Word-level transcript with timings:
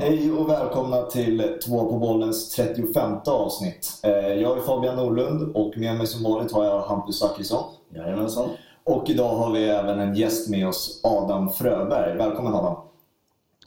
Hej 0.00 0.32
och 0.32 0.48
välkomna 0.48 1.02
till 1.02 1.58
Två 1.66 1.90
på 1.90 1.98
bollens 1.98 2.50
35 2.56 3.12
avsnitt. 3.26 4.00
Eh, 4.02 4.12
jag 4.12 4.58
är 4.58 4.62
Fabian 4.62 4.96
Norlund 4.96 5.56
och 5.56 5.78
med 5.78 5.96
mig 5.96 6.06
som 6.06 6.22
vanligt 6.22 6.52
har 6.52 6.64
jag 6.64 6.80
Hampus 6.80 7.18
Zachrisson. 7.18 7.64
Jajamensan. 7.94 8.48
Och 8.84 9.10
idag 9.10 9.28
har 9.28 9.52
vi 9.52 9.64
även 9.64 10.00
en 10.00 10.14
gäst 10.14 10.50
med 10.50 10.68
oss, 10.68 11.00
Adam 11.04 11.50
Fröberg. 11.50 12.16
Välkommen 12.16 12.54
Adam. 12.54 12.76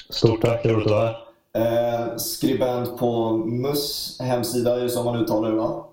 Stort 0.09 0.41
tack, 0.41 0.65
roligt 0.65 0.85
att 0.85 0.91
vara 0.91 1.15
här. 1.53 2.07
Eh, 2.07 2.17
skribent 2.17 2.97
på 2.97 3.37
MUS 3.37 4.17
hemsida, 4.21 4.75
är 4.75 4.81
det 4.83 4.89
så 4.89 5.03
man 5.03 5.15
uttalar 5.15 5.49
det 5.49 5.57
va? 5.57 5.85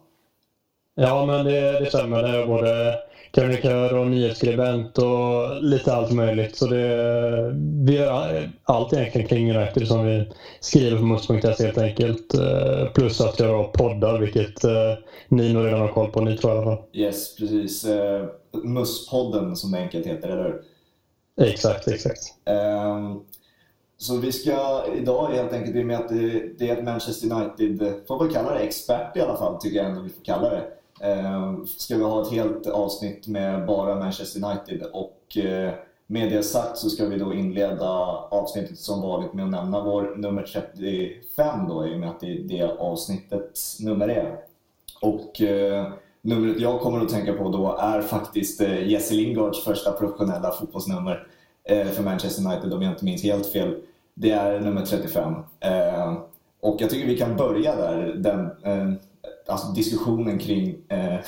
Ja, 0.95 1.27
men 1.27 1.45
det, 1.45 1.81
det 1.81 1.87
stämmer. 1.87 2.23
Det 2.23 2.43
är 2.43 2.47
både 2.47 2.95
krönikör 3.39 3.95
och 3.95 4.07
nyhetsskribent 4.07 4.99
och 4.99 5.63
lite 5.63 5.95
allt 5.95 6.13
möjligt. 6.13 6.57
Så 6.57 6.67
det, 6.67 7.55
vi 7.85 7.97
gör 7.97 8.51
allt 8.65 8.93
egentligen 8.93 9.29
kring 9.29 9.57
United 9.57 9.89
som 9.89 10.07
vi 10.07 10.33
skriver 10.61 10.97
på 10.97 11.03
mus.se 11.03 11.65
helt 11.65 11.79
enkelt. 11.79 12.35
Eh, 12.35 12.93
plus 12.95 13.21
att 13.21 13.41
jag 13.41 13.73
poddar, 13.73 14.19
vilket 14.19 14.65
eh, 14.65 14.95
ni 15.29 15.53
nog 15.53 15.67
redan 15.67 15.81
har 15.81 15.89
koll 15.89 16.11
på. 16.11 16.21
Ni 16.21 16.37
tror 16.37 16.55
jag 16.55 16.63
i 16.63 16.67
alla 16.67 16.77
fall. 16.77 16.85
Yes, 16.93 17.37
precis. 17.37 17.85
Eh, 17.85 18.25
Muspodden 18.65 19.57
som 19.57 19.71
det 19.71 19.79
enkelt 19.79 20.07
heter, 20.07 20.29
eller 20.29 20.45
hur? 20.45 20.63
Exakt, 21.47 21.89
exakt. 21.89 22.21
Um, 22.47 23.25
så 23.99 24.17
vi 24.17 24.33
ska 24.33 24.85
idag 24.97 25.27
helt 25.27 25.53
enkelt, 25.53 25.77
i 25.77 25.83
och 25.83 25.87
med 25.87 25.97
att 25.97 26.09
det, 26.09 26.59
det 26.59 26.71
är 26.71 26.77
ett 26.77 26.85
Manchester 26.85 27.33
United, 27.33 27.95
får 28.09 28.25
vi 28.25 28.35
kalla 28.35 28.55
det 28.55 28.61
expert 28.61 29.17
i 29.17 29.21
alla 29.21 29.37
fall, 29.37 29.61
tycker 29.61 29.77
jag 29.77 29.87
ändå 29.87 30.03
vi 30.03 30.09
får 30.09 30.25
kalla 30.25 30.51
det. 30.51 30.65
Eh, 31.01 31.55
ska 31.65 31.97
vi 31.97 32.03
ha 32.03 32.23
ett 32.23 32.31
helt 32.31 32.67
avsnitt 32.67 33.27
med 33.27 33.67
bara 33.67 33.95
Manchester 33.95 34.45
United 34.45 34.83
och 34.93 35.37
eh, 35.37 35.73
med 36.07 36.33
det 36.33 36.43
sagt 36.43 36.79
så 36.79 36.91
ska 36.91 37.07
vi 37.07 37.19
då 37.19 37.35
inleda 37.35 37.89
avsnittet 38.31 38.79
som 38.79 39.03
vanligt 39.03 39.33
med 39.33 39.45
att 39.45 39.51
nämna 39.51 39.85
vår 39.85 40.17
nummer 40.17 40.43
35 40.43 41.69
då 41.69 41.87
i 41.87 41.95
och 41.95 41.99
med 41.99 42.09
att 42.11 42.21
det 42.21 42.27
är 42.27 42.39
det 42.39 42.77
avsnittets 42.79 43.81
nummer 43.81 44.09
är. 44.09 44.39
Och 45.01 45.43
eh, 45.43 45.93
numret 46.21 46.61
jag 46.61 46.81
kommer 46.81 47.01
att 47.01 47.09
tänka 47.09 47.33
på 47.33 47.49
då 47.49 47.77
är 47.81 48.01
faktiskt 48.01 48.61
eh, 48.61 48.89
Jesse 48.89 49.15
Lingards 49.15 49.65
första 49.65 49.93
professionella 49.93 50.51
fotbollsnummer 50.51 51.27
eh, 51.65 51.87
för 51.87 52.03
Manchester 52.03 52.47
United 52.47 52.73
om 52.73 52.83
jag 52.83 52.93
inte 52.93 53.05
minns 53.05 53.23
helt 53.23 53.47
fel. 53.47 53.81
Det 54.15 54.31
är 54.31 54.61
nummer 54.61 54.87
35. 54.87 55.35
Ehm, 55.61 56.15
och 56.61 56.77
jag 56.81 56.91
tycker 56.91 57.07
vi 57.07 57.19
kan 57.19 57.37
börja 57.37 57.77
där. 57.77 58.15
Den, 58.17 58.41
eh, 58.63 58.93
alltså 59.49 59.69
diskussionen 59.69 60.39
kring 60.39 60.77
eh, 60.89 61.19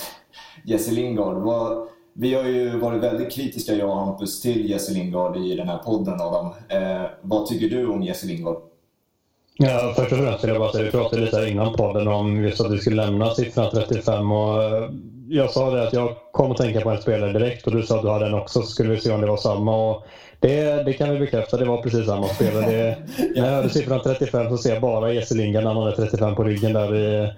Jesse 0.64 0.90
Lingard. 0.90 1.36
Var, 1.36 1.86
vi 2.12 2.34
har 2.34 2.44
ju 2.44 2.78
varit 2.78 3.02
väldigt 3.02 3.32
kritiska, 3.32 3.74
jag 3.74 3.90
och 3.90 3.96
Hampus, 3.96 4.40
till 4.40 4.70
Jesse 4.70 4.92
Lingard 4.92 5.36
i 5.36 5.56
den 5.56 5.68
här 5.68 5.78
podden, 5.78 6.20
Adam. 6.20 6.46
Eh, 6.68 7.06
vad 7.22 7.46
tycker 7.46 7.76
du 7.76 7.86
om 7.86 8.02
Jesse 8.02 8.26
Lingard? 8.26 8.56
Ja, 9.58 9.92
först 9.96 10.12
och 10.12 10.18
främst 10.18 10.44
vill 10.44 10.50
jag 10.50 10.60
bara 10.60 10.72
säga, 10.72 10.84
vi 10.84 10.90
pratade 10.90 11.22
lite 11.22 11.48
innan 11.48 11.72
podden 11.72 12.08
om 12.08 12.44
just 12.44 12.60
att 12.60 12.72
vi 12.72 12.78
skulle 12.78 13.06
lämna 13.06 13.34
siffran 13.34 13.70
35 13.70 14.32
och 14.32 14.62
eh, 14.62 14.90
jag 15.28 15.50
sa 15.50 15.70
det 15.70 15.86
att 15.86 15.92
jag 15.92 16.16
kom 16.32 16.50
att 16.50 16.56
tänka 16.56 16.80
på 16.80 16.90
en 16.90 17.02
spelare 17.02 17.32
direkt 17.32 17.66
och 17.66 17.72
du 17.72 17.82
sa 17.82 17.96
att 17.96 18.02
du 18.02 18.10
hade 18.10 18.26
en 18.26 18.34
också 18.34 18.60
så 18.62 18.66
skulle 18.66 18.90
vi 18.90 19.00
se 19.00 19.12
om 19.12 19.20
det 19.20 19.26
var 19.26 19.36
samma. 19.36 19.90
Och 19.90 20.06
det, 20.40 20.82
det 20.82 20.92
kan 20.92 21.12
vi 21.12 21.18
bekräfta, 21.18 21.56
det 21.56 21.64
var 21.64 21.82
precis 21.82 22.06
samma 22.06 22.28
spelare. 22.28 22.66
Det, 22.66 22.96
när 23.34 23.46
jag 23.46 23.54
hörde 23.54 23.70
siffran 23.70 24.00
35 24.02 24.48
så 24.48 24.58
ser 24.58 24.72
jag 24.72 24.82
bara 24.82 25.12
Jesse 25.12 25.34
Lingard 25.34 25.64
när 25.64 25.74
han 25.74 25.82
hade 25.82 25.96
35 25.96 26.34
på 26.34 26.44
ryggen 26.44 26.72
där 26.72 26.96
i 26.96 27.32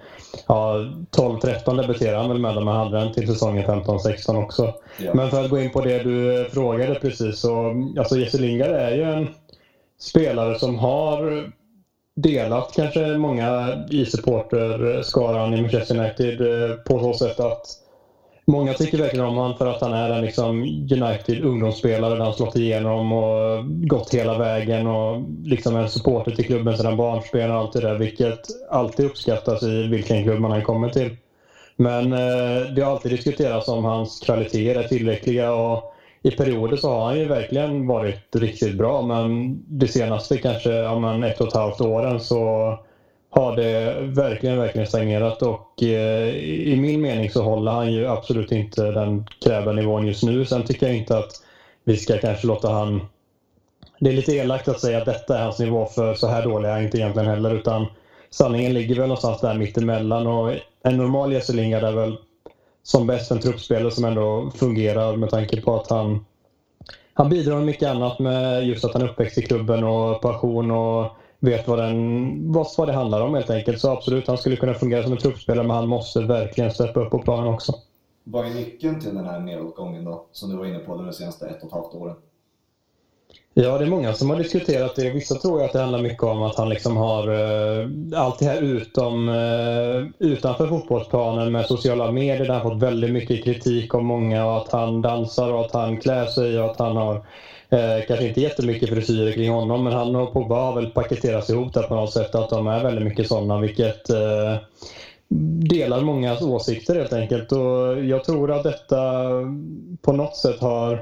ja, 0.47 0.75
12-13 1.11 1.81
debuterade 1.81 2.17
han 2.17 2.29
väl 2.29 2.39
med 2.39 2.55
dem, 2.55 2.65
men 2.65 2.75
hade 2.75 2.99
den 2.99 3.13
till 3.13 3.27
säsongen 3.27 3.65
15-16 3.65 4.43
också. 4.43 4.73
Ja. 4.99 5.13
Men 5.13 5.29
för 5.29 5.43
att 5.43 5.49
gå 5.49 5.59
in 5.59 5.71
på 5.71 5.81
det 5.81 6.03
du 6.03 6.47
frågade 6.51 6.95
precis 6.95 7.39
så, 7.39 7.73
alltså 7.97 8.17
Jesse 8.17 8.37
Lingard 8.37 8.71
är 8.71 8.91
ju 8.91 9.03
en 9.03 9.27
spelare 9.99 10.59
som 10.59 10.79
har 10.79 11.51
delat 12.15 12.71
kanske 12.75 13.17
många 13.17 13.79
i 13.89 14.05
supporterskaran 14.05 15.53
i 15.53 15.61
Manchester 15.61 15.99
United 15.99 16.41
eh, 16.41 16.75
på 16.75 16.99
så 16.99 17.13
sätt 17.13 17.39
att 17.39 17.82
Många 18.45 18.73
tycker 18.73 18.97
verkligen 18.97 19.25
om 19.25 19.35
honom 19.37 19.55
för 19.55 19.65
att 19.65 19.81
han 19.81 19.93
är 19.93 20.09
en 20.09 20.21
liksom 20.21 20.63
United 20.91 21.41
ungdomsspelare 21.41 22.15
där 22.15 22.23
han 22.23 22.33
slått 22.33 22.55
igenom 22.55 23.11
och 23.11 23.59
gått 23.87 24.13
hela 24.13 24.35
vägen 24.35 24.87
och 24.87 25.17
liksom 25.43 25.75
en 25.75 25.87
supporter 25.87 26.31
till 26.31 26.45
klubben 26.45 26.75
sedan 26.75 26.95
barnsben 26.95 27.49
och 27.51 27.55
allt 27.57 27.71
det 27.71 27.79
där 27.81 27.95
vilket 27.95 28.47
alltid 28.69 29.05
uppskattas 29.05 29.63
i 29.63 29.83
vilken 29.87 30.23
klubb 30.23 30.39
man 30.39 30.51
än 30.51 30.61
kommer 30.61 30.89
till. 30.89 31.11
Men 31.75 32.11
eh, 32.13 32.61
det 32.75 32.81
har 32.81 32.91
alltid 32.91 33.11
diskuterats 33.11 33.67
om 33.67 33.83
hans 33.83 34.19
kvaliteter 34.19 34.79
är 34.79 34.83
tillräckliga 34.83 35.51
och 35.51 35.79
i 36.21 36.31
perioder 36.31 36.77
så 36.77 36.89
har 36.89 37.05
han 37.05 37.17
ju 37.17 37.25
verkligen 37.25 37.87
varit 37.87 38.35
riktigt 38.35 38.73
bra 38.73 39.01
men 39.01 39.57
det 39.67 39.87
senaste 39.87 40.37
kanske 40.37 40.71
ja, 40.71 41.25
ett 41.25 41.41
och 41.41 41.47
ett 41.47 41.53
halvt 41.53 41.81
åren 41.81 42.19
så 42.19 42.75
har 43.35 43.55
det 43.55 43.95
verkligen, 44.01 44.57
verkligen 44.57 44.87
stagnerat 44.87 45.41
och 45.41 45.83
eh, 45.83 46.35
i 46.45 46.77
min 46.81 47.01
mening 47.01 47.29
så 47.29 47.43
håller 47.43 47.71
han 47.71 47.93
ju 47.93 48.07
absolut 48.07 48.51
inte 48.51 48.91
den 48.91 49.25
krävda 49.45 49.71
nivån 49.71 50.07
just 50.07 50.23
nu. 50.23 50.45
Sen 50.45 50.63
tycker 50.63 50.87
jag 50.87 50.97
inte 50.97 51.17
att 51.17 51.31
vi 51.83 51.97
ska 51.97 52.17
kanske 52.17 52.47
låta 52.47 52.69
han... 52.69 53.01
Det 53.99 54.09
är 54.09 54.13
lite 54.13 54.35
elakt 54.35 54.67
att 54.67 54.79
säga 54.79 54.97
att 54.97 55.05
detta 55.05 55.37
är 55.37 55.43
hans 55.43 55.59
nivå 55.59 55.85
för 55.85 56.13
så 56.13 56.27
här 56.27 56.43
dålig 56.43 56.69
är 56.69 56.73
han 56.73 56.83
inte 56.83 56.97
egentligen 56.97 57.29
heller 57.29 57.55
utan 57.55 57.87
sanningen 58.29 58.73
ligger 58.73 58.95
väl 58.95 59.07
någonstans 59.07 59.41
där 59.41 59.53
mittemellan 59.53 60.27
och 60.27 60.51
en 60.83 60.97
normal 60.97 61.33
Jesselinga 61.33 61.77
är 61.77 61.91
väl 61.91 62.17
som 62.83 63.07
bäst 63.07 63.31
en 63.31 63.39
truppspelare 63.39 63.91
som 63.91 64.05
ändå 64.05 64.51
fungerar 64.55 65.15
med 65.15 65.29
tanke 65.29 65.61
på 65.61 65.75
att 65.75 65.89
han 65.89 66.25
han 67.13 67.29
bidrar 67.29 67.55
med 67.55 67.63
mycket 67.63 67.89
annat 67.89 68.19
med 68.19 68.63
just 68.63 68.85
att 68.85 68.93
han 68.93 69.01
är 69.01 69.05
uppväxt 69.09 69.37
i 69.37 69.41
klubben 69.41 69.83
och 69.83 70.21
passion 70.21 70.71
och 70.71 71.07
vet 71.43 71.67
vad, 71.67 71.79
den, 71.79 72.51
vad, 72.51 72.67
vad 72.77 72.87
det 72.87 72.93
handlar 72.93 73.21
om 73.21 73.33
helt 73.33 73.49
enkelt. 73.49 73.79
Så 73.79 73.91
absolut, 73.91 74.27
han 74.27 74.37
skulle 74.37 74.55
kunna 74.55 74.73
fungera 74.73 75.03
som 75.03 75.11
en 75.11 75.17
truppspelare 75.17 75.67
men 75.67 75.75
han 75.75 75.87
måste 75.87 76.21
verkligen 76.21 76.71
steppa 76.71 76.99
upp 76.99 77.11
på 77.11 77.19
planen 77.19 77.53
också. 77.53 77.73
Vad 78.23 78.45
är 78.45 78.49
nyckeln 78.49 78.99
till 78.99 79.15
den 79.15 79.25
här 79.25 79.39
nedåtgången 79.39 80.05
då, 80.05 80.25
som 80.31 80.49
du 80.49 80.55
var 80.55 80.65
inne 80.65 80.79
på 80.79 80.95
de 80.95 81.13
senaste 81.13 81.47
ett 81.47 81.61
och 81.61 81.67
ett 81.67 81.73
halvt 81.73 81.93
åren? 81.93 82.15
Ja, 83.53 83.77
det 83.77 83.85
är 83.85 83.89
många 83.89 84.13
som 84.13 84.29
har 84.29 84.37
diskuterat 84.37 84.95
det. 84.95 85.09
Vissa 85.09 85.35
tror 85.35 85.63
att 85.63 85.73
det 85.73 85.79
handlar 85.79 86.01
mycket 86.01 86.23
om 86.23 86.43
att 86.43 86.55
han 86.55 86.69
liksom 86.69 86.97
har 86.97 87.29
uh, 87.29 87.89
allt 88.15 88.39
det 88.39 88.45
här 88.45 88.61
utom, 88.61 89.29
uh, 89.29 90.07
utanför 90.19 90.67
fotbollsplanen 90.67 91.51
med 91.51 91.65
sociala 91.65 92.11
medier 92.11 92.45
där 92.45 92.53
han 92.53 92.61
fått 92.61 92.83
väldigt 92.83 93.11
mycket 93.11 93.43
kritik 93.43 93.95
av 93.95 94.03
många 94.03 94.45
och 94.45 94.57
att 94.57 94.71
han 94.71 95.01
dansar 95.01 95.53
och 95.53 95.65
att 95.65 95.73
han 95.73 95.97
klär 95.97 96.25
sig 96.25 96.59
och 96.59 96.71
att 96.71 96.79
han 96.79 96.97
har 96.97 97.25
Eh, 97.73 98.05
kanske 98.07 98.25
inte 98.25 98.41
jättemycket 98.41 98.89
frisyrer 98.89 99.31
kring 99.31 99.49
honom 99.49 99.83
men 99.83 99.93
han 99.93 100.15
och 100.15 100.33
Pogba 100.33 100.55
har 100.55 100.73
väl 100.73 100.87
paketerats 100.87 101.49
ihop 101.49 101.73
där 101.73 101.83
på 101.83 101.95
något 101.95 102.13
sätt 102.13 102.35
att 102.35 102.49
de 102.49 102.67
är 102.67 102.83
väldigt 102.83 103.03
mycket 103.03 103.27
sådana 103.27 103.57
vilket 103.57 104.09
eh, 104.09 104.55
delar 105.69 106.01
mångas 106.01 106.41
åsikter 106.41 106.95
helt 106.95 107.13
enkelt 107.13 107.51
och 107.51 108.03
jag 108.03 108.23
tror 108.23 108.51
att 108.51 108.63
detta 108.63 109.31
på 110.01 110.11
något 110.11 110.35
sätt 110.35 110.59
har 110.59 110.99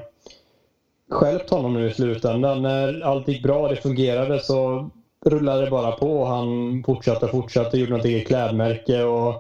stjälpt 1.12 1.50
honom 1.50 1.74
nu 1.74 1.88
i 1.88 1.92
slutändan. 1.92 2.62
När 2.62 3.02
allt 3.02 3.28
gick 3.28 3.44
bra 3.44 3.62
och 3.62 3.70
det 3.70 3.76
fungerade 3.76 4.40
så 4.40 4.90
rullade 5.26 5.60
det 5.62 5.68
bara 5.68 5.92
på. 5.92 6.26
Han 6.26 6.84
fortsatte 6.86 7.26
och 7.26 7.32
fortsatte, 7.32 7.78
gjorde 7.78 7.92
något 7.92 8.06
eget 8.06 8.28
klädmärke 8.28 9.02
och 9.04 9.36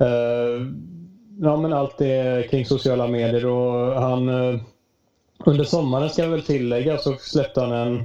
eh, 0.00 0.62
ja, 1.40 1.56
men 1.56 1.72
allt 1.72 1.96
det 1.96 2.46
kring 2.50 2.64
sociala 2.64 3.06
medier. 3.06 3.46
Och 3.46 4.00
han, 4.02 4.28
eh, 4.28 4.54
under 5.44 5.64
sommaren 5.64 6.10
ska 6.10 6.22
jag 6.22 6.30
väl 6.30 6.42
tillägga 6.42 6.98
så 6.98 7.14
släppte 7.18 7.60
han 7.60 7.72
en 7.72 8.04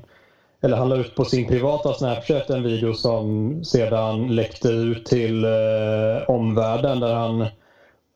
eller 0.64 0.78
han 0.78 0.90
la 0.90 0.96
ut 0.96 1.16
på 1.16 1.26
sin 1.26 1.48
privata 1.48 1.94
Snapchat 1.94 2.50
en 2.50 2.64
video 2.64 2.94
som 2.94 3.64
sedan 3.64 4.36
läckte 4.36 4.68
ut 4.68 5.06
till 5.06 5.44
eh, 5.44 6.30
omvärlden 6.30 7.00
där 7.00 7.14
han 7.14 7.48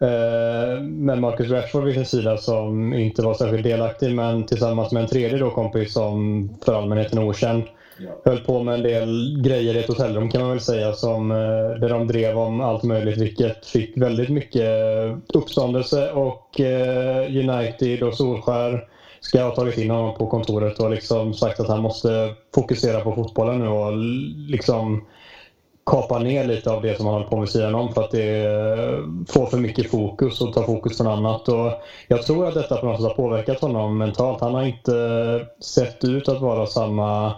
Eh, 0.01 0.81
med 0.81 1.19
Marcus 1.19 1.49
Rashford 1.49 1.83
vid 1.83 1.95
sin 1.95 2.05
sida 2.05 2.37
som 2.37 2.93
inte 2.93 3.21
var 3.21 3.33
särskilt 3.33 3.63
delaktig 3.63 4.15
men 4.15 4.45
tillsammans 4.45 4.91
med 4.91 5.03
en 5.03 5.09
tredje 5.09 5.37
då 5.37 5.51
kompis 5.51 5.93
som 5.93 6.49
för 6.65 6.73
allmänheten 6.73 7.19
okänd. 7.19 7.63
Ja. 7.97 8.11
Höll 8.25 8.39
på 8.39 8.63
med 8.63 8.73
en 8.73 8.83
del 8.83 9.41
grejer 9.41 9.75
i 9.75 9.79
ett 9.79 9.87
hotellrum 9.87 10.29
kan 10.29 10.41
man 10.41 10.49
väl 10.49 10.59
säga 10.59 10.93
som, 10.93 11.31
eh, 11.31 11.79
där 11.79 11.89
de 11.89 12.07
drev 12.07 12.37
om 12.37 12.61
allt 12.61 12.83
möjligt 12.83 13.17
vilket 13.17 13.65
fick 13.65 13.97
väldigt 13.97 14.29
mycket 14.29 14.69
uppståndelse 15.33 16.11
och 16.11 16.59
eh, 16.59 17.25
United 17.25 18.03
och 18.03 18.13
Solskär 18.13 18.87
ska 19.25 19.41
ha 19.43 19.51
tagit 19.51 19.77
in 19.77 19.89
honom 19.89 20.13
på 20.13 20.27
kontoret 20.27 20.79
och 20.79 20.89
liksom 20.89 21.33
sagt 21.33 21.59
att 21.59 21.67
han 21.67 21.79
måste 21.79 22.33
fokusera 22.55 23.01
på 23.01 23.13
fotbollen 23.13 23.59
nu 23.59 23.67
och 23.67 23.93
liksom 24.49 25.01
kapa 25.85 26.17
ner 26.19 26.43
lite 26.43 26.71
av 26.71 26.81
det 26.81 26.95
som 26.95 27.05
han 27.05 27.13
håller 27.13 27.25
på 27.25 27.37
med 27.37 27.49
sidan 27.49 27.75
om 27.75 27.89
för 27.89 28.01
att 28.01 28.11
det 28.11 28.47
får 29.27 29.45
för 29.45 29.57
mycket 29.57 29.87
fokus 29.87 30.41
och 30.41 30.53
tar 30.53 30.63
fokus 30.63 30.97
från 30.97 31.07
annat. 31.07 31.47
Och 31.47 31.71
jag 32.07 32.21
tror 32.21 32.45
att 32.45 32.53
detta 32.53 32.77
på 32.77 32.85
något 32.85 32.97
sätt 32.97 33.03
har 33.03 33.09
påverkat 33.09 33.59
honom 33.59 33.97
mentalt. 33.97 34.41
Han 34.41 34.53
har 34.53 34.61
inte 34.61 35.45
sett 35.59 36.03
ut 36.03 36.29
att 36.29 36.39
vara 36.39 36.65
samma 36.65 37.33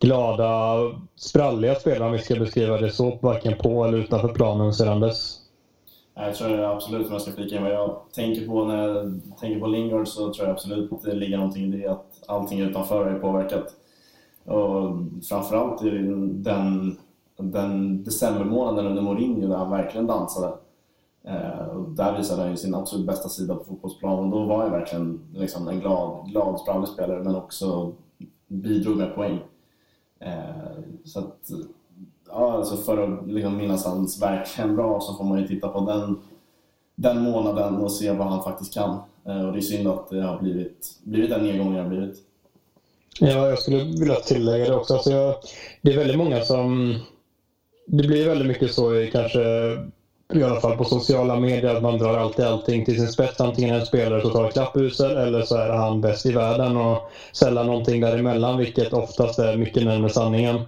glada, 0.00 0.76
spralliga 1.16 1.74
spelare 1.74 2.06
om 2.06 2.12
vi 2.12 2.18
ska 2.18 2.36
beskriva 2.36 2.78
det 2.78 2.90
så, 2.90 3.14
varken 3.20 3.54
på 3.54 3.84
eller 3.84 3.98
utanför 3.98 4.28
planen 4.28 4.72
sedan 4.72 5.00
dess. 5.00 5.43
Eh, 6.16 6.26
jag 6.26 6.34
tror 6.34 6.60
absolut, 6.60 7.06
om 7.06 7.12
jag 7.12 7.22
ska 7.22 7.32
flika 7.32 7.56
in 7.56 7.62
vad 7.62 7.72
jag 7.72 8.00
tänker 8.12 8.46
på 8.46 8.64
när 8.64 8.88
jag 8.88 9.20
tänker 9.40 9.60
på 9.60 9.66
Lingard 9.66 10.08
så 10.08 10.32
tror 10.32 10.46
jag 10.46 10.54
absolut 10.54 10.92
att 10.92 11.02
det 11.02 11.14
ligger 11.14 11.36
någonting 11.36 11.64
i 11.64 11.76
det 11.76 11.88
att 11.88 12.22
allting 12.26 12.60
utanför 12.60 13.10
har 13.10 13.18
påverkat 13.18 13.74
Och 14.44 14.96
framförallt 15.28 15.82
i 15.82 15.90
den, 15.90 16.96
den 17.36 18.04
decembermånaden 18.04 18.86
under 18.86 19.02
Mourinho 19.02 19.48
där 19.48 19.56
han 19.56 19.70
verkligen 19.70 20.06
dansade. 20.06 20.54
Eh, 21.24 21.80
där 21.88 22.16
visade 22.16 22.42
han 22.42 22.50
ju 22.50 22.56
sin 22.56 22.74
absolut 22.74 23.06
bästa 23.06 23.28
sida 23.28 23.54
på 23.54 23.64
fotbollsplanen. 23.64 24.30
Då 24.30 24.44
var 24.44 24.64
jag 24.64 24.70
verkligen 24.70 25.20
liksom 25.32 25.68
en 25.68 25.80
glad, 25.80 26.28
glad 26.30 26.60
sprallig 26.60 26.88
spelare 26.88 27.24
men 27.24 27.34
också 27.34 27.92
bidrog 28.46 28.96
med 28.96 29.14
poäng. 29.14 29.38
Eh, 30.18 30.82
så 31.04 31.18
att, 31.18 31.50
ja, 32.34 32.52
alltså 32.52 32.76
för 32.76 33.02
att 33.02 33.26
liksom 33.28 33.56
minnas 33.56 33.84
hans 33.84 34.22
verkligen 34.22 34.76
bra 34.76 35.00
så 35.00 35.14
får 35.14 35.24
man 35.24 35.38
ju 35.38 35.48
titta 35.48 35.68
på 35.68 35.80
den, 35.80 36.18
den 36.94 37.22
månaden 37.22 37.76
och 37.76 37.92
se 37.92 38.12
vad 38.12 38.26
han 38.26 38.42
faktiskt 38.42 38.74
kan. 38.74 38.98
Eh, 39.26 39.46
och 39.46 39.52
det 39.52 39.58
är 39.58 39.60
synd 39.60 39.88
att 39.88 40.10
det 40.10 40.22
har 40.22 40.38
blivit, 40.38 40.98
blivit 41.02 41.30
den 41.30 41.42
nedgången 41.42 41.74
det 41.74 41.82
har 41.82 41.88
blivit. 41.88 42.16
Ja, 43.20 43.48
jag 43.48 43.58
skulle 43.58 43.84
vilja 43.84 44.14
tillägga 44.14 44.64
det 44.64 44.74
också. 44.74 44.94
Alltså 44.94 45.10
jag, 45.10 45.34
det 45.82 45.92
är 45.92 45.96
väldigt 45.96 46.18
många 46.18 46.40
som... 46.40 46.98
Det 47.86 48.08
blir 48.08 48.28
väldigt 48.28 48.48
mycket 48.48 48.72
så 48.72 48.94
i 48.94 49.10
kanske 49.10 49.40
i 50.34 50.42
alla 50.42 50.60
fall 50.60 50.76
på 50.76 50.84
sociala 50.84 51.40
medier 51.40 51.74
att 51.74 51.82
man 51.82 51.98
drar 51.98 52.18
alltid 52.18 52.44
allting 52.44 52.84
till 52.84 52.96
sin 52.96 53.08
spets. 53.08 53.40
Antingen 53.40 53.74
är 53.74 53.80
en 53.80 53.86
spelare 53.86 54.22
totalt 54.22 54.52
klappusel 54.52 55.16
eller 55.16 55.42
så 55.42 55.56
är 55.56 55.68
han 55.68 56.00
bäst 56.00 56.26
i 56.26 56.32
världen 56.32 56.76
och 56.76 57.10
sällan 57.32 57.66
någonting 57.66 58.00
däremellan 58.00 58.58
vilket 58.58 58.92
oftast 58.92 59.38
är 59.38 59.56
mycket 59.56 59.84
närmare 59.84 60.10
sanningen. 60.10 60.60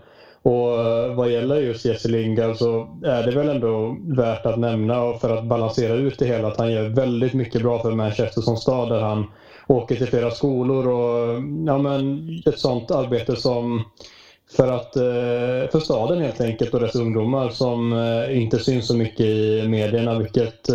Och 0.47 0.81
eh, 0.81 1.15
vad 1.15 1.29
gäller 1.29 1.59
just 1.59 1.85
Jesse 1.85 2.09
Lingard 2.09 2.57
så 2.57 2.87
är 3.05 3.23
det 3.23 3.31
väl 3.31 3.49
ändå 3.49 3.97
värt 4.17 4.47
att 4.47 4.57
nämna 4.57 5.15
för 5.15 5.31
att 5.31 5.41
balansera 5.41 5.95
ut 5.95 6.19
det 6.19 6.27
hela 6.27 6.49
att 6.49 6.57
han 6.57 6.71
gör 6.71 6.83
väldigt 6.85 7.33
mycket 7.33 7.63
bra 7.63 7.79
för 7.79 7.91
Manchester 7.91 8.41
som 8.41 8.57
stad 8.57 8.89
där 8.89 9.01
han 9.01 9.27
åker 9.67 9.97
till 9.97 10.07
flera 10.07 10.31
skolor 10.31 10.87
och 10.87 11.41
ja, 11.67 11.79
men 11.79 12.29
ett 12.47 12.59
sånt 12.59 12.91
arbete 12.91 13.37
som 13.37 13.83
för, 14.51 14.69
att, 14.69 14.97
eh, 14.97 15.71
för 15.73 15.81
staden 15.81 16.21
helt 16.21 16.41
enkelt 16.41 16.75
och 16.75 16.81
dess 16.81 16.95
ungdomar 16.95 17.49
som 17.49 17.93
eh, 17.93 18.37
inte 18.37 18.59
syns 18.59 18.87
så 18.87 18.95
mycket 18.95 19.27
i 19.27 19.65
medierna 19.65 20.15
vilket 20.15 20.69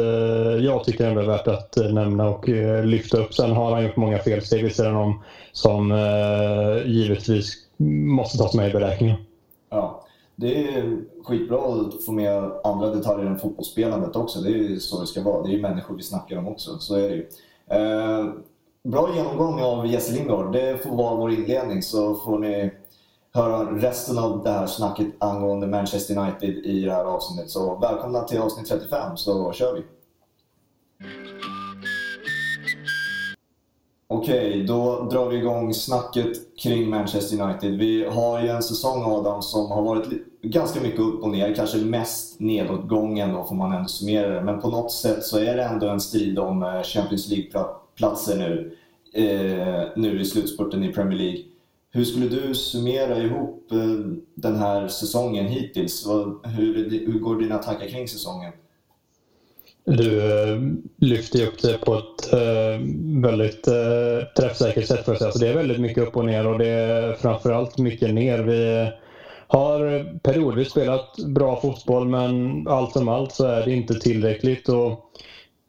jag 0.59 0.83
tycker 0.83 1.05
ändå 1.05 1.21
är 1.21 1.25
värt 1.25 1.47
att 1.47 1.77
nämna 1.89 2.27
och 2.27 2.49
lyfta 2.83 3.17
upp. 3.17 3.33
Sen 3.33 3.51
har 3.51 3.71
han 3.71 3.83
gjort 3.83 3.95
många 3.95 4.19
felsteg 4.19 4.63
vid 4.63 4.73
sidan 4.73 4.95
om 4.95 5.15
som 5.51 5.93
givetvis 6.85 7.53
måste 8.17 8.37
tas 8.37 8.53
med 8.53 8.67
i 8.67 8.69
beräkningen. 8.69 9.17
Ja, 9.71 10.03
det 10.35 10.67
är 10.67 11.01
skitbra 11.23 11.57
att 11.57 12.05
få 12.05 12.11
med 12.11 12.51
andra 12.63 12.89
detaljer 12.89 13.25
än 13.25 13.39
fotbollsspelandet 13.39 14.15
också. 14.15 14.39
Det 14.39 14.49
är 14.49 14.53
ju 14.53 14.79
så 14.79 15.01
det 15.01 15.07
ska 15.07 15.23
vara. 15.23 15.43
Det 15.43 15.49
är 15.49 15.53
ju 15.53 15.61
människor 15.61 15.95
vi 15.95 16.03
snackar 16.03 16.37
om 16.37 16.47
också. 16.47 16.77
Så 16.79 16.95
är 16.95 17.09
det 17.09 17.15
ju. 17.15 17.29
Eh, 17.67 18.33
bra 18.83 19.09
genomgång 19.15 19.61
av 19.61 19.87
Jesse 19.87 20.13
Lingard. 20.13 20.53
Det 20.53 20.83
får 20.83 20.95
vara 20.95 21.15
vår 21.15 21.31
inledning 21.31 21.83
så 21.83 22.15
får 22.15 22.39
ni 22.39 22.71
höra 23.33 23.77
resten 23.77 24.17
av 24.17 24.43
det 24.43 24.49
här 24.49 24.67
snacket 24.67 25.07
angående 25.19 25.67
Manchester 25.67 26.17
United 26.17 26.49
i 26.49 26.85
det 26.85 26.93
här 26.93 27.05
avsnittet. 27.05 27.49
Så 27.49 27.75
välkomna 27.75 28.23
till 28.23 28.39
avsnitt 28.39 28.67
35 28.67 29.17
så 29.17 29.51
kör 29.51 29.73
vi! 29.73 29.83
Okej, 34.13 34.63
då 34.63 35.07
drar 35.11 35.29
vi 35.29 35.37
igång 35.37 35.73
snacket 35.73 36.57
kring 36.57 36.89
Manchester 36.89 37.41
United. 37.41 37.77
Vi 37.77 38.05
har 38.05 38.41
ju 38.41 38.47
en 38.49 38.63
säsong, 38.63 39.03
Adam, 39.05 39.41
som 39.41 39.71
har 39.71 39.81
varit 39.81 40.07
ganska 40.41 40.81
mycket 40.81 40.99
upp 40.99 41.23
och 41.23 41.29
ner. 41.29 41.55
Kanske 41.55 41.77
mest 41.77 42.39
nedåtgången 42.39 43.33
då, 43.33 43.43
får 43.43 43.55
man 43.55 43.71
ändå 43.71 43.87
summera 43.87 44.29
det. 44.29 44.41
Men 44.41 44.61
på 44.61 44.69
något 44.69 44.91
sätt 44.91 45.23
så 45.23 45.39
är 45.39 45.55
det 45.55 45.63
ändå 45.63 45.87
en 45.87 45.99
strid 45.99 46.39
om 46.39 46.63
eh, 46.63 46.83
Champions 46.83 47.29
League-platser 47.29 48.37
nu. 48.37 48.77
Eh, 49.13 49.87
nu 49.95 50.21
i 50.21 50.25
slutspurten 50.25 50.83
i 50.83 50.93
Premier 50.93 51.19
League. 51.19 51.43
Hur 51.91 52.03
skulle 52.03 52.27
du 52.27 52.55
summera 52.55 53.17
ihop 53.17 53.71
eh, 53.71 53.79
den 54.35 54.55
här 54.55 54.87
säsongen 54.87 55.45
hittills? 55.45 56.07
Hur, 56.43 56.89
hur 57.11 57.19
går 57.19 57.39
dina 57.39 57.57
tankar 57.57 57.87
kring 57.87 58.07
säsongen? 58.07 58.53
Du 59.83 60.31
eh, 60.31 60.57
lyfter 60.97 61.47
upp 61.47 61.61
det 61.61 61.77
på 61.77 61.93
ett 61.93 62.33
eh, 62.33 62.79
väldigt 63.21 63.67
eh, 63.67 64.27
träffsäkert 64.37 64.87
sätt. 64.87 65.05
För 65.05 65.13
att. 65.13 65.33
Så 65.33 65.39
det 65.39 65.47
är 65.47 65.55
väldigt 65.55 65.79
mycket 65.79 66.07
upp 66.07 66.17
och 66.17 66.25
ner 66.25 66.47
och 66.47 66.59
det 66.59 66.67
är 66.67 67.13
framförallt 67.13 67.77
mycket 67.77 68.13
ner. 68.13 68.39
Vi 68.39 68.91
har 69.47 70.03
periodvis 70.19 70.69
spelat 70.69 71.17
bra 71.17 71.61
fotboll 71.61 72.07
men 72.07 72.65
allt 72.67 72.93
som 72.93 73.07
allt 73.07 73.31
så 73.31 73.45
är 73.45 73.65
det 73.65 73.71
inte 73.71 73.99
tillräckligt. 73.99 74.69
Och 74.69 74.99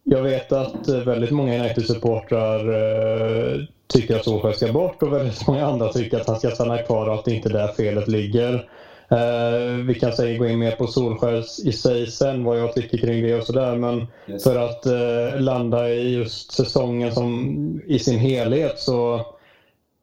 jag 0.03 0.21
vet 0.21 0.51
att 0.51 0.87
väldigt 0.87 1.31
många 1.31 1.59
United-supportrar 1.59 3.67
tycker 3.87 4.15
att 4.15 4.23
Solskjaer 4.23 4.53
ska 4.53 4.73
bort 4.73 5.03
och 5.03 5.13
väldigt 5.13 5.47
många 5.47 5.65
andra 5.65 5.89
tycker 5.89 6.19
att 6.19 6.27
han 6.27 6.39
ska 6.39 6.51
stanna 6.51 6.77
kvar 6.77 7.07
och 7.07 7.13
att 7.13 7.25
det 7.25 7.33
inte 7.33 7.49
är 7.49 7.53
där 7.53 7.67
felet 7.67 8.07
ligger. 8.07 8.69
Uh, 9.11 9.85
vi 9.85 9.93
kan 9.93 10.13
säga 10.13 10.37
gå 10.37 10.47
in 10.47 10.59
mer 10.59 10.71
på 10.71 10.87
Solskär 10.87 11.67
i 11.67 11.71
sig 11.71 12.07
sen, 12.07 12.43
vad 12.43 12.59
jag 12.59 12.73
tycker 12.73 12.97
kring 12.97 13.23
det 13.23 13.35
och 13.35 13.43
sådär. 13.43 13.75
Men 13.75 14.07
yes. 14.27 14.43
för 14.43 14.55
att 14.55 14.87
uh, 14.87 15.41
landa 15.41 15.89
i 15.89 16.13
just 16.13 16.51
säsongen 16.51 17.11
som, 17.11 17.81
i 17.85 17.99
sin 17.99 18.19
helhet 18.19 18.79
så 18.79 19.25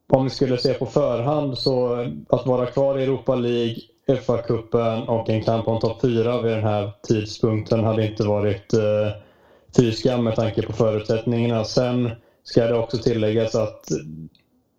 om 0.09 0.23
vi 0.23 0.29
skulle 0.29 0.57
se 0.57 0.73
på 0.73 0.85
förhand 0.85 1.57
så 1.57 2.07
att 2.29 2.45
vara 2.45 2.65
kvar 2.65 2.99
i 2.99 3.03
Europa 3.03 3.35
League, 3.35 3.75
FA-cupen 4.07 5.07
och 5.07 5.29
en 5.29 5.43
kamp 5.43 5.67
om 5.67 5.79
topp 5.79 6.01
4 6.01 6.41
vid 6.41 6.51
den 6.51 6.63
här 6.63 6.91
tidpunkten 7.07 7.83
hade 7.83 8.07
inte 8.07 8.23
varit 8.23 8.73
uh, 8.73 9.11
fy 9.77 9.91
skam 9.91 10.23
med 10.23 10.35
tanke 10.35 10.61
på 10.61 10.73
förutsättningarna. 10.73 11.63
Sen 11.63 12.11
ska 12.43 12.65
det 12.65 12.77
också 12.77 12.97
tilläggas 12.97 13.55
att 13.55 13.85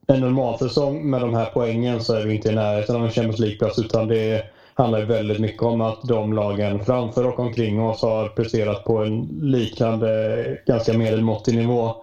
en 0.06 0.20
normalsäsong 0.20 1.10
med 1.10 1.20
de 1.20 1.34
här 1.34 1.50
poängen 1.54 2.00
så 2.00 2.14
är 2.14 2.26
vi 2.26 2.34
inte 2.34 2.48
i 2.48 2.54
närheten 2.54 2.96
av 2.96 3.04
en 3.04 3.10
Champions 3.10 3.38
League-plats 3.38 3.78
utan 3.78 4.08
det 4.08 4.44
handlar 4.74 5.02
väldigt 5.02 5.40
mycket 5.40 5.62
om 5.62 5.80
att 5.80 6.02
de 6.02 6.32
lagen 6.32 6.84
framför 6.84 7.26
och 7.26 7.38
omkring 7.38 7.82
oss 7.82 8.02
har 8.02 8.28
presterat 8.28 8.84
på 8.84 8.98
en 8.98 9.28
liknande, 9.42 10.58
ganska 10.66 10.92
medelmåttig 10.98 11.56
nivå. 11.56 11.94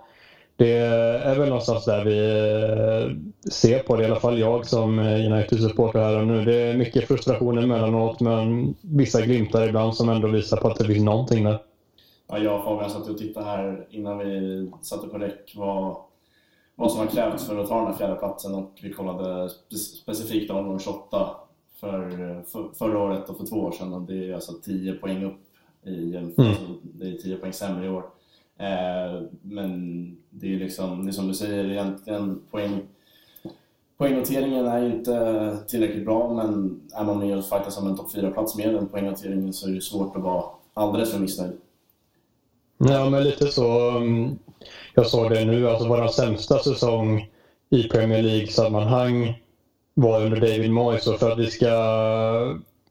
Det 0.55 0.77
är 1.23 1.39
väl 1.39 1.49
någonstans 1.49 1.85
där 1.85 2.05
vi 2.05 2.19
eh, 2.19 3.51
ser 3.51 3.79
på 3.79 3.95
det, 3.95 4.03
i 4.03 4.05
alla 4.05 4.19
fall 4.19 4.39
jag 4.39 4.65
som 4.65 4.99
eh, 4.99 5.31
United-supporter 5.31 5.99
här 5.99 6.19
och 6.19 6.27
nu. 6.27 6.45
Det 6.45 6.55
är 6.55 6.77
mycket 6.77 7.07
frustration 7.07 7.57
emellanåt 7.57 8.19
men 8.19 8.75
vissa 8.81 9.21
glimtar 9.21 9.67
ibland 9.67 9.95
som 9.95 10.09
ändå 10.09 10.27
visar 10.27 10.57
på 10.57 10.67
att 10.67 10.77
det 10.77 10.85
finns 10.85 11.03
någonting 11.03 11.43
där. 11.43 11.59
Ja, 12.27 12.37
jag 12.37 12.55
och 12.55 12.63
Fabian 12.63 12.89
satt 12.89 13.09
och 13.09 13.17
tittade 13.17 13.45
här 13.45 13.87
innan 13.89 14.17
vi 14.17 14.71
satte 14.81 15.07
på 15.07 15.17
räck 15.17 15.53
vad 15.55 15.95
vad 16.79 16.91
som 16.91 16.99
har 16.99 17.07
krävts 17.07 17.47
för 17.47 17.59
att 17.59 17.67
ta 17.67 17.77
den 17.77 17.87
här 17.87 17.93
fjärde 17.93 18.15
platsen 18.15 18.55
och 18.55 18.71
vi 18.81 18.93
kollade 18.93 19.49
specifikt 20.03 20.51
omgång 20.51 20.79
28 20.79 21.35
för, 21.79 22.09
för, 22.43 22.69
förra 22.73 22.99
året 22.99 23.29
och 23.29 23.37
för 23.37 23.45
två 23.45 23.55
år 23.55 23.71
sedan 23.71 23.93
och 23.93 24.01
det 24.01 24.29
är 24.29 24.33
alltså 24.33 24.53
10 24.63 24.93
poäng 24.93 25.23
upp 25.23 25.39
i 25.83 26.15
mm. 26.15 26.25
alltså, 26.25 26.61
det 26.81 27.07
är 27.07 27.17
10 27.17 27.35
poäng 27.35 27.53
sämre 27.53 27.85
i 27.85 27.89
år. 27.89 28.03
Eh, 28.57 29.21
men 29.41 30.17
det 30.29 30.55
är 30.55 30.59
liksom, 30.59 31.05
det 31.05 31.09
är 31.09 31.13
som 31.13 31.27
du 31.27 31.33
säger, 31.33 31.71
egentligen 31.71 32.41
poäng 32.51 32.81
Poängnoteringen 33.97 34.65
är 34.65 34.85
inte 34.85 35.57
tillräckligt 35.67 36.05
bra, 36.05 36.33
men 36.33 36.81
är 36.93 37.03
man 37.03 37.19
med 37.19 37.37
och 37.37 37.45
fightas 37.45 37.77
om 37.77 37.87
en 37.87 37.97
topp 37.97 38.15
4-plats 38.15 38.57
med 38.57 38.73
den 38.73 38.87
poängnoteringen 38.87 39.53
så 39.53 39.69
är 39.69 39.73
det 39.73 39.81
svårt 39.81 40.15
att 40.15 40.23
vara 40.23 40.43
alldeles 40.73 41.11
för 41.11 41.19
missnöjd. 41.19 41.57
Ja, 42.77 43.09
men 43.09 43.23
lite 43.23 43.47
så. 43.47 43.91
Jag 44.99 45.07
såg 45.07 45.29
det 45.29 45.45
nu, 45.45 45.69
alltså 45.69 45.87
vår 45.87 46.07
sämsta 46.07 46.59
säsong 46.59 47.29
i 47.69 47.83
Premier 47.83 48.23
League-sammanhang 48.23 49.41
var 49.93 50.25
under 50.25 50.41
David 50.41 50.71
Moyes 50.71 51.07
och 51.07 51.19
för 51.19 51.31
att 51.31 51.39
vi 51.39 51.47
ska 51.47 51.67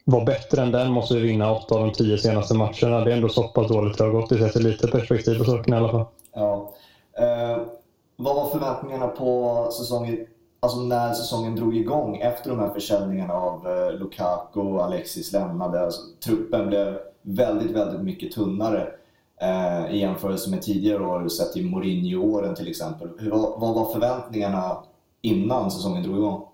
vara 0.05 0.25
bättre 0.25 0.63
än 0.63 0.73
den 0.73 0.93
måste 0.93 1.15
vi 1.15 1.21
vinna 1.21 1.53
åtta 1.57 1.75
av 1.75 1.81
de 1.81 1.93
tio 1.93 2.19
senaste 2.19 2.55
matcherna. 2.55 3.05
Det 3.05 3.13
är 3.13 3.17
ändå 3.17 3.29
så 3.29 3.43
pass 3.43 3.69
dåligt 3.69 3.99
det 3.99 4.05
har 4.05 4.11
gått. 4.11 4.29
Det 4.29 4.39
sätter 4.39 4.61
lite 4.61 4.89
perspektiv 4.89 5.39
på 5.39 5.45
saken 5.45 5.75
i 5.75 5.77
alla 5.77 5.89
fall. 5.89 6.05
Ja. 6.35 6.75
Eh, 7.19 7.59
vad 8.17 8.37
var 8.37 8.49
förväntningarna 8.49 9.07
på 9.07 9.69
säsongen, 9.71 10.27
alltså 10.61 10.81
när 10.81 11.13
säsongen 11.13 11.57
drog 11.57 11.77
igång 11.77 12.17
efter 12.17 12.51
de 12.51 12.59
här 12.59 12.71
försäljningarna 12.71 13.35
av 13.35 13.67
eh, 13.69 13.93
Lukaku 13.93 14.61
och 14.61 14.85
Alexis 14.85 15.33
lämnade? 15.33 15.81
Alltså, 15.81 16.01
truppen 16.25 16.67
blev 16.67 16.99
väldigt, 17.23 17.71
väldigt 17.71 18.01
mycket 18.01 18.33
tunnare 18.33 18.89
eh, 19.41 19.95
i 19.95 19.99
jämförelse 19.99 20.51
med 20.51 20.63
tidigare 20.63 21.07
år, 21.07 21.29
sett 21.29 21.57
i 21.57 21.65
Mourinho-åren 21.65 22.55
till 22.55 22.69
exempel. 22.69 23.09
Hur, 23.19 23.31
vad 23.31 23.75
var 23.75 23.93
förväntningarna 23.93 24.77
innan 25.23 25.71
säsongen 25.71 26.03
drog 26.03 26.17
igång? 26.17 26.45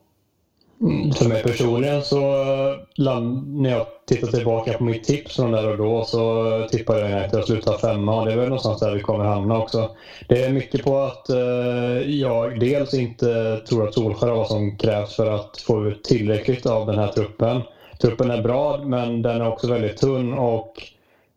Mm, 0.80 1.12
för 1.12 1.28
mig 1.28 1.42
personligen 1.42 2.02
så, 2.02 2.16
eh, 2.16 3.20
när 3.46 3.70
jag 3.70 3.86
tittar 4.06 4.28
tillbaka 4.28 4.72
på 4.72 4.84
mitt 4.84 5.04
tips 5.04 5.36
från 5.36 5.50
där 5.50 5.70
och 5.70 5.76
då 5.78 6.04
så 6.04 6.66
tippade 6.70 7.10
jag 7.10 7.24
att 7.24 7.32
jag 7.32 7.44
slutar 7.44 7.78
femma 7.78 8.20
och 8.20 8.26
det 8.26 8.32
är 8.32 8.36
väl 8.36 8.48
någonstans 8.48 8.80
där 8.80 8.94
vi 8.94 9.00
kommer 9.00 9.24
hamna 9.24 9.58
också. 9.58 9.90
Det 10.28 10.44
är 10.44 10.52
mycket 10.52 10.84
på 10.84 10.98
att 10.98 11.28
eh, 11.30 12.10
jag 12.10 12.60
dels 12.60 12.94
inte 12.94 13.60
tror 13.68 13.88
att 13.88 13.94
Solskjaer 13.94 14.30
har 14.30 14.38
vad 14.38 14.48
som 14.48 14.76
krävs 14.76 15.16
för 15.16 15.34
att 15.34 15.58
få 15.66 15.86
ut 15.86 16.04
tillräckligt 16.04 16.66
av 16.66 16.86
den 16.86 16.98
här 16.98 17.08
truppen. 17.08 17.62
Truppen 18.00 18.30
är 18.30 18.42
bra 18.42 18.78
men 18.84 19.22
den 19.22 19.40
är 19.40 19.48
också 19.48 19.72
väldigt 19.72 19.96
tunn 19.96 20.34
och 20.34 20.82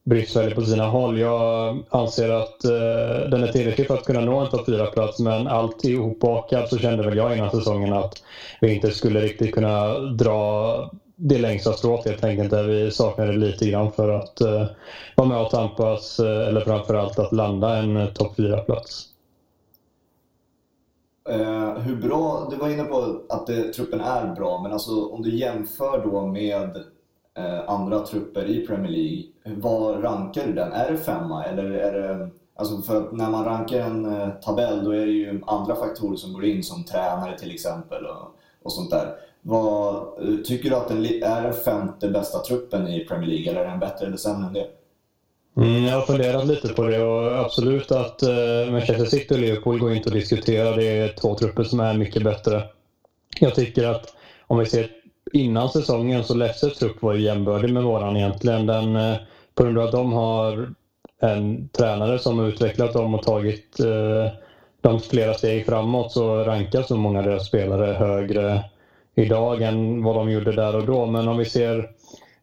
bristfällig 0.08 0.56
på 0.56 0.62
sina 0.62 0.88
håll. 0.88 1.20
Jag 1.20 1.78
anser 1.90 2.30
att 2.30 2.64
eh, 2.66 3.30
den 3.30 3.44
är 3.44 3.52
tillräcklig 3.52 3.88
för 3.88 3.94
att 3.94 4.06
kunna 4.06 4.22
nå 4.22 4.40
en 4.40 4.50
topp 4.50 4.68
4-plats 4.68 5.20
men 5.20 5.48
allt 5.48 5.86
ihopbakat 5.86 6.70
så 6.70 6.78
kände 6.78 7.04
väl 7.04 7.18
jag 7.18 7.38
innan 7.38 7.52
säsongen 7.52 7.94
att 7.94 8.24
vi 8.62 8.74
inte 8.74 8.92
skulle 8.92 9.20
riktigt 9.20 9.54
kunna 9.54 10.00
dra 10.00 10.92
det 11.16 11.38
längsta 11.38 11.74
strået 11.74 12.06
helt 12.06 12.24
enkelt 12.24 12.50
där 12.50 12.64
vi 12.64 12.92
saknade 12.92 13.34
lite 13.34 13.70
grann 13.70 13.92
för 13.92 14.10
att 14.10 14.42
eh, 14.42 14.66
vara 15.16 15.28
med 15.28 15.42
och 15.42 15.50
tampas 15.50 16.20
eh, 16.20 16.48
eller 16.48 16.62
framförallt 16.62 17.20
att 17.20 17.34
landa 17.34 17.78
en 17.78 17.98
eh, 17.98 18.08
topp 18.08 18.38
4-plats. 18.38 19.06
Eh, 21.30 21.74
hur 21.74 21.96
bra, 21.96 22.48
du 22.52 22.58
var 22.58 22.70
inne 22.70 22.84
på 22.84 23.22
att 23.30 23.48
det, 23.48 23.74
truppen 23.74 24.02
är 24.02 24.36
bra, 24.36 24.62
men 24.64 24.72
alltså 24.72 25.06
om 25.06 25.22
du 25.22 25.36
jämför 25.36 26.02
då 26.04 26.28
med 26.28 26.84
Eh, 27.38 27.70
andra 27.70 28.00
trupper 28.00 28.46
i 28.46 28.68
Premier 28.68 28.92
League, 28.92 29.24
vad 29.44 30.04
rankar 30.04 30.48
du 30.48 30.54
den? 30.54 30.72
Är 30.72 30.92
det 30.92 30.98
femma 30.98 31.46
eller 31.46 31.64
är 31.64 31.94
det 31.94 32.30
Alltså 32.60 32.82
för 32.82 32.98
att 32.98 33.12
när 33.12 33.30
man 33.30 33.46
rankar 33.46 33.80
en 33.80 34.06
eh, 34.06 34.30
tabell 34.30 34.84
då 34.84 34.92
är 34.92 35.06
det 35.06 35.12
ju 35.12 35.42
andra 35.48 35.76
faktorer 35.76 36.16
som 36.16 36.34
går 36.34 36.46
in 36.46 36.64
som 36.64 36.84
tränare 36.84 37.40
till 37.40 37.52
exempel 37.52 38.06
och, 38.06 38.36
och 38.64 38.72
sånt 38.72 38.90
där. 38.90 39.16
Vad, 39.42 39.96
eh, 39.96 40.36
tycker 40.46 40.70
du 40.70 40.76
att 40.76 40.88
den 40.88 41.06
är 41.06 41.42
den 41.42 41.54
femte 41.54 42.10
bästa 42.10 42.40
truppen 42.40 42.88
i 42.88 43.06
Premier 43.06 43.30
League 43.30 43.52
eller 43.52 43.62
är 43.62 43.70
den 43.70 43.80
bättre 43.80 44.06
eller 44.08 44.18
sämre 44.18 44.48
än 44.48 44.54
det? 44.54 44.68
Mm, 45.58 45.84
jag 45.86 45.96
har 45.96 46.02
funderat 46.02 46.48
lite 46.48 46.68
på 46.68 46.84
det 46.84 47.04
och 47.04 47.40
absolut 47.46 47.92
att 47.92 48.24
eh, 48.24 48.72
Manchester 48.72 49.06
City 49.06 49.34
och 49.34 49.40
Liverpool 49.40 49.80
går 49.80 49.94
inte 49.94 50.10
att 50.10 50.16
diskutera. 50.16 50.76
Det 50.76 50.88
är 50.88 51.08
två 51.08 51.36
trupper 51.36 51.64
som 51.64 51.80
är 51.80 51.94
mycket 51.94 52.24
bättre. 52.24 52.64
Jag 53.40 53.56
tycker 53.56 53.88
att 53.88 54.14
om 54.48 54.58
vi 54.60 54.66
ser 54.66 54.90
innan 55.34 55.70
säsongen 55.70 56.24
så 56.24 56.34
Leicesters 56.34 56.78
trupp 56.78 57.02
var 57.02 57.14
ju 57.14 57.22
jämbördig 57.22 57.74
med 57.74 57.84
våran 57.84 58.18
egentligen. 58.18 58.66
Den, 58.66 58.96
eh, 58.96 59.18
på 59.56 59.64
grund 59.64 59.78
av 59.78 59.86
att 59.86 59.92
de 59.92 60.14
har 60.14 60.74
en 61.22 61.70
tränare 61.70 62.20
som 62.20 62.40
har 62.40 62.48
utvecklat 62.48 62.94
dem 62.94 63.16
och 63.16 63.24
tagit 63.24 63.80
eh, 63.80 64.32
dem 64.82 65.00
flera 65.00 65.34
steg 65.34 65.66
framåt 65.66 66.12
så 66.12 66.44
rankas 66.44 66.88
så 66.88 66.98
många 66.98 67.20
av 67.20 67.26
deras 67.26 67.48
spelare 67.48 67.94
högre 67.94 68.64
idag 69.16 69.62
än 69.62 70.04
vad 70.04 70.16
de 70.16 70.32
gjorde 70.32 70.52
där 70.52 70.76
och 70.76 70.86
då. 70.86 71.06
Men 71.06 71.28
om 71.28 71.38
vi 71.38 71.46
ser 71.46 71.90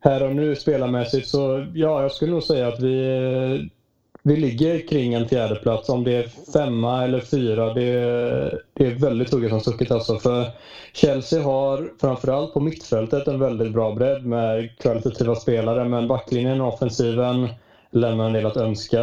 här 0.00 0.22
och 0.22 0.36
nu 0.36 0.56
spelarmässigt 0.56 1.28
så 1.28 1.66
ja, 1.74 2.02
jag 2.02 2.12
skulle 2.12 2.32
nog 2.32 2.42
säga 2.42 2.68
att 2.68 2.80
vi, 2.80 3.70
vi 4.26 4.36
ligger 4.36 4.88
kring 4.88 5.14
en 5.14 5.28
fjärdeplats. 5.28 5.88
Om 5.88 6.04
det 6.04 6.12
är 6.12 6.52
femma 6.52 7.04
eller 7.04 7.20
fyra, 7.20 7.74
det, 7.74 7.90
det 8.74 8.86
är 8.86 8.94
väldigt 8.94 9.32
hugget 9.32 9.50
som 9.50 9.60
stucket 9.60 9.90
alltså. 9.90 10.18
För 10.18 10.46
Chelsea 10.92 11.42
har 11.42 11.90
framförallt 12.00 12.54
på 12.54 12.60
mittfältet 12.60 13.28
en 13.28 13.40
väldigt 13.40 13.72
bra 13.72 13.94
bredd 13.94 14.26
med 14.26 14.78
kvalitativa 14.78 15.34
spelare, 15.34 15.84
men 15.84 16.08
backlinjen 16.08 16.60
och 16.60 16.74
offensiven 16.74 17.48
lämnar 17.90 18.26
en 18.26 18.32
del 18.32 18.46
att 18.46 18.56
önska. 18.56 19.02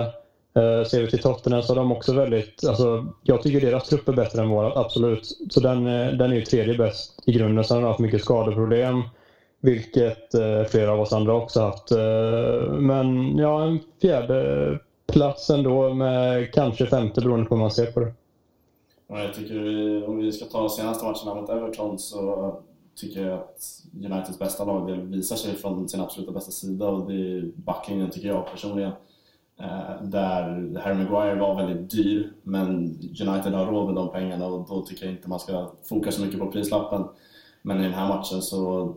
Uh, 0.58 0.84
ser 0.84 1.02
vi 1.02 1.10
till 1.10 1.22
Tottenham 1.22 1.62
så 1.62 1.74
har 1.74 1.76
de 1.76 1.92
också 1.92 2.14
väldigt... 2.14 2.66
Alltså, 2.68 3.06
jag 3.24 3.42
tycker 3.42 3.62
deras 3.62 3.90
trupp 3.90 4.08
är 4.08 4.14
bättre 4.14 4.42
än 4.42 4.50
vår 4.50 4.78
absolut. 4.80 5.38
Så 5.50 5.60
den, 5.60 5.88
eh, 5.88 6.14
den 6.14 6.32
är 6.32 6.36
ju 6.36 6.42
tredje 6.42 6.78
bäst 6.78 7.24
i 7.26 7.32
grunden. 7.32 7.64
Sen 7.64 7.78
har 7.78 7.82
de 7.82 7.88
haft 7.88 8.00
mycket 8.00 8.22
skadeproblem. 8.22 9.04
Vilket 9.62 10.34
eh, 10.34 10.64
flera 10.70 10.92
av 10.92 11.00
oss 11.00 11.14
andra 11.14 11.34
också 11.34 11.62
haft. 11.62 11.92
Eh, 11.92 12.72
men 12.72 13.38
ja, 13.38 13.64
en 13.64 13.80
fjärde 14.02 14.80
plats 15.12 15.50
ändå 15.50 15.94
med 15.94 16.54
kanske 16.54 16.86
femte 16.86 17.22
beroende 17.22 17.46
på 17.46 17.56
hur 17.56 17.62
man 17.62 17.72
ser 17.72 17.92
på 17.92 18.00
det. 18.00 18.14
Ja, 19.08 19.24
jag 19.24 19.34
tycker 19.34 19.60
vi, 19.60 20.04
om 20.06 20.18
vi 20.18 20.32
ska 20.32 20.46
ta 20.46 20.70
senaste 20.70 21.06
matcherna 21.06 21.42
mot 21.42 21.50
Everton 21.50 22.00
så 22.00 22.56
tycker 22.96 23.28
jag 23.28 23.40
att 23.40 23.84
Uniteds 23.94 24.40
bästa 24.40 24.66
lag 24.66 24.92
visar 24.92 25.36
sig 25.36 25.56
från 25.56 25.90
sin 25.90 26.02
absoluta 26.02 26.32
bästa 26.32 26.52
sida 26.52 26.88
och 26.88 27.12
det 27.12 27.14
är 27.14 27.52
backlinjen 27.56 28.10
tycker 28.10 28.28
jag 28.28 28.52
personligen. 28.52 28.92
Eh, 29.60 30.04
där 30.04 30.80
Harry 30.80 30.96
Maguire 30.96 31.40
var 31.40 31.56
väldigt 31.56 31.92
dyr 31.92 32.34
men 32.44 32.70
United 33.02 33.54
har 33.54 33.66
råd 33.66 33.86
med 33.86 33.96
de 33.96 34.12
pengarna 34.12 34.46
och 34.46 34.68
då 34.70 34.82
tycker 34.82 35.06
jag 35.06 35.14
inte 35.14 35.30
man 35.30 35.40
ska 35.40 35.72
fokusera 35.90 36.12
så 36.12 36.22
mycket 36.22 36.40
på 36.40 36.52
prislappen. 36.52 37.04
Men 37.62 37.80
i 37.80 37.84
den 37.84 37.94
här 37.94 38.08
matchen 38.08 38.42
så 38.42 38.94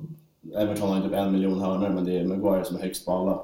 Everton 0.56 0.88
har 0.88 1.02
typ 1.02 1.12
en 1.12 1.32
miljon 1.32 1.60
hörnor 1.60 1.88
men 1.88 2.04
det 2.04 2.18
är 2.18 2.24
Maguire 2.24 2.64
som 2.64 2.76
är 2.76 2.80
högst 2.80 3.06
på 3.06 3.12
alla. 3.12 3.40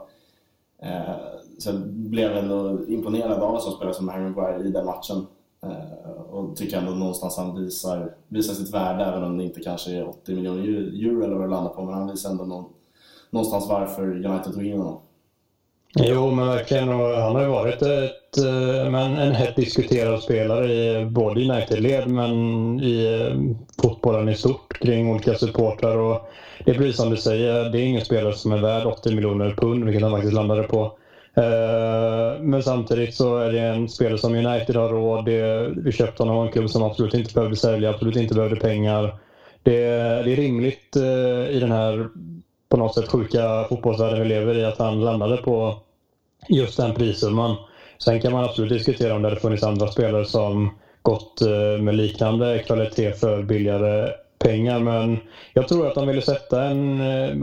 Eh, 0.83 1.40
Sen 1.61 1.73
så 1.73 1.79
jag 1.79 1.89
blev 1.89 2.37
ändå 2.37 2.79
imponerad 2.89 3.43
av 3.43 3.55
en 3.55 3.61
sån 3.61 3.73
spelare 3.73 3.95
som 3.95 4.09
Harry 4.09 4.23
Maguire 4.23 4.69
i 4.69 4.71
den 4.71 4.87
matchen. 4.87 5.27
Eh, 5.63 6.11
och 6.31 6.57
tycker 6.57 6.79
ändå 6.79 6.93
någonstans 6.93 7.37
han 7.37 7.65
visar, 7.65 8.15
visar 8.29 8.55
sitt 8.55 8.75
värde 8.75 9.05
även 9.05 9.25
om 9.25 9.39
det 9.39 9.45
inte 9.45 9.61
kanske 9.61 9.91
är 9.91 10.09
80 10.09 10.35
miljoner 10.35 10.63
euro 10.63 11.25
eller 11.25 11.35
vad 11.35 11.47
det 11.47 11.51
landar 11.51 11.71
på. 11.71 11.85
Men 11.85 11.95
han 11.95 12.11
visar 12.11 12.31
ändå 12.31 12.45
någon, 12.45 12.65
någonstans 13.31 13.67
varför 13.69 14.27
United 14.27 14.55
tog 14.55 14.67
in 14.67 14.79
honom. 14.79 15.01
Jo, 15.95 16.31
men 16.31 16.47
verkligen. 16.47 16.89
Och 16.89 17.09
han 17.09 17.35
har 17.35 17.43
ju 17.43 17.49
varit 17.49 17.83
ett, 17.83 18.39
eh, 18.39 18.91
men 18.91 19.19
en 19.19 19.33
hett 19.33 19.57
diskuterad 19.57 20.23
spelare 20.23 20.73
i 20.73 21.07
både 21.07 21.41
United-led 21.41 22.09
men 22.09 22.35
i 22.81 23.21
eh, 23.21 23.57
fotbollen 23.83 24.29
i 24.29 24.35
stort 24.35 24.79
kring 24.79 25.11
olika 25.11 25.35
supportrar. 25.35 25.97
Och 25.97 26.31
det 26.65 26.75
blir 26.75 26.93
som 26.93 27.11
du 27.11 27.17
säger, 27.17 27.71
det 27.71 27.79
är 27.79 27.85
ingen 27.85 28.05
spelare 28.05 28.33
som 28.33 28.53
är 28.53 28.59
värd 28.59 28.87
80 28.87 29.15
miljoner 29.15 29.55
pund, 29.57 29.85
vilket 29.85 30.03
han 30.03 30.13
faktiskt 30.13 30.35
landade 30.35 30.63
på. 30.63 30.93
Eh, 31.41 32.41
men 32.41 32.63
samtidigt 32.63 33.15
så 33.15 33.37
är 33.37 33.53
det 33.53 33.61
en 33.61 33.89
spelare 33.89 34.19
som 34.19 34.35
United 34.35 34.77
har 34.77 34.89
råd. 34.89 35.29
Vi 35.85 35.93
köpte 35.93 36.23
honom 36.23 36.37
av 36.37 36.47
en 36.47 36.53
klubb 36.53 36.71
som 36.71 36.83
absolut 36.83 37.15
inte 37.15 37.35
behövde 37.35 37.57
sälja, 37.57 37.91
absolut 37.91 38.17
inte 38.17 38.35
behövde 38.35 38.57
pengar. 38.57 39.19
Det, 39.63 39.81
det 40.25 40.33
är 40.33 40.37
rimligt 40.37 40.97
eh, 40.97 41.57
i 41.57 41.59
den 41.61 41.73
här 41.73 42.09
på 42.69 42.77
något 42.77 42.95
sätt 42.95 43.09
sjuka 43.09 43.65
fotbollsvärlden 43.69 44.23
vi 44.23 44.29
lever 44.29 44.59
i 44.59 44.65
att 44.65 44.79
han 44.79 45.05
landade 45.05 45.37
på 45.37 45.75
just 46.49 46.77
den 46.77 46.95
prissumman. 46.95 47.57
Sen 47.99 48.21
kan 48.21 48.33
man 48.33 48.45
absolut 48.45 48.73
diskutera 48.73 49.15
om 49.15 49.23
det 49.23 49.29
hade 49.29 49.41
funnits 49.41 49.63
andra 49.63 49.87
spelare 49.87 50.25
som 50.25 50.71
gått 51.03 51.41
eh, 51.41 51.83
med 51.83 51.95
liknande 51.95 52.59
kvalitet 52.59 53.13
för 53.13 53.43
billigare 53.43 54.11
pengar. 54.39 54.81
Men 54.81 55.19
jag 55.53 55.69
tror 55.69 55.87
att 55.87 55.95
de 55.95 56.07
ville 56.07 56.23
sätta 56.23 56.65
en... 56.65 56.97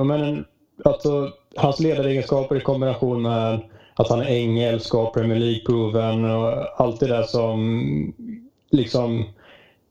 Men, 0.08 0.46
alltså, 0.86 1.30
hans 1.56 1.80
ledaregenskaper 1.80 2.56
i 2.56 2.62
kombination 2.62 3.22
med 3.22 3.62
att 3.98 4.10
han 4.10 4.22
är 4.22 4.30
engelsk 4.30 4.96
och 4.96 5.13
Premier 5.13 5.39
League-proven 5.39 6.25
och 6.25 6.82
allt 6.82 7.00
det 7.00 7.08
där 7.08 7.24
som 7.24 8.13
liksom 8.72 9.25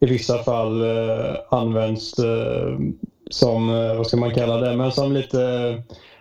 i 0.00 0.06
vissa 0.06 0.38
fall 0.38 0.82
eh, 0.82 1.36
används 1.48 2.18
eh, 2.18 2.78
som, 3.30 3.70
eh, 3.70 3.96
vad 3.96 4.06
ska 4.06 4.16
man 4.16 4.34
kalla 4.34 4.56
det, 4.56 4.76
men 4.76 4.92
som 4.92 5.12
lite 5.12 5.38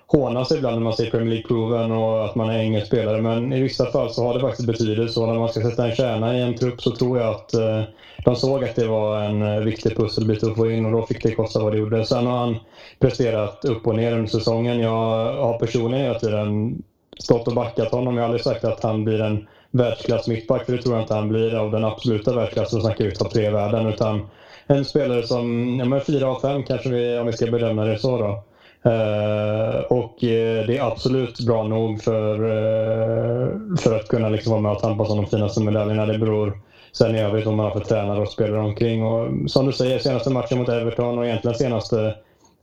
hånas 0.07 0.51
ibland 0.51 0.75
när 0.75 0.83
man 0.83 0.93
ser 0.93 1.09
Premier 1.09 1.29
League-proven 1.29 1.91
och 1.91 2.25
att 2.25 2.35
man 2.35 2.49
är 2.49 2.59
engelsk 2.59 2.87
spelare. 2.87 3.21
Men 3.21 3.53
i 3.53 3.61
vissa 3.61 3.85
fall 3.85 4.09
så 4.09 4.23
har 4.23 4.33
det 4.33 4.39
faktiskt 4.39 4.67
betydelse 4.67 5.19
och 5.19 5.27
när 5.27 5.39
man 5.39 5.49
ska 5.49 5.61
sätta 5.61 5.87
en 5.87 5.95
kärna 5.95 6.37
i 6.37 6.41
en 6.41 6.55
trupp 6.55 6.81
så 6.81 6.91
tror 6.91 7.19
jag 7.19 7.29
att 7.29 7.53
eh, 7.53 7.81
de 8.25 8.35
såg 8.35 8.63
att 8.63 8.75
det 8.75 8.87
var 8.87 9.19
en 9.19 9.41
eh, 9.41 9.59
viktig 9.59 9.97
pusselbit 9.97 10.43
att 10.43 10.55
få 10.55 10.71
in 10.71 10.85
och 10.85 10.91
då 10.91 11.05
fick 11.05 11.23
det 11.23 11.35
kosta 11.35 11.63
vad 11.63 11.73
det 11.73 11.77
gjorde. 11.77 12.05
Sen 12.05 12.27
har 12.27 12.37
han 12.37 12.55
presterat 12.99 13.65
upp 13.65 13.87
och 13.87 13.95
ner 13.95 14.13
under 14.13 14.27
säsongen. 14.27 14.79
Jag 14.79 15.35
har 15.35 15.59
personligen 15.59 16.05
hela 16.05 16.19
tiden 16.19 16.83
stått 17.19 17.47
och 17.47 17.55
backat 17.55 17.91
honom. 17.91 18.15
Jag 18.15 18.23
har 18.23 18.25
aldrig 18.25 18.43
sagt 18.43 18.63
att 18.63 18.83
han 18.83 19.03
blir 19.03 19.21
en 19.21 19.47
världsklass 19.71 20.27
mittback, 20.27 20.65
för 20.65 20.73
det 20.73 20.81
tror 20.81 20.95
jag 20.95 21.03
inte 21.03 21.13
han 21.13 21.29
blir 21.29 21.55
av 21.55 21.71
den 21.71 21.85
absoluta 21.85 22.35
världsklassen. 22.35 22.79
Då 22.79 22.85
snackar 22.85 23.05
vi 23.05 23.11
tre 23.11 23.49
världen. 23.49 23.87
Utan 23.87 24.27
en 24.67 24.85
spelare 24.85 25.23
som, 25.23 25.75
ja 25.79 25.85
men 25.85 26.01
4 26.01 26.27
av 26.27 26.39
5 26.39 26.63
kanske 26.63 26.89
vi, 26.89 27.17
om 27.17 27.25
vi 27.25 27.33
ska 27.33 27.47
bedöma 27.47 27.85
det 27.85 27.97
så 27.97 28.17
då. 28.17 28.43
Uh, 28.89 29.79
och 29.79 30.23
uh, 30.23 30.67
det 30.67 30.77
är 30.77 30.87
absolut 30.87 31.39
bra 31.39 31.67
nog 31.67 32.01
för, 32.01 32.43
uh, 32.43 33.75
för 33.77 33.95
att 33.95 34.07
kunna 34.07 34.29
liksom 34.29 34.51
vara 34.51 34.61
med 34.61 34.71
och 34.71 34.79
tampas 34.79 35.09
om 35.09 35.17
de 35.17 35.25
finaste 35.25 35.61
medaljerna. 35.61 36.05
Det 36.05 36.17
beror 36.17 36.59
sen 36.91 37.15
i 37.15 37.21
övrigt 37.21 37.47
om 37.47 37.55
man 37.55 37.65
har 37.65 37.71
för 37.71 37.79
tränare 37.79 38.21
och 38.21 38.27
spelare 38.27 38.61
omkring. 38.61 39.03
Och, 39.05 39.51
som 39.51 39.65
du 39.65 39.73
säger, 39.73 39.99
senaste 39.99 40.29
matchen 40.29 40.57
mot 40.57 40.69
Everton 40.69 41.17
och 41.17 41.25
egentligen 41.25 41.57
senaste 41.57 42.15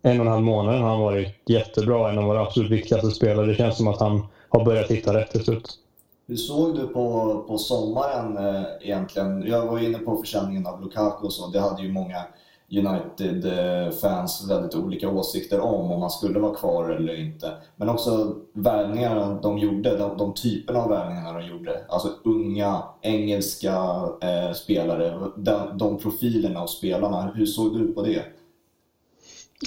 en 0.03 0.21
och 0.21 0.27
en 0.27 0.33
halv 0.33 0.45
månaden 0.45 0.83
har 0.83 0.91
han 0.91 1.01
varit 1.01 1.29
jättebra. 1.47 2.11
En 2.11 2.19
av 2.19 2.25
våra 2.25 2.43
absolut 2.43 2.71
viktigaste 2.71 3.11
spelare. 3.11 3.47
Det 3.47 3.55
känns 3.55 3.77
som 3.77 3.89
att 3.89 4.01
han 4.01 4.27
har 4.53 4.65
börjat 4.65 4.91
hitta 4.91 5.15
rätt 5.15 5.31
till 5.31 5.45
slut. 5.45 5.79
Hur 6.27 6.37
såg 6.37 6.75
du 6.75 6.87
på, 6.87 7.37
på 7.49 7.59
sommaren 7.59 8.37
eh, 8.37 8.63
egentligen? 8.81 9.43
Jag 9.47 9.67
var 9.67 9.79
inne 9.79 9.99
på 9.99 10.17
försäljningen 10.17 10.67
av 10.67 10.81
Lukaku 10.83 11.27
och 11.27 11.33
så. 11.33 11.47
Det 11.47 11.61
hade 11.61 11.83
ju 11.83 11.93
många 11.93 12.25
United-fans 12.71 14.47
väldigt 14.51 14.75
olika 14.75 15.09
åsikter 15.09 15.61
om, 15.61 15.93
om 15.93 16.01
han 16.01 16.11
skulle 16.11 16.39
vara 16.39 16.55
kvar 16.55 16.91
eller 16.91 17.21
inte. 17.21 17.53
Men 17.77 17.89
också 17.89 18.37
värvningarna 18.53 19.41
de 19.43 19.59
gjorde, 19.59 19.97
de, 19.97 20.19
de 20.19 20.35
typerna 20.35 20.79
av 20.79 20.89
värvningarna 20.89 21.39
de 21.39 21.47
gjorde. 21.47 21.85
Alltså 21.89 22.09
unga, 22.25 22.83
engelska 23.01 23.75
eh, 24.23 24.53
spelare, 24.55 25.19
de, 25.37 25.79
de 25.79 25.99
profilerna 25.99 26.61
av 26.61 26.67
spelarna. 26.67 27.33
Hur 27.35 27.47
såg 27.47 27.79
du 27.79 27.93
på 27.93 28.03
det? 28.03 28.23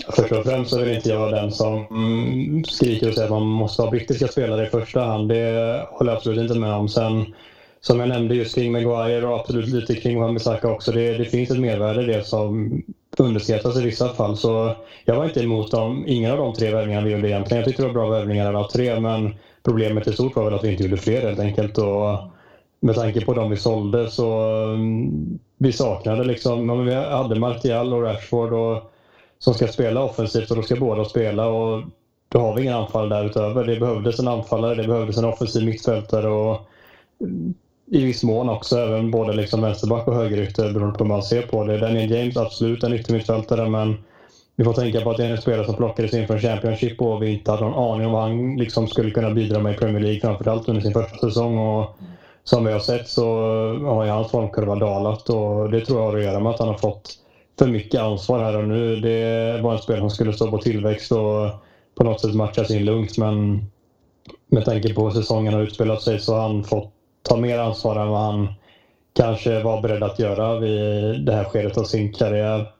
Först 0.09 0.31
och 0.31 0.43
främst 0.43 0.69
så 0.69 0.79
vill 0.79 0.95
inte 0.95 1.09
jag 1.09 1.19
vara 1.19 1.41
den 1.41 1.51
som 1.51 1.85
skriker 2.67 3.07
och 3.07 3.13
säger 3.13 3.25
att 3.25 3.31
man 3.31 3.43
måste 3.43 3.81
ha 3.81 3.91
brittiska 3.91 4.27
spelare 4.27 4.67
i 4.67 4.69
första 4.69 5.01
hand. 5.01 5.29
Det 5.29 5.85
håller 5.91 6.11
jag 6.11 6.17
absolut 6.17 6.41
inte 6.41 6.59
med 6.59 6.73
om. 6.73 6.89
Sen, 6.89 7.25
som 7.81 7.99
jag 7.99 8.09
nämnde 8.09 8.35
just 8.35 8.55
kring 8.55 8.71
Maguire 8.71 9.27
och 9.27 9.39
absolut 9.39 9.67
lite 9.67 9.95
kring 9.95 10.19
Wan-Bissaka 10.21 10.71
också. 10.71 10.91
Det, 10.91 11.17
det, 11.17 11.25
finns 11.25 11.51
ett 11.51 11.59
mervärde 11.59 12.03
i 12.03 12.05
det 12.05 12.23
som 12.23 12.81
underskattas 13.17 13.77
i 13.77 13.81
vissa 13.81 14.09
fall. 14.09 14.37
Så 14.37 14.75
jag 15.05 15.15
var 15.15 15.25
inte 15.25 15.43
emot 15.43 15.71
dem, 15.71 16.03
ingen 16.07 16.31
av 16.31 16.37
de 16.37 16.53
tre 16.53 16.71
värvningarna 16.71 17.05
vi 17.05 17.11
gjorde 17.11 17.29
egentligen. 17.29 17.57
Jag 17.57 17.65
tyckte 17.65 17.83
det 17.83 17.87
var 17.87 17.93
bra 17.93 18.09
värvningar 18.09 18.53
alla 18.53 18.67
tre. 18.67 18.99
Men 18.99 19.35
problemet 19.63 20.07
i 20.07 20.13
stort 20.13 20.35
var 20.35 20.43
väl 20.43 20.53
att 20.53 20.63
vi 20.63 20.71
inte 20.71 20.83
gjorde 20.83 20.97
fler 20.97 21.21
helt 21.21 21.39
enkelt. 21.39 21.77
Och 21.77 22.19
med 22.79 22.95
tanke 22.95 23.25
på 23.25 23.33
de 23.33 23.49
vi 23.49 23.57
sålde 23.57 24.11
så 24.11 24.41
mm, 24.73 25.39
vi 25.57 25.73
saknade 25.73 26.23
liksom, 26.23 26.85
vi 26.85 26.93
hade 26.93 27.39
Martial 27.39 27.93
och 27.93 28.03
Rashford 28.03 28.53
och, 28.53 28.91
som 29.45 29.53
ska 29.53 29.67
spela 29.67 30.03
offensivt 30.03 30.51
och 30.51 30.57
då 30.57 30.63
ska 30.63 30.75
båda 30.75 31.05
spela 31.05 31.47
och 31.47 31.83
då 32.29 32.39
har 32.39 32.55
vi 32.55 32.61
ingen 32.61 32.73
anfall 32.73 33.09
därutöver. 33.09 33.63
Det 33.63 33.79
behövdes 33.79 34.19
en 34.19 34.27
anfallare, 34.27 34.75
det 34.75 34.87
behövdes 34.87 35.17
en 35.17 35.25
offensiv 35.25 35.65
mittfältare 35.65 36.29
och 36.29 36.53
eh, 36.53 37.27
i 37.91 38.05
viss 38.05 38.23
mån 38.23 38.49
också 38.49 38.77
även 38.77 39.11
både 39.11 39.33
liksom 39.33 39.61
vänsterback 39.61 40.07
och 40.07 40.15
högerytter 40.15 40.73
beroende 40.73 40.97
på 40.97 41.03
hur 41.03 41.09
man 41.09 41.23
ser 41.23 41.41
på 41.41 41.63
det. 41.63 41.77
Daniel 41.77 42.11
James 42.11 42.37
absolut 42.37 42.83
en 42.83 42.93
yttermittfältare 42.93 43.69
men 43.69 43.97
vi 44.55 44.63
får 44.63 44.73
tänka 44.73 45.01
på 45.01 45.11
att 45.11 45.17
det 45.17 45.25
är 45.25 45.31
en 45.31 45.41
spelare 45.41 45.65
som 45.65 45.75
plockades 45.75 46.13
in 46.13 46.27
från 46.27 46.39
Championship 46.39 47.01
och 47.01 47.23
vi 47.23 47.33
inte 47.33 47.51
hade 47.51 47.63
någon 47.63 47.91
aning 47.93 48.07
om 48.07 48.13
vad 48.13 48.21
han 48.21 48.55
liksom 48.55 48.87
skulle 48.87 49.11
kunna 49.11 49.31
bidra 49.31 49.59
med 49.59 49.73
i 49.73 49.77
Premier 49.77 50.01
League 50.01 50.21
framförallt 50.21 50.69
under 50.69 50.81
sin 50.81 50.93
första 50.93 51.17
säsong. 51.17 51.57
Och 51.57 51.97
som 52.43 52.65
vi 52.65 52.71
har 52.71 52.79
sett 52.79 53.07
så 53.07 53.25
har 53.85 54.05
ju 54.05 54.11
hans 54.11 54.31
formkurva 54.31 54.75
dalat 54.75 55.29
och 55.29 55.69
det 55.69 55.81
tror 55.81 55.99
jag 55.99 56.11
har 56.11 56.17
att 56.17 56.23
göra 56.23 56.39
med 56.39 56.51
att 56.51 56.59
han 56.59 56.67
har 56.67 56.77
fått 56.77 57.19
för 57.59 57.67
mycket 57.67 58.01
ansvar 58.01 58.43
här 58.43 58.57
och 58.57 58.67
nu. 58.67 58.95
Det 58.95 59.61
var 59.61 59.73
en 59.73 59.79
spelare 59.79 60.01
som 60.01 60.09
skulle 60.09 60.33
stå 60.33 60.51
på 60.51 60.57
tillväxt 60.57 61.11
och 61.11 61.49
på 61.95 62.03
något 62.03 62.21
sätt 62.21 62.35
matchas 62.35 62.71
in 62.71 62.85
lugnt 62.85 63.17
men 63.17 63.65
med 64.47 64.65
tanke 64.65 64.93
på 64.93 65.03
hur 65.03 65.11
säsongen 65.11 65.53
har 65.53 65.61
utspelat 65.61 66.01
sig 66.01 66.19
så 66.19 66.33
har 66.33 66.41
han 66.41 66.63
fått 66.63 66.91
ta 67.21 67.37
mer 67.37 67.59
ansvar 67.59 67.95
än 67.95 68.09
vad 68.09 68.21
han 68.21 68.47
kanske 69.13 69.63
var 69.63 69.81
beredd 69.81 70.03
att 70.03 70.19
göra 70.19 70.59
vid 70.59 71.25
det 71.25 71.33
här 71.33 71.43
skedet 71.43 71.77
av 71.77 71.83
sin 71.83 72.13
karriär. 72.13 72.71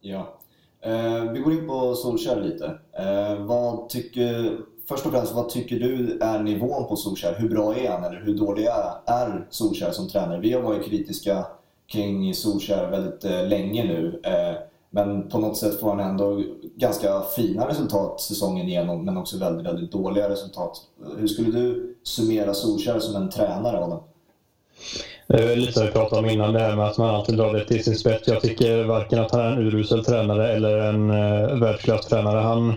Ja. 0.00 0.38
Eh, 0.80 1.32
vi 1.32 1.40
går 1.40 1.52
in 1.52 1.66
på 1.66 1.94
Solskjaer 1.94 2.40
lite. 2.40 2.66
Eh, 2.92 3.46
vad 3.46 3.88
tycker, 3.88 4.56
först 4.88 5.06
och 5.06 5.12
främst, 5.12 5.34
vad 5.34 5.48
tycker 5.48 5.76
du 5.76 6.18
är 6.20 6.42
nivån 6.42 6.88
på 6.88 6.96
Solskjaer? 6.96 7.34
Hur 7.38 7.48
bra 7.48 7.76
är 7.76 7.90
han 7.90 8.04
eller 8.04 8.20
hur 8.20 8.34
dålig 8.34 8.64
är 9.06 9.46
Solskjaer 9.50 9.92
som 9.92 10.08
tränare? 10.08 10.40
Vi 10.40 10.52
har 10.52 10.62
varit 10.62 10.84
kritiska 10.84 11.46
kring 11.92 12.34
Solskjaer 12.34 12.90
väldigt 12.90 13.24
eh, 13.24 13.46
länge 13.46 13.84
nu. 13.84 14.20
Eh, 14.24 14.56
men 14.90 15.28
på 15.28 15.38
något 15.38 15.56
sätt 15.56 15.80
får 15.80 15.88
han 15.90 16.00
ändå 16.00 16.42
ganska 16.76 17.22
fina 17.36 17.68
resultat 17.68 18.20
säsongen 18.20 18.68
igenom, 18.68 19.04
men 19.04 19.16
också 19.16 19.38
väldigt, 19.38 19.66
väldigt 19.66 19.92
dåliga 19.92 20.28
resultat. 20.28 20.80
Hur 21.18 21.28
skulle 21.28 21.50
du 21.50 21.96
summera 22.02 22.54
Solskjaer 22.54 23.00
som 23.00 23.22
en 23.22 23.30
tränare, 23.30 23.78
Adam? 23.78 24.00
Det 25.26 25.52
är 25.52 25.56
lite 25.56 25.72
som 25.72 25.86
vi 25.86 25.92
pratade 25.92 26.20
om 26.20 26.30
innan, 26.30 26.52
det 26.52 26.60
här 26.60 26.76
med 26.76 26.86
att 26.86 26.98
man 26.98 27.14
alltid 27.14 27.36
drar 27.36 27.52
det 27.52 27.64
till 27.64 27.84
sin 27.84 27.96
spets. 27.96 28.28
Jag 28.28 28.40
tycker 28.40 28.84
varken 28.84 29.18
att 29.18 29.30
han 29.30 29.40
är 29.40 29.52
en 29.52 29.58
urusel 29.58 30.04
tränare 30.04 30.52
eller 30.52 30.78
en 30.78 31.10
eh, 31.10 31.52
uh, 31.52 31.60
världsklasstränare. 31.60 32.40
Han, 32.40 32.74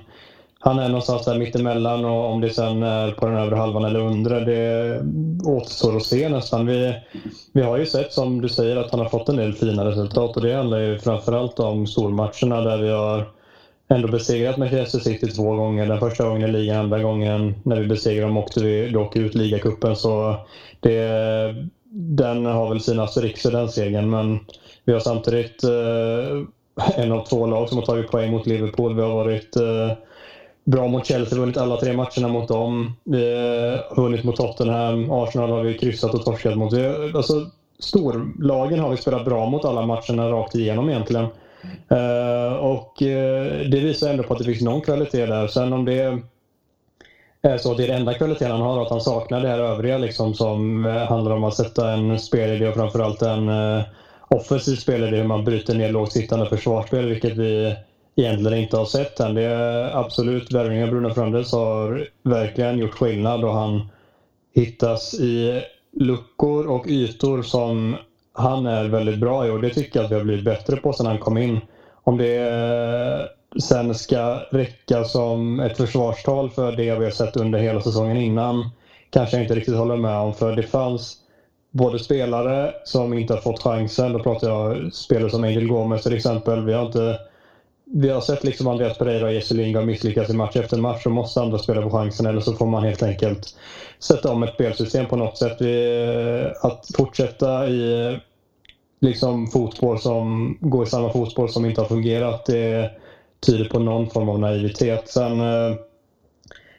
han 0.64 0.80
är 0.80 0.88
någonstans 0.88 1.26
där 1.26 1.40
mittemellan 1.40 2.06
och 2.06 2.32
om 2.32 2.42
det 2.42 2.50
sen 2.50 2.84
är 2.84 3.12
på 3.12 3.26
den 3.26 3.38
övre 3.38 3.56
halvan 3.56 3.86
eller 3.86 4.00
undre, 4.00 4.40
det 4.40 5.02
återstår 5.46 5.98
att 5.98 6.04
se 6.04 6.30
nästan. 6.30 6.66
Vi, 6.66 6.96
vi 7.54 7.62
har 7.62 7.78
ju 7.78 7.86
sett, 7.86 8.14
som 8.14 8.42
du 8.42 8.50
säger, 8.50 8.78
att 8.78 8.92
han 8.92 9.00
har 9.00 9.10
fått 9.10 9.30
en 9.30 9.36
del 9.36 9.54
fina 9.54 9.86
resultat 9.86 10.36
och 10.36 10.44
det 10.44 10.54
handlar 10.54 10.78
ju 10.78 11.00
framförallt 11.00 11.60
om 11.60 11.88
stormatcherna 11.88 12.62
där 12.62 12.78
vi 12.78 12.90
har 12.90 13.26
ändå 13.90 14.08
besegrat 14.08 14.58
Manchester 14.58 15.00
City 15.00 15.28
två 15.28 15.56
gånger. 15.56 15.86
Den 15.86 16.00
första 16.00 16.28
gången 16.28 16.50
i 16.50 16.52
ligan, 16.52 16.78
andra 16.78 17.00
gången 17.00 17.56
när 17.64 17.80
vi 17.80 17.88
besegrade 17.88 18.28
dem 18.28 18.38
åkte 18.38 18.64
vi 18.64 18.90
dock 18.90 19.16
ut 19.16 19.36
ligacupen. 19.36 19.96
Så 19.96 20.36
det, 20.80 21.56
den 21.94 22.46
har 22.46 22.70
väl 22.70 22.82
sina 22.82 23.04
asterixer 23.04 23.52
den 23.52 23.70
segern, 23.70 24.10
men 24.10 24.40
vi 24.86 24.94
har 24.94 25.00
samtidigt 25.00 25.64
eh, 25.64 27.04
en 27.04 27.12
av 27.12 27.26
två 27.26 27.46
lag 27.46 27.70
som 27.70 27.78
har 27.78 27.86
tagit 27.86 28.12
poäng 28.12 28.32
mot 28.32 28.48
Liverpool. 28.48 28.96
Vi 28.96 29.02
har 29.02 29.14
varit 29.14 29.56
eh, 29.56 29.92
bra 30.64 30.88
mot 30.88 31.06
Chelsea, 31.06 31.40
vunnit 31.40 31.58
alla 31.58 31.78
tre 31.78 31.94
matcherna 31.94 32.28
mot 32.28 32.48
dem. 32.48 32.98
Vi 33.04 33.36
har 33.90 34.02
vunnit 34.02 34.24
mot 34.24 34.36
Tottenham, 34.36 35.12
Arsenal 35.12 35.50
har 35.50 35.64
vi 35.64 35.78
kryssat 35.78 36.14
och 36.14 36.26
torskat 36.26 36.58
mot. 36.58 36.74
Vi, 36.74 37.12
alltså, 37.16 37.34
storlagen 37.80 38.80
har 38.80 38.90
vi 38.90 38.98
spelat 38.98 39.26
bra 39.26 39.50
mot 39.50 39.66
alla 39.66 39.86
matcherna 39.86 40.30
rakt 40.30 40.56
igenom 40.56 40.90
egentligen. 40.90 41.26
Uh, 41.92 42.54
och 42.54 43.02
uh, 43.02 43.70
det 43.70 43.80
visar 43.80 44.10
ändå 44.10 44.24
på 44.24 44.34
att 44.34 44.40
det 44.40 44.46
finns 44.46 44.62
någon 44.62 44.82
kvalitet 44.82 45.26
där. 45.26 45.48
Sen 45.48 45.74
om 45.74 45.86
det 45.86 46.22
är 47.42 47.58
så 47.58 47.72
att 47.72 47.78
det 47.78 47.84
är 47.84 47.88
den 47.88 47.98
enda 47.98 48.14
kvaliteten 48.14 48.52
han 48.52 48.62
har, 48.62 48.82
att 48.82 48.90
han 48.90 49.02
saknar 49.02 49.42
det 49.42 49.48
här 49.48 49.60
övriga 49.60 49.98
liksom, 49.98 50.34
som 50.34 50.86
uh, 50.86 50.94
handlar 50.94 51.32
om 51.32 51.44
att 51.44 51.56
sätta 51.56 51.92
en 51.92 52.20
spelidé 52.20 52.68
och 52.68 52.74
framförallt 52.74 53.22
en 53.22 53.50
offensiv 54.28 54.76
spelidé, 54.76 55.18
hur 55.18 55.24
man 55.24 55.44
bryter 55.44 55.76
ner 55.76 55.90
lågt 55.90 56.12
sittande 56.12 56.46
försvarsspel, 56.46 57.06
vilket 57.06 57.38
vi 57.38 57.76
egentligen 58.22 58.58
inte 58.58 58.78
har 58.78 58.86
sett 58.86 59.20
än. 59.20 59.34
Det 59.34 59.42
är 59.42 59.98
absolut, 59.98 60.52
värvningen 60.52 60.84
av 60.84 60.90
Bruno 60.90 61.10
Fernandes 61.10 61.52
har 61.52 62.08
verkligen 62.24 62.78
gjort 62.80 62.94
skillnad 62.94 63.44
och 63.46 63.54
han 63.54 63.82
hittas 64.54 65.14
i 65.14 65.62
luckor 66.00 66.68
och 66.68 66.88
ytor 66.88 67.42
som 67.42 67.96
han 68.34 68.66
är 68.66 68.86
väldigt 68.86 69.18
bra 69.18 69.46
i 69.46 69.50
och 69.50 69.60
det 69.62 69.70
tycker 69.70 70.00
jag 70.00 70.06
att 70.06 70.12
vi 70.12 70.16
har 70.16 70.22
blivit 70.22 70.46
bättre 70.46 70.78
på 70.78 70.94
sedan 70.94 71.06
han 71.06 71.18
kom 71.18 71.38
in. 71.38 71.60
Om 72.04 72.18
det 72.18 73.28
sen 73.60 73.96
ska 73.96 74.36
räcka 74.52 75.04
som 75.04 75.60
ett 75.60 75.78
försvarstal 75.78 76.50
för 76.50 76.72
det 76.72 76.96
vi 76.96 77.04
har 77.04 77.12
sett 77.12 77.36
under 77.38 77.60
hela 77.60 77.80
säsongen 77.80 78.18
innan 78.18 78.66
kanske 79.10 79.38
jag 79.38 79.44
inte 79.44 79.56
riktigt 79.56 79.76
håller 79.76 79.96
med 79.96 80.16
om 80.18 80.34
för 80.34 80.52
det 80.52 80.64
fanns 80.64 81.18
både 81.72 82.00
spelare 82.00 82.72
som 82.84 83.14
inte 83.14 83.34
har 83.34 83.38
fått 83.38 83.64
chansen, 83.64 84.12
då 84.12 84.20
pratar 84.20 84.48
jag 84.50 84.94
spelare 84.94 85.30
som 85.30 85.44
Angel 85.44 85.68
Gomez 85.68 86.04
till 86.04 86.14
exempel. 86.14 86.64
Vi 86.64 86.74
har 86.74 86.82
inte 86.82 87.18
vi 87.94 88.10
har 88.10 88.22
sett 88.22 88.44
liksom 88.44 88.68
Andreas 88.68 88.98
Pereira 88.98 89.26
och 89.26 89.34
Jesse 89.34 89.54
Lingard 89.54 89.86
misslyckas 89.86 90.30
i 90.30 90.34
match 90.34 90.56
efter 90.56 90.78
match 90.78 91.04
så 91.04 91.10
måste 91.10 91.42
andra 91.42 91.58
spela 91.58 91.82
på 91.82 91.90
chansen 91.90 92.26
eller 92.26 92.42
så 92.42 92.54
får 92.54 92.66
man 92.66 92.84
helt 92.84 93.04
enkelt 93.04 93.56
sätta 94.00 94.32
om 94.32 94.44
ett 94.44 94.54
spelsystem 94.54 95.06
på 95.06 95.16
något 95.16 95.38
sätt. 95.38 95.62
Eh, 95.62 96.52
att 96.62 96.90
fortsätta 96.96 97.68
i 97.68 98.08
eh, 98.08 98.18
liksom 99.00 99.48
fotboll 99.48 100.00
som 100.00 100.58
går 100.60 100.84
i 100.84 100.90
samma 100.90 101.14
fotboll 101.14 101.50
som 101.50 101.66
inte 101.66 101.82
har 101.82 101.88
fungerat 101.88 102.46
det 102.46 102.92
tyder 103.40 103.66
på 103.66 103.80
någon 103.80 104.10
form 104.10 104.30
av 104.30 104.40
naivitet. 104.40 105.08
Sen 105.08 105.42
eh, 105.42 105.76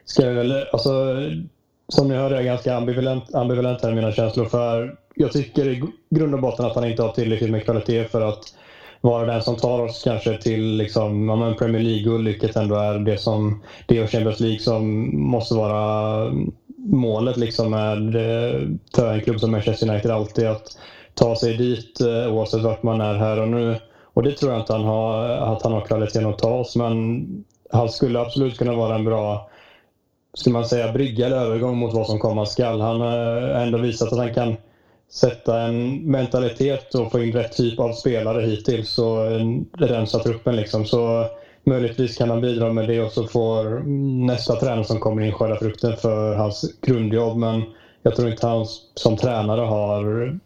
ska 0.05 0.23
jag 0.23 0.35
väl, 0.35 0.67
alltså, 0.73 0.91
som 1.89 2.09
ni 2.09 2.15
hör 2.15 2.31
är 2.31 2.35
jag 2.35 2.45
ganska 2.45 2.77
ambivalent, 2.77 3.35
ambivalent 3.35 3.83
här 3.83 3.93
i 3.93 3.95
mina 3.95 4.13
känslor 4.13 4.45
för 4.45 4.97
jag 5.15 5.33
tycker 5.33 5.69
i 5.69 5.83
grund 6.11 6.35
och 6.35 6.41
botten 6.41 6.67
att 6.67 6.75
han 6.75 6.91
inte 6.91 7.03
har 7.03 7.13
tillräckligt 7.13 7.51
med 7.51 7.65
kvalitet 7.65 8.05
för 8.05 8.21
att 8.21 8.55
vara 9.03 9.27
den 9.27 9.43
som 9.43 9.57
tar 9.57 9.81
oss 9.81 10.03
kanske 10.05 10.39
till 10.39 10.77
liksom, 10.77 11.29
ja, 11.29 11.55
Premier 11.59 11.83
League-guld, 11.83 12.27
vilket 12.27 12.57
ändå 12.57 12.75
är 12.75 12.99
det 12.99 13.19
som 13.19 13.63
det 13.87 14.03
och 14.03 14.11
Champions 14.11 14.41
League 14.41 14.59
som 14.59 15.11
måste 15.31 15.55
vara 15.55 16.31
målet 16.77 17.37
liksom 17.37 17.71
med 17.71 18.15
eh, 18.15 18.61
för 18.95 19.13
en 19.13 19.21
klubb 19.21 19.41
som 19.41 19.51
Manchester 19.51 19.91
United 19.91 20.11
alltid 20.11 20.47
att 20.47 20.79
ta 21.15 21.37
sig 21.37 21.57
dit 21.57 22.01
eh, 22.01 22.35
oavsett 22.35 22.63
vart 22.63 22.83
man 22.83 23.01
är 23.01 23.15
här 23.15 23.41
och 23.41 23.49
nu. 23.49 23.77
Och 24.15 24.23
det 24.23 24.33
tror 24.33 24.53
jag 24.53 24.61
inte 24.61 24.73
han 24.73 24.85
har, 24.85 25.25
att 25.25 25.63
han 25.63 25.73
har 25.73 25.81
kvaliteten 25.81 26.27
att 26.27 26.39
ta 26.39 26.55
oss, 26.55 26.77
men 26.77 27.27
han 27.71 27.89
skulle 27.89 28.21
absolut 28.21 28.59
kunna 28.59 28.75
vara 28.75 28.95
en 28.95 29.05
bra 29.05 29.49
ska 30.35 30.51
man 30.51 30.65
säga, 30.65 30.93
brygga 30.93 31.27
eller 31.27 31.37
övergång 31.37 31.77
mot 31.77 31.95
vad 31.95 32.07
som 32.07 32.19
komma 32.19 32.47
skall. 32.47 32.81
Han 32.81 33.01
har 33.01 33.17
ändå 33.39 33.79
visat 33.79 34.13
att 34.13 34.19
han 34.19 34.35
kan 34.35 34.57
sätta 35.13 35.61
en 35.61 36.11
mentalitet 36.11 36.95
och 36.95 37.13
få 37.13 37.23
in 37.23 37.33
rätt 37.33 37.57
typ 37.57 37.79
av 37.81 37.93
spelare 37.93 38.43
hittills 38.43 38.99
och 38.99 39.27
eh, 39.27 39.47
rensa 39.73 40.19
truppen. 40.19 40.57
Liksom. 40.57 40.85
Så 40.85 41.27
möjligtvis 41.65 42.17
kan 42.17 42.31
han 42.31 42.41
bidra 42.41 42.73
med 42.73 42.89
det 42.89 43.01
och 43.01 43.13
så 43.13 43.27
får 43.27 43.81
nästa 44.27 44.57
tränare 44.57 44.85
som 44.85 45.01
kommer 45.01 45.23
in 45.23 45.33
skörda 45.33 45.57
frukten 45.57 45.97
för 45.97 46.35
hans 46.35 46.79
grundjobb. 46.81 47.37
Men 47.37 47.63
jag 48.03 48.17
tror 48.17 48.31
inte 48.31 48.47
han 48.47 48.67
som 48.95 49.17
tränare 49.17 49.61
har 49.61 50.39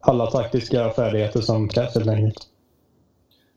alla 0.00 0.26
taktiska 0.26 0.90
färdigheter 0.90 1.40
som 1.40 1.68
krävs 1.68 1.94
helt 1.94 2.08
enkelt. 2.08 2.48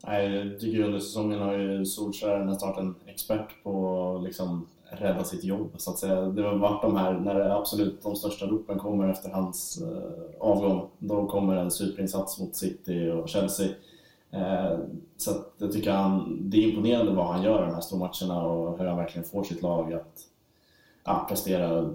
Nej, 0.07 0.35
jag 0.35 0.59
tycker 0.59 0.83
under 0.83 0.99
säsongen 0.99 1.39
har 1.39 1.57
ju 1.57 1.85
Solskjaer 1.85 2.45
nästan 2.45 2.69
varit 2.69 2.79
en 2.79 2.95
expert 3.07 3.63
på 3.63 4.21
liksom 4.23 4.67
rädda 4.91 5.23
sitt 5.23 5.43
jobb 5.43 5.73
så 5.77 5.91
att 5.91 5.97
säga. 5.97 6.21
Det 6.21 6.43
har 6.43 6.55
varit 6.55 6.81
de 6.81 6.95
här, 6.95 7.13
när 7.13 7.35
det 7.35 7.55
absolut 7.55 8.03
de 8.03 8.15
största 8.15 8.45
ropen 8.45 8.79
kommer 8.79 9.09
efter 9.09 9.29
hans 9.29 9.81
eh, 9.81 10.39
avgång, 10.39 10.89
då 10.97 11.27
kommer 11.27 11.55
en 11.55 11.71
superinsats 11.71 12.39
mot 12.39 12.55
City 12.55 13.09
och 13.09 13.29
Chelsea. 13.29 13.69
Eh, 14.31 14.79
så 15.17 15.31
att 15.31 15.53
jag 15.57 15.71
tycker 15.71 15.91
han, 15.91 16.39
det 16.49 16.57
är 16.57 16.69
imponerande 16.69 17.11
vad 17.11 17.27
han 17.27 17.43
gör 17.43 17.63
i 17.63 17.65
de 17.65 17.73
här 17.73 17.81
stormatcherna 17.81 18.45
och 18.45 18.79
hur 18.79 18.85
han 18.85 18.97
verkligen 18.97 19.27
får 19.27 19.43
sitt 19.43 19.61
lag 19.61 19.93
att 19.93 20.19
ja, 21.03 21.25
prestera 21.29 21.93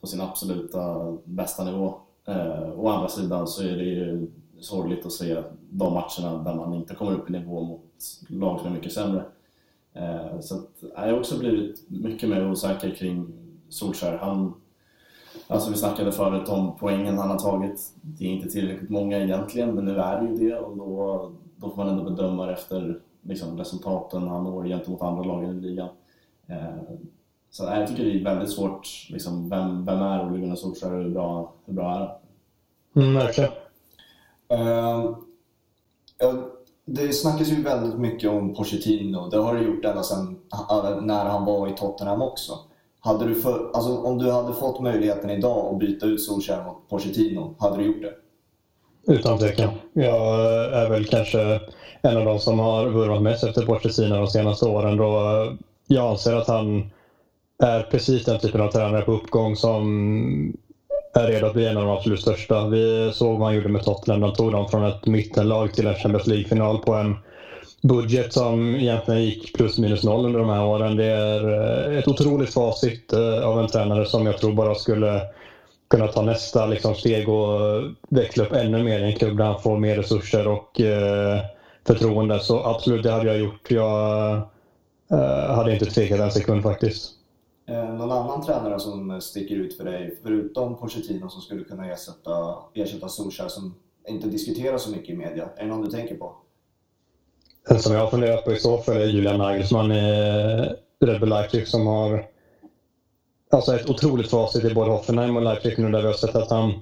på 0.00 0.06
sin 0.06 0.20
absoluta 0.20 1.12
bästa 1.24 1.64
nivå. 1.64 1.94
Eh, 2.24 2.80
å 2.80 2.88
andra 2.88 3.08
sidan 3.08 3.46
så 3.46 3.62
är 3.62 3.76
det 3.76 3.84
ju 3.84 4.30
sorgligt 4.60 5.06
att 5.06 5.12
se 5.12 5.42
de 5.70 5.92
matcherna 5.92 6.42
där 6.42 6.54
man 6.54 6.74
inte 6.74 6.94
kommer 6.94 7.12
upp 7.12 7.30
i 7.30 7.32
nivå 7.32 7.62
mot 7.62 7.82
lag 8.28 8.60
som 8.60 8.68
är 8.68 8.74
mycket 8.74 8.92
sämre. 8.92 9.24
Eh, 9.96 10.40
så 10.40 10.54
att, 10.54 10.70
jag 10.94 11.00
har 11.02 11.18
också 11.18 11.38
blivit 11.38 11.90
mycket 11.90 12.28
mer 12.28 12.50
osäker 12.50 12.90
kring 12.90 13.26
Solskjaer. 13.68 14.18
Han, 14.18 14.54
alltså 15.46 15.70
vi 15.70 15.76
snackade 15.76 16.12
förut 16.12 16.48
om 16.48 16.76
poängen 16.78 17.18
han 17.18 17.30
har 17.30 17.38
tagit. 17.38 17.92
Det 18.02 18.24
är 18.24 18.28
inte 18.28 18.48
tillräckligt 18.48 18.90
många 18.90 19.18
egentligen, 19.18 19.74
men 19.74 19.84
nu 19.84 19.98
är 19.98 20.22
det 20.22 20.28
ju 20.28 20.48
det 20.48 20.58
och 20.58 20.76
då, 20.76 21.30
då 21.56 21.70
får 21.70 21.76
man 21.76 21.88
ändå 21.88 22.10
bedöma 22.10 22.52
efter 22.52 23.00
liksom, 23.22 23.58
resultaten 23.58 24.28
han 24.28 24.44
når 24.44 24.64
gentemot 24.66 25.02
andra 25.02 25.22
lagen 25.22 25.58
i 25.58 25.60
ligan. 25.60 25.88
Eh, 26.46 26.66
Så 27.50 27.64
jag 27.64 27.88
tycker 27.88 28.04
det 28.04 28.20
är 28.20 28.24
väldigt 28.24 28.50
svårt. 28.50 28.88
Liksom, 29.10 29.48
vem, 29.48 29.84
vem 29.84 30.02
är 30.02 30.26
Ole 30.26 30.38
Gunnar 30.38 30.56
Solskjaer 30.56 30.92
och 30.94 31.04
hur 31.04 31.10
bra, 31.10 31.54
hur 31.64 31.74
bra 31.74 31.94
är 31.94 31.98
han? 31.98 32.08
Mm, 33.02 33.14
verkligen. 33.14 33.50
Uh, 34.52 35.16
det 36.86 37.12
snackas 37.12 37.48
ju 37.48 37.62
väldigt 37.62 37.98
mycket 37.98 38.30
om 38.30 38.54
Pochettino. 38.54 39.28
Det 39.30 39.36
har 39.36 39.54
det 39.54 39.64
gjort 39.64 39.84
ända 39.84 40.02
sedan 40.02 40.38
när 41.02 41.24
han 41.24 41.44
var 41.44 41.68
i 41.68 41.72
Tottenham 41.72 42.22
också. 42.22 42.52
Hade 43.00 43.26
du 43.26 43.34
för, 43.34 43.70
alltså, 43.74 43.96
om 43.96 44.18
du 44.18 44.30
hade 44.30 44.52
fått 44.52 44.80
möjligheten 44.80 45.30
idag 45.30 45.74
att 45.74 45.78
byta 45.78 46.06
ut 46.06 46.22
Solskjaer 46.22 46.64
mot 46.64 46.88
Pochettino, 46.88 47.54
hade 47.58 47.76
du 47.76 47.84
gjort 47.84 48.02
det? 48.02 48.12
Utan 49.12 49.38
tvekan. 49.38 49.70
Jag 49.92 50.40
är 50.72 50.90
väl 50.90 51.04
kanske 51.04 51.60
en 52.02 52.16
av 52.16 52.24
de 52.24 52.38
som 52.38 52.58
har 52.58 52.86
vurmat 52.86 53.22
mest 53.22 53.44
efter 53.44 53.66
Pochettino 53.66 54.14
de 54.14 54.26
senaste 54.26 54.66
åren. 54.66 54.96
Då 54.96 55.20
jag 55.86 56.10
anser 56.10 56.36
att 56.36 56.48
han 56.48 56.90
är 57.62 57.82
precis 57.82 58.24
den 58.24 58.40
typen 58.40 58.60
av 58.60 58.70
tränare 58.70 59.02
på 59.02 59.12
uppgång 59.12 59.56
som 59.56 60.56
är 61.20 61.26
redo 61.26 61.46
att 61.46 61.54
bli 61.54 61.66
en 61.66 61.76
av 61.76 61.84
de 61.84 61.96
absolut 61.96 62.20
största. 62.20 62.68
Vi 62.68 63.10
såg 63.14 63.38
vad 63.38 63.48
han 63.48 63.56
gjorde 63.56 63.68
med 63.68 63.82
Tottenham. 63.82 64.20
De 64.20 64.34
tog 64.34 64.52
dem 64.52 64.68
från 64.68 64.84
ett 64.84 65.06
mittenlag 65.06 65.74
till 65.74 65.86
en 65.86 65.94
Champions 65.94 66.26
League-final 66.26 66.78
på 66.78 66.94
en 66.94 67.16
budget 67.82 68.32
som 68.32 68.76
egentligen 68.76 69.24
gick 69.24 69.54
plus 69.54 69.78
minus 69.78 70.04
noll 70.04 70.26
under 70.26 70.40
de 70.40 70.48
här 70.48 70.64
åren. 70.64 70.96
Det 70.96 71.04
är 71.04 71.48
eh, 71.90 71.98
ett 71.98 72.08
otroligt 72.08 72.54
facit 72.54 73.12
eh, 73.12 73.48
av 73.48 73.60
en 73.60 73.68
tränare 73.68 74.06
som 74.06 74.26
jag 74.26 74.38
tror 74.38 74.52
bara 74.52 74.74
skulle 74.74 75.20
kunna 75.90 76.06
ta 76.06 76.22
nästa 76.22 76.66
liksom, 76.66 76.94
steg 76.94 77.28
och 77.28 77.66
eh, 77.66 77.82
växla 78.08 78.44
upp 78.44 78.52
ännu 78.52 78.82
mer 78.82 79.00
i 79.00 79.12
en 79.12 79.18
klubb 79.18 79.36
där 79.36 79.44
han 79.44 79.62
får 79.62 79.78
mer 79.78 79.96
resurser 79.96 80.48
och 80.48 80.80
eh, 80.80 81.40
förtroende. 81.86 82.40
Så 82.40 82.64
absolut, 82.64 83.02
det 83.02 83.10
hade 83.10 83.26
jag 83.26 83.38
gjort. 83.38 83.70
Jag 83.70 84.36
eh, 85.10 85.54
hade 85.54 85.72
inte 85.72 85.86
tvekat 85.86 86.20
en 86.20 86.30
sekund 86.30 86.62
faktiskt. 86.62 87.15
Eh, 87.68 87.94
någon 87.94 88.12
annan 88.12 88.42
tränare 88.42 88.80
som 88.80 89.20
sticker 89.20 89.56
ut 89.56 89.76
för 89.76 89.84
dig, 89.84 90.18
förutom 90.22 90.76
Pochettino 90.76 91.28
som 91.28 91.42
skulle 91.42 91.64
kunna 91.64 91.92
ersätta, 91.92 92.56
ersätta 92.74 93.08
Solskjaer 93.08 93.48
som 93.48 93.74
inte 94.08 94.28
diskuteras 94.28 94.82
så 94.82 94.90
mycket 94.90 95.10
i 95.10 95.16
media? 95.16 95.48
Är 95.56 95.62
det 95.62 95.68
någon 95.68 95.84
du 95.84 95.90
tänker 95.90 96.14
på? 96.14 96.36
Den 97.68 97.78
som 97.78 97.92
jag 97.92 98.00
har 98.00 98.10
funderat 98.10 98.44
på 98.44 98.52
i 98.52 98.58
så 98.58 98.78
fall 98.78 98.96
är 98.96 99.06
Julian 99.06 99.38
Nagelsmann 99.38 99.92
i 99.92 100.78
eh, 101.00 101.06
Red 101.06 101.20
Bull 101.20 101.28
Leipzig 101.28 101.68
som 101.68 101.86
har 101.86 102.26
alltså 103.50 103.74
ett 103.74 103.90
otroligt 103.90 104.30
facit 104.30 104.64
i 104.64 104.74
både 104.74 104.90
Hoffenheim 104.90 105.36
och 105.36 105.42
Leipzig 105.42 105.78
nu 105.78 105.90
där 105.90 106.00
vi 106.00 106.06
har 106.06 106.14
sett 106.14 106.34
att 106.34 106.50
han 106.50 106.72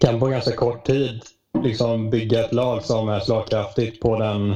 kan 0.00 0.20
på 0.20 0.26
ganska 0.26 0.56
kort 0.56 0.86
tid 0.86 1.20
liksom 1.62 2.10
bygga 2.10 2.44
ett 2.44 2.52
lag 2.52 2.82
som 2.82 3.08
är 3.08 3.20
slagkraftigt 3.20 4.02
på 4.02 4.18
den 4.18 4.54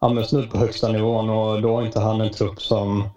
ja, 0.00 0.24
snudd 0.24 0.50
på 0.50 0.58
högsta 0.58 0.92
nivån 0.92 1.30
och 1.30 1.62
då 1.62 1.74
har 1.74 1.86
inte 1.86 2.00
han 2.00 2.20
en 2.20 2.32
trupp 2.32 2.62
som 2.62 3.08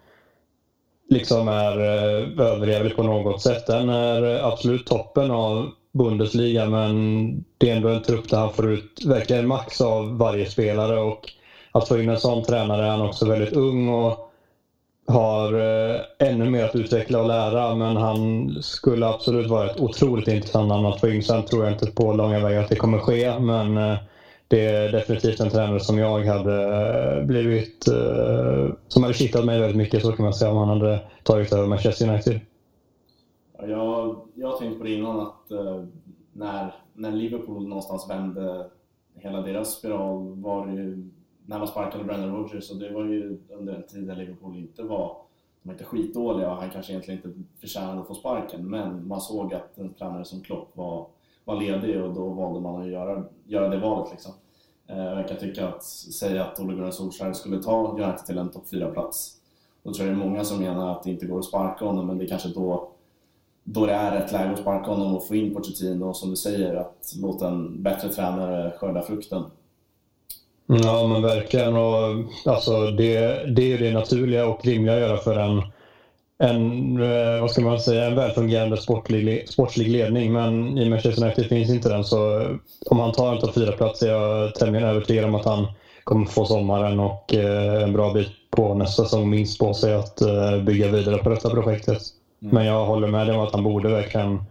liksom 1.10 1.48
är 1.48 1.80
eh, 1.80 2.46
överjävlig 2.46 2.96
på 2.96 3.04
något 3.04 3.42
sätt. 3.42 3.68
Den 3.68 3.90
är 3.90 4.36
eh, 4.36 4.46
absolut 4.46 4.86
toppen 4.86 5.32
av 5.32 5.72
Bundesliga 5.94 6.70
men 6.70 7.46
det 7.58 7.70
är 7.70 7.76
ändå 7.76 7.90
en 7.90 8.04
trupp 8.04 8.30
där 8.30 8.38
han 8.38 8.54
får 8.54 8.72
ut 8.72 9.06
verkligen 9.06 9.48
max 9.48 9.82
av 9.82 10.18
varje 10.18 10.46
spelare 10.46 11.00
och 11.00 11.32
att 11.72 11.88
få 11.88 12.00
in 12.00 12.10
en 12.10 12.20
sån 12.20 12.44
tränare 12.44 12.86
är 12.86 12.90
han 12.90 13.02
också 13.02 13.30
väldigt 13.30 13.54
ung 13.54 13.90
och 13.90 14.32
har 15.08 15.54
eh, 15.54 16.02
ännu 16.20 16.50
mer 16.50 16.64
att 16.64 16.76
utveckla 16.76 17.20
och 17.20 17.28
lära 17.28 17.76
men 17.76 17.98
han 17.98 18.50
skulle 18.62 19.08
absolut 19.08 19.48
vara 19.48 19.72
ett 19.72 19.80
otroligt 19.80 20.28
intressant 20.28 20.68
namn 20.68 20.86
att 20.86 21.00
få 21.00 21.10
in. 21.10 21.24
Sen 21.24 21.46
tror 21.46 21.64
jag 21.64 21.74
inte 21.74 21.92
på 21.92 22.14
långa 22.14 22.40
vägar 22.40 22.64
att 22.64 22.70
det 22.70 22.76
kommer 22.76 23.00
ske 23.00 23.40
men 23.40 23.78
eh, 23.78 23.98
det 24.48 24.66
är 24.66 24.92
definitivt 24.92 25.40
en 25.40 25.50
tränare 25.50 25.80
som 25.80 25.98
jag 25.98 26.26
hade 26.26 26.64
eh, 27.18 27.26
blivit... 27.26 27.88
Eh, 27.88 28.74
som 28.88 29.04
hade 29.04 29.14
kittat 29.14 29.46
mig 29.46 29.60
väldigt 29.60 29.78
mycket 29.78 30.02
så 30.02 30.12
kan 30.12 30.24
man 30.24 30.34
säga 30.34 30.52
om 30.52 30.58
han 30.58 30.82
hade 30.82 31.00
tagit 31.24 31.54
över 31.54 31.68
Manchester 31.68 32.10
United. 32.10 32.40
Jag, 33.60 34.22
jag 34.36 34.48
har 34.48 34.58
tänkt 34.58 34.78
på 34.78 34.84
det 34.84 34.94
innan 34.94 35.20
att 35.20 35.52
eh, 35.52 35.84
när, 36.34 36.76
när 36.94 37.12
Liverpool 37.12 37.68
någonstans 37.68 38.10
vände 38.10 38.70
hela 39.16 39.42
deras 39.42 39.74
spiral 39.74 40.42
var 40.42 40.68
det 40.68 40.74
ju 40.74 41.10
när 41.46 41.60
man 41.60 41.68
sparkade 41.68 42.04
Brendan 42.04 42.36
Rodgers 42.36 42.72
och 42.72 42.78
det 42.78 42.90
var 42.90 43.06
ju 43.06 43.38
under 43.50 43.74
en 43.74 43.84
tid 43.84 44.08
när 44.08 44.16
Liverpool 44.16 44.58
inte 44.58 44.84
var 44.84 45.18
de 45.62 45.70
var 45.70 45.74
inte 45.74 45.84
skitdåliga 45.84 46.52
och 46.52 46.58
han 46.58 46.70
kanske 46.70 46.92
egentligen 46.92 47.20
inte 47.20 47.40
förtjänade 47.60 48.02
att 48.02 48.08
få 48.08 48.14
sparken 48.14 48.70
men 48.70 49.08
man 49.08 49.22
såg 49.22 49.54
att 49.54 49.78
en 49.78 49.94
tränare 49.94 50.26
som 50.26 50.42
Klopp 50.42 50.78
var 50.78 51.08
var 51.48 51.62
ledig 51.62 52.02
och 52.02 52.14
då 52.14 52.30
valde 52.30 52.60
man 52.60 52.82
att 52.82 52.88
göra, 52.88 53.24
göra 53.46 53.70
det 53.70 53.78
valet. 53.78 54.12
Liksom. 54.12 54.32
Eh, 54.88 54.98
jag 54.98 55.28
kan 55.28 55.38
tycka 55.38 55.68
att 55.68 55.84
säga 55.84 56.44
att 56.44 56.60
Ole 56.60 56.74
Gunnar 56.74 56.92
Solskjaer 56.92 57.34
skulle 57.34 57.64
ta 57.64 57.88
United 57.88 58.26
till 58.26 58.38
en 58.38 58.50
topp 58.50 58.66
4-plats. 58.72 59.34
Då 59.84 59.94
tror 59.94 60.08
jag 60.08 60.18
det 60.18 60.22
är 60.22 60.28
många 60.28 60.44
som 60.44 60.60
menar 60.60 60.92
att 60.92 61.04
det 61.04 61.10
inte 61.10 61.26
går 61.26 61.40
att 61.40 61.46
sparka 61.46 61.86
honom, 61.86 62.08
men 62.08 62.18
det 62.18 62.26
är 62.26 62.28
kanske 62.28 62.50
då, 62.50 62.90
då 63.64 63.86
det 63.86 63.94
är 63.94 64.12
rätt 64.12 64.32
läge 64.32 64.52
att 64.52 64.60
sparka 64.60 64.92
honom 64.92 65.16
och 65.16 65.28
få 65.28 65.36
in 65.36 65.54
Pochettino 65.54 66.06
och 66.06 66.16
som 66.16 66.30
du 66.30 66.36
säger, 66.36 66.76
att 66.76 67.14
låta 67.22 67.48
en 67.48 67.84
bättre 67.84 68.10
tränare 68.10 68.72
skörda 68.78 69.02
frukten. 69.02 69.44
Ja, 70.66 71.08
men 71.08 71.22
verkligen. 71.22 71.76
Och, 71.76 72.26
alltså, 72.46 72.92
det, 72.92 73.46
det 73.56 73.74
är 73.74 73.78
det 73.78 73.94
naturliga 73.94 74.48
och 74.48 74.66
rimliga 74.66 74.96
att 74.96 75.02
göra 75.02 75.18
för 75.18 75.38
en 75.38 75.62
en, 76.40 77.02
eh, 77.02 77.42
vad 77.42 77.52
ska 77.52 77.62
man 77.62 77.80
säga, 77.80 78.06
en 78.06 78.16
välfungerande 78.16 78.78
sportlig, 78.78 79.50
sportslig 79.50 79.90
ledning. 79.90 80.34
Men 80.34 80.78
i 80.78 80.90
Manchester 80.90 81.24
United 81.24 81.46
finns 81.46 81.70
inte 81.70 81.90
den. 81.90 82.04
Så 82.04 82.48
om 82.86 83.00
han 83.00 83.12
tar 83.12 83.34
en 83.34 83.42
topp 83.42 83.56
4-plats 83.56 84.02
är 84.02 84.08
jag 84.08 84.56
tämligen 84.56 84.88
övertygad 84.88 85.26
om 85.26 85.36
att 85.36 85.46
han 85.46 85.68
kommer 86.04 86.26
få 86.26 86.46
sommaren 86.46 87.00
och 87.00 87.34
eh, 87.34 87.84
en 87.84 87.94
bra 87.94 88.14
bit 88.14 88.28
på 88.52 88.74
nästa 88.74 89.04
säsong 89.04 89.30
minst 89.30 89.60
på 89.60 89.74
sig 89.74 89.94
att 89.94 90.22
eh, 90.22 90.58
bygga 90.58 90.88
vidare 90.88 91.18
på 91.18 91.30
detta 91.30 91.50
projektet. 91.50 92.02
Mm. 92.42 92.56
Men 92.56 92.66
jag 92.66 92.86
håller 92.86 93.08
med 93.08 93.28
dig 93.28 93.36
om 93.36 93.44
att 93.44 93.54
han 93.54 93.64
borde 93.64 93.90
verkligen 93.90 94.44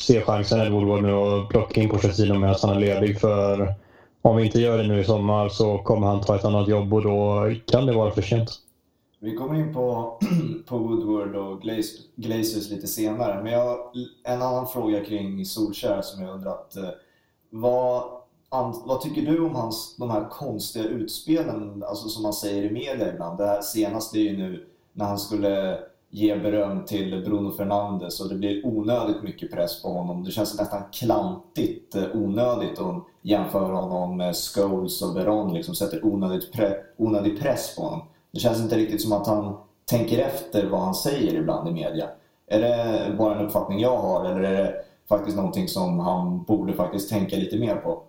se 0.00 0.20
chansen 0.20 0.60
Ed 0.60 0.72
Woodward 0.72 1.02
nu 1.02 1.12
och 1.12 1.50
plocka 1.50 1.80
in 1.80 1.88
Pochettino 1.88 2.34
medan 2.34 2.56
han 2.62 2.76
är 2.76 2.80
ledig. 2.80 3.20
För 3.20 3.74
om 4.22 4.36
vi 4.36 4.44
inte 4.44 4.60
gör 4.60 4.78
det 4.78 4.88
nu 4.88 5.00
i 5.00 5.04
sommar 5.04 5.48
så 5.48 5.78
kommer 5.78 6.06
han 6.06 6.20
ta 6.20 6.36
ett 6.36 6.44
annat 6.44 6.68
jobb 6.68 6.94
och 6.94 7.02
då 7.02 7.50
kan 7.70 7.86
det 7.86 7.92
vara 7.92 8.10
för 8.10 8.22
sent. 8.22 8.50
Vi 9.24 9.36
kommer 9.36 9.54
in 9.54 9.74
på, 9.74 10.18
på 10.66 10.78
Woodward 10.78 11.36
och 11.36 11.62
Glazers 12.16 12.70
lite 12.70 12.86
senare. 12.86 13.42
Men 13.42 13.52
jag 13.52 13.78
en 14.24 14.42
annan 14.42 14.68
fråga 14.68 15.04
kring 15.04 15.44
Solskär 15.44 16.02
som 16.02 16.22
jag 16.22 16.34
undrat. 16.34 16.76
Eh, 16.76 16.88
vad, 17.50 18.02
vad 18.84 19.00
tycker 19.00 19.22
du 19.22 19.40
om 19.40 19.54
hans, 19.54 19.96
de 19.96 20.10
här 20.10 20.28
konstiga 20.30 20.84
utspelen, 20.84 21.82
alltså 21.82 22.08
som 22.08 22.22
man 22.22 22.32
säger 22.32 22.62
i 22.62 22.70
media 22.70 23.14
ibland? 23.14 23.38
Det 23.38 23.46
här 23.46 23.60
senaste 23.60 24.18
är 24.18 24.22
ju 24.22 24.36
nu 24.36 24.66
när 24.92 25.04
han 25.04 25.18
skulle 25.18 25.78
ge 26.10 26.36
beröm 26.36 26.84
till 26.84 27.22
Bruno 27.24 27.50
Fernandes 27.50 28.20
och 28.20 28.28
det 28.28 28.34
blir 28.34 28.66
onödigt 28.66 29.22
mycket 29.22 29.52
press 29.52 29.82
på 29.82 29.88
honom. 29.88 30.24
Det 30.24 30.30
känns 30.30 30.58
nästan 30.58 30.82
klantigt 30.92 31.94
eh, 31.94 32.04
onödigt 32.14 32.78
att 32.78 33.04
jämföra 33.22 33.76
honom 33.76 34.16
med 34.16 34.36
Scholes 34.36 35.02
och 35.02 35.16
Veron, 35.16 35.54
liksom 35.54 35.74
sätter 35.74 36.06
onödigt 36.06 36.52
pre 36.52 36.74
onödig 36.96 37.40
press 37.40 37.76
på 37.76 37.82
honom. 37.82 38.06
Det 38.32 38.40
känns 38.40 38.60
inte 38.60 38.76
riktigt 38.76 39.02
som 39.02 39.12
att 39.12 39.26
han 39.26 39.56
tänker 39.84 40.18
efter 40.18 40.66
vad 40.66 40.80
han 40.80 40.94
säger 40.94 41.34
ibland 41.34 41.68
i 41.68 41.72
media. 41.72 42.08
Är 42.46 42.60
det 42.60 43.16
bara 43.18 43.38
en 43.38 43.46
uppfattning 43.46 43.80
jag 43.80 43.96
har 43.96 44.24
eller 44.24 44.42
är 44.42 44.62
det 44.62 44.74
faktiskt 45.08 45.36
någonting 45.36 45.68
som 45.68 46.00
han 46.00 46.44
borde 46.44 46.72
faktiskt 46.72 47.10
tänka 47.10 47.36
lite 47.36 47.56
mer 47.56 47.76
på? 47.76 48.02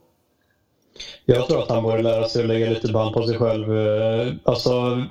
Jag 1.26 1.48
tror 1.48 1.62
att 1.62 1.70
han 1.70 1.84
borde 1.84 2.02
lära 2.02 2.28
sig 2.28 2.42
att 2.42 2.48
lägga 2.48 2.70
lite 2.70 2.92
band 2.92 3.14
på 3.14 3.24
sig 3.24 3.38
själv. 3.38 3.78
Eh, 3.78 4.34
alltså, 4.44 5.04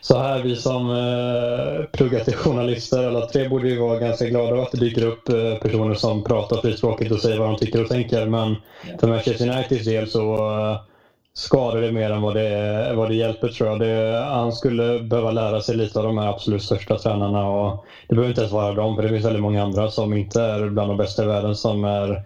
så 0.00 0.18
här, 0.18 0.42
vi 0.42 0.56
som 0.56 0.90
eh, 0.90 1.84
pluggar 1.92 2.24
till 2.24 2.34
journalister, 2.34 3.08
alla 3.08 3.26
tre 3.26 3.48
borde 3.48 3.68
ju 3.68 3.80
vara 3.80 3.98
ganska 3.98 4.26
glada 4.26 4.48
över 4.48 4.62
att 4.62 4.72
det 4.72 4.78
dyker 4.78 5.06
upp 5.06 5.28
eh, 5.28 5.54
personer 5.54 5.94
som 5.94 6.24
pratar 6.24 6.60
frispråkigt 6.60 7.12
och 7.12 7.20
säger 7.20 7.38
vad 7.38 7.48
de 7.48 7.56
tycker 7.56 7.82
och 7.82 7.88
tänker. 7.88 8.26
Men 8.26 8.56
för 9.00 9.08
Manchester 9.08 9.48
Uniteds 9.48 9.84
del 9.84 10.10
så 10.10 10.34
eh, 10.34 10.80
skadar 11.38 11.80
det 11.80 11.92
mer 11.92 12.10
än 12.10 12.22
vad 12.22 12.34
det, 12.34 12.92
vad 12.94 13.08
det 13.08 13.14
hjälper 13.14 13.48
tror 13.48 13.68
jag. 13.68 13.80
Det, 13.80 14.24
han 14.30 14.52
skulle 14.52 15.00
behöva 15.00 15.30
lära 15.30 15.60
sig 15.60 15.76
lite 15.76 15.98
av 15.98 16.04
de 16.04 16.18
här 16.18 16.28
absolut 16.28 16.62
största 16.62 16.98
tränarna. 16.98 17.48
Och 17.48 17.84
det 18.08 18.14
behöver 18.14 18.30
inte 18.30 18.40
ens 18.40 18.52
vara 18.52 18.74
dem, 18.74 18.96
för 18.96 19.02
det 19.02 19.08
finns 19.08 19.24
väldigt 19.24 19.42
många 19.42 19.62
andra 19.62 19.90
som 19.90 20.12
inte 20.12 20.42
är 20.42 20.68
bland 20.68 20.90
de 20.90 20.96
bästa 20.96 21.22
i 21.22 21.26
världen 21.26 21.54
som 21.54 21.84
är 21.84 22.22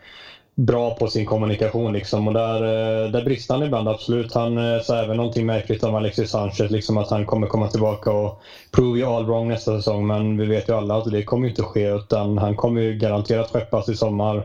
bra 0.55 0.95
på 0.95 1.07
sin 1.07 1.27
kommunikation. 1.27 1.93
Liksom. 1.93 2.29
Och 2.29 2.35
där, 2.35 2.63
eh, 2.63 3.11
där 3.11 3.25
brister 3.25 3.55
han 3.55 3.63
ibland, 3.63 3.89
absolut. 3.89 4.35
Han 4.35 4.75
eh, 4.75 4.81
sa 4.81 4.97
även 4.97 5.17
någonting 5.17 5.47
märkligt 5.47 5.85
om 5.85 5.95
Alexis 5.95 6.31
Sanchez, 6.31 6.71
liksom 6.71 6.97
att 6.97 7.11
han 7.11 7.27
kommer 7.27 7.47
komma 7.47 7.69
tillbaka 7.69 8.11
och 8.11 8.41
prove 8.71 8.99
you 8.99 9.17
all 9.17 9.27
wrong 9.27 9.49
nästa 9.49 9.77
säsong. 9.77 10.07
Men 10.07 10.37
vi 10.37 10.47
vet 10.47 10.69
ju 10.69 10.77
alla 10.77 10.97
att 10.97 11.11
det 11.11 11.23
kommer 11.23 11.49
inte 11.49 11.63
ske, 11.63 11.89
utan 11.89 12.39
han 12.39 12.57
kommer 12.57 12.81
ju 12.81 12.95
garanterat 12.95 13.51
skeppas 13.51 13.89
i 13.89 13.95
sommar 13.95 14.43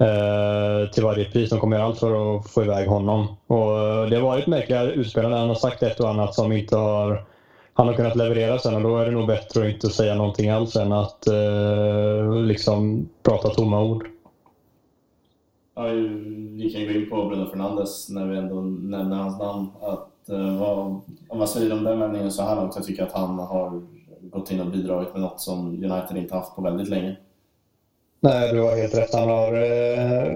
Eh, 0.00 0.90
till 0.90 1.04
varje 1.04 1.24
pris. 1.24 1.50
De 1.50 1.58
kommer 1.58 1.76
göra 1.76 1.86
allt 1.86 1.98
för 1.98 2.36
att 2.36 2.50
få 2.50 2.62
iväg 2.62 2.88
honom. 2.88 3.26
Och 3.46 3.78
eh, 3.78 4.06
det 4.06 4.16
har 4.16 4.22
varit 4.22 4.46
märkliga 4.46 4.82
utspel 4.82 5.24
han 5.24 5.48
har 5.48 5.54
sagt 5.54 5.82
ett 5.82 6.00
och 6.00 6.08
annat 6.08 6.34
som 6.34 6.52
inte 6.52 6.76
har 6.76 7.24
han 7.72 7.88
har 7.88 7.94
kunnat 7.94 8.16
leverera 8.16 8.58
sen 8.58 8.74
och 8.74 8.82
då 8.82 8.98
är 8.98 9.06
det 9.06 9.10
nog 9.10 9.26
bättre 9.26 9.62
att 9.62 9.74
inte 9.74 9.88
säga 9.88 10.14
någonting 10.14 10.50
alls 10.50 10.76
än 10.76 10.92
att 10.92 11.26
eh, 11.26 12.34
liksom 12.34 13.08
prata 13.22 13.48
tomma 13.48 13.82
ord. 13.82 14.06
Ja, 15.74 15.82
vi 16.52 16.70
kan 16.72 16.80
ju 16.80 16.92
gå 16.92 17.00
in 17.00 17.10
på 17.10 17.28
Bruno 17.28 17.46
Fernandes 17.46 18.08
när 18.08 18.26
vi 18.26 18.36
ändå 18.38 18.60
nämner 18.60 19.16
hans 19.16 19.38
namn. 19.38 19.68
Att, 19.80 20.28
eh, 20.28 20.58
vad, 20.58 21.00
om 21.28 21.38
man 21.38 21.48
säger 21.48 21.72
om 21.72 21.84
den 21.84 22.00
vändningen 22.00 22.30
så 22.30 22.42
här 22.42 22.56
långt, 22.56 22.76
jag 22.76 22.84
tycker 22.84 23.02
att 23.02 23.12
han 23.12 23.38
har 23.38 23.82
gått 24.20 24.50
in 24.50 24.60
och 24.60 24.66
bidragit 24.66 25.12
med 25.12 25.22
något 25.22 25.40
som 25.40 25.68
United 25.68 26.16
inte 26.16 26.34
haft 26.34 26.56
på 26.56 26.62
väldigt 26.62 26.88
länge. 26.88 27.16
Nej, 28.20 28.52
du 28.52 28.60
har 28.60 28.76
helt 28.76 28.94
rätt. 28.94 29.14
Han 29.14 29.28
har... 29.28 29.52
Eh, 29.52 30.32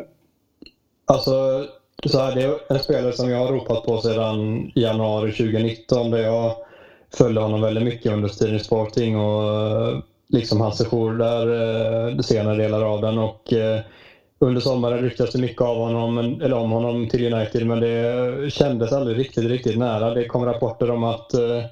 alltså, 1.05 1.67
så 2.07 2.19
här, 2.19 2.35
det 2.35 2.43
är 2.43 2.59
en 2.69 2.79
spelare 2.79 3.13
som 3.13 3.31
jag 3.31 3.39
har 3.39 3.53
ropat 3.53 3.85
på 3.85 4.01
sedan 4.01 4.71
januari 4.75 5.33
2019 5.33 6.11
där 6.11 6.19
jag 6.19 6.57
följde 7.17 7.41
honom 7.41 7.61
väldigt 7.61 7.85
mycket 7.85 8.13
under 8.13 8.29
tiden 8.29 8.57
i 8.57 8.61
Sporting 8.61 9.17
och 9.19 9.61
eh, 9.61 9.99
liksom 10.29 10.61
hans 10.61 10.79
sejour 10.79 11.19
där, 11.19 11.47
eh, 12.09 12.19
senare 12.19 12.57
delar 12.57 12.83
av 12.83 13.01
den. 13.01 13.19
Och, 13.19 13.53
eh, 13.53 13.81
under 14.39 14.61
sommaren 14.61 15.03
ryktades 15.03 15.33
det 15.33 15.41
mycket 15.41 15.63
av 15.63 15.77
honom, 15.77 16.19
eller 16.19 16.57
om 16.57 16.71
honom 16.71 17.09
till 17.09 17.35
United 17.35 17.67
men 17.67 17.81
det 17.81 18.53
kändes 18.53 18.93
aldrig 18.93 19.19
riktigt, 19.19 19.45
riktigt 19.45 19.79
nära. 19.79 20.15
Det 20.15 20.27
kom 20.27 20.45
rapporter 20.45 20.91
om 20.91 21.05
att 21.05 21.35
eh, 21.35 21.65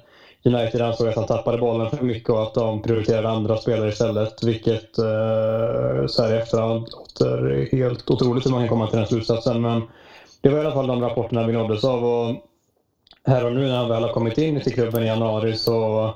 United 0.45 0.81
ansåg 0.81 1.07
att 1.07 1.15
han 1.15 1.25
tappade 1.25 1.57
bollen 1.57 1.89
för 1.89 2.05
mycket 2.05 2.29
och 2.29 2.43
att 2.43 2.53
de 2.53 2.81
prioriterade 2.81 3.29
andra 3.29 3.57
spelare 3.57 3.89
istället. 3.89 4.43
Vilket 4.43 4.97
eh, 4.97 6.07
så 6.07 6.23
här 6.23 6.33
i 6.33 6.37
efterhand 6.37 6.87
låter 6.91 7.69
helt 7.71 8.11
otroligt 8.11 8.45
hur 8.45 8.51
man 8.51 8.59
kan 8.59 8.69
komma 8.69 8.87
till 8.87 8.97
den 8.97 9.07
slutsatsen. 9.07 9.61
Men 9.61 9.83
det 10.41 10.49
var 10.49 10.57
i 10.57 10.61
alla 10.61 10.71
fall 10.71 10.87
de 10.87 11.01
rapporterna 11.01 11.47
vi 11.47 11.53
nåddes 11.53 11.83
av. 11.83 12.05
Och 12.05 12.35
här 13.25 13.45
och 13.45 13.53
nu 13.53 13.67
när 13.67 13.77
han 13.77 13.89
väl 13.89 14.03
har 14.03 14.13
kommit 14.13 14.37
in 14.37 14.61
till 14.61 14.73
klubben 14.73 15.03
i 15.03 15.07
januari 15.07 15.55
så 15.55 16.09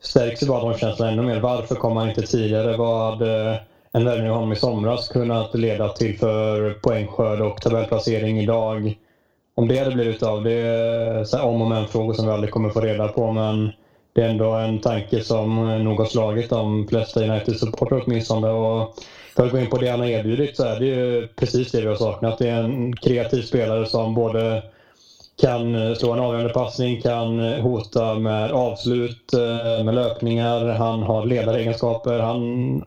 stärks 0.00 0.42
ju 0.42 0.46
bara 0.46 0.70
de 0.70 0.78
känslorna 0.78 1.12
ännu 1.12 1.22
mer. 1.22 1.40
Varför 1.40 1.74
kom 1.74 1.96
han 1.96 2.08
inte 2.08 2.22
tidigare? 2.22 2.76
Vad 2.76 3.12
hade 3.12 3.60
en 3.92 4.04
värvning 4.04 4.30
av 4.30 4.34
honom 4.34 4.52
i 4.52 4.56
somras 4.56 5.08
kunnat 5.08 5.54
leda 5.54 5.88
till 5.88 6.18
för 6.18 6.72
poängskörd 6.82 7.40
och 7.40 7.60
tabellplacering 7.60 8.38
idag? 8.38 8.96
Om 9.54 9.68
det 9.68 9.78
hade 9.78 9.94
blivit 9.94 10.22
av, 10.22 10.44
det 10.44 10.52
är 10.52 11.42
om 11.42 11.62
och 11.62 11.68
men-frågor 11.68 12.14
som 12.14 12.26
vi 12.26 12.32
aldrig 12.32 12.50
kommer 12.50 12.70
få 12.70 12.80
reda 12.80 13.08
på. 13.08 13.32
Men 13.32 13.70
det 14.12 14.22
är 14.22 14.28
ändå 14.28 14.52
en 14.52 14.80
tanke 14.80 15.20
som 15.20 15.78
nog 15.84 15.98
har 15.98 16.06
slagit 16.06 16.50
de 16.50 16.88
flesta 16.88 17.20
United-supportrar 17.20 18.02
åtminstone. 18.06 18.50
Och 18.50 18.94
för 19.36 19.46
att 19.46 19.52
gå 19.52 19.58
in 19.58 19.70
på 19.70 19.78
det 19.78 19.88
han 19.88 20.00
har 20.00 20.06
erbjudit 20.06 20.56
så 20.56 20.64
är 20.64 20.80
det 20.80 20.86
ju 20.86 21.28
precis 21.36 21.72
det 21.72 21.80
vi 21.80 21.86
har 21.86 21.94
saknat. 21.94 22.38
Det 22.38 22.48
är 22.48 22.62
en 22.62 22.96
kreativ 22.96 23.42
spelare 23.42 23.86
som 23.86 24.14
både 24.14 24.62
kan 25.40 25.96
slå 25.96 26.12
en 26.12 26.20
avgörande 26.20 26.52
passning, 26.52 27.02
kan 27.02 27.40
hota 27.40 28.14
med 28.14 28.52
avslut, 28.52 29.34
eh, 29.34 29.84
med 29.84 29.94
löpningar. 29.94 30.64
Han 30.66 31.02
har 31.02 31.26
ledaregenskaper. 31.26 32.18
Han 32.18 32.84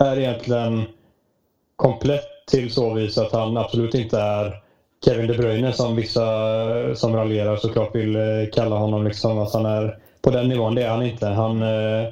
är 0.00 0.18
egentligen 0.18 0.84
komplett 1.76 2.46
till 2.50 2.72
så 2.72 2.94
vis 2.94 3.18
att 3.18 3.32
han 3.32 3.56
absolut 3.56 3.94
inte 3.94 4.18
är 4.18 4.61
Kevin 5.04 5.26
De 5.26 5.34
Bruyne 5.34 5.72
som 5.72 5.96
vissa 5.96 6.24
eh, 6.24 6.94
som 6.94 7.16
raljerar 7.16 7.56
såklart 7.56 7.94
vill 7.94 8.16
eh, 8.16 8.22
kalla 8.52 8.76
honom. 8.76 9.04
Liksom, 9.04 9.38
att 9.38 9.52
han 9.52 9.66
är 9.66 9.98
på 10.22 10.30
den 10.30 10.48
nivån. 10.48 10.74
Det 10.74 10.82
är 10.82 10.88
han 10.88 11.06
inte. 11.06 11.26
Han 11.26 11.62
eh, 11.62 12.08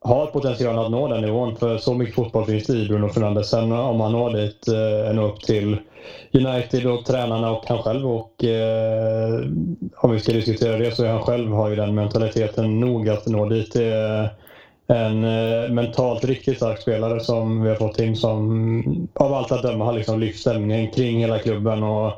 har 0.00 0.26
potential 0.26 0.78
att 0.78 0.90
nå 0.90 1.08
den 1.08 1.22
nivån. 1.22 1.56
För 1.56 1.78
så 1.78 1.94
mycket 1.94 2.14
fotboll 2.14 2.46
finns 2.46 2.66
det 2.66 2.72
i 2.72 2.88
Bruno 2.88 3.08
Fernandes. 3.08 3.50
Sen 3.50 3.72
om 3.72 4.00
han 4.00 4.12
når 4.12 4.30
dit, 4.30 4.68
eh, 4.68 5.14
nå 5.14 5.26
upp 5.26 5.40
till 5.40 5.76
United 6.32 6.86
och 6.86 7.04
tränarna 7.04 7.50
och 7.50 7.64
han 7.66 7.82
själv. 7.82 8.10
Och 8.10 8.44
eh, 8.44 9.40
om 9.96 10.10
vi 10.10 10.20
ska 10.20 10.32
diskutera 10.32 10.78
det 10.78 10.90
så 10.90 11.04
är 11.04 11.08
han 11.08 11.22
själv 11.22 11.52
har 11.52 11.68
ju 11.68 11.76
den 11.76 11.94
mentaliteten 11.94 12.80
nog 12.80 13.08
att 13.08 13.26
nå 13.26 13.48
dit. 13.48 13.72
Det 13.72 14.30
en 14.92 15.24
eh, 15.24 15.70
mentalt 15.70 16.24
riktigt 16.24 16.56
stark 16.56 16.80
spelare 16.80 17.20
som 17.20 17.62
vi 17.62 17.68
har 17.68 17.76
fått 17.76 17.98
in 17.98 18.16
som 18.16 19.08
av 19.14 19.34
allt 19.34 19.52
att 19.52 19.62
döma 19.62 19.84
har 19.84 19.92
liksom 19.92 20.20
lyft 20.20 20.40
stämningen 20.40 20.90
kring 20.90 21.18
hela 21.20 21.38
klubben. 21.38 21.82
och 21.82 22.12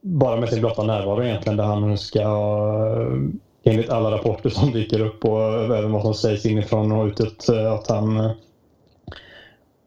bara 0.00 0.40
med 0.40 0.48
sin 0.48 0.60
blotta 0.60 0.82
närvaro 0.82 1.24
egentligen 1.24 1.56
där 1.56 1.64
han 1.64 1.98
ska 1.98 2.20
eh, 2.20 3.72
enligt 3.72 3.90
alla 3.90 4.10
rapporter 4.10 4.50
som 4.50 4.72
dyker 4.72 5.00
upp 5.00 5.24
och 5.24 5.42
även 5.64 5.92
vad 5.92 6.02
som 6.02 6.14
sägs 6.14 6.46
inifrån 6.46 6.92
och 6.92 7.06
utåt 7.06 7.48
eh, 7.48 7.72
att 7.72 7.88
han 7.88 8.16
eh, 8.16 8.30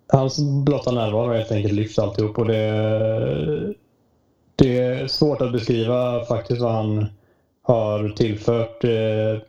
hans 0.07 0.39
blotta 0.65 0.91
närvaro 0.91 1.27
har 1.27 1.35
helt 1.35 1.51
enkelt 1.51 1.73
lyft 1.73 1.99
alltihop 1.99 2.39
och 2.39 2.45
det, 2.45 3.73
det 4.55 4.77
är 4.77 5.07
svårt 5.07 5.41
att 5.41 5.51
beskriva 5.51 6.25
faktiskt 6.25 6.61
vad 6.61 6.71
han 6.71 7.05
har 7.61 8.09
tillfört 8.09 8.83
eh, 8.83 9.41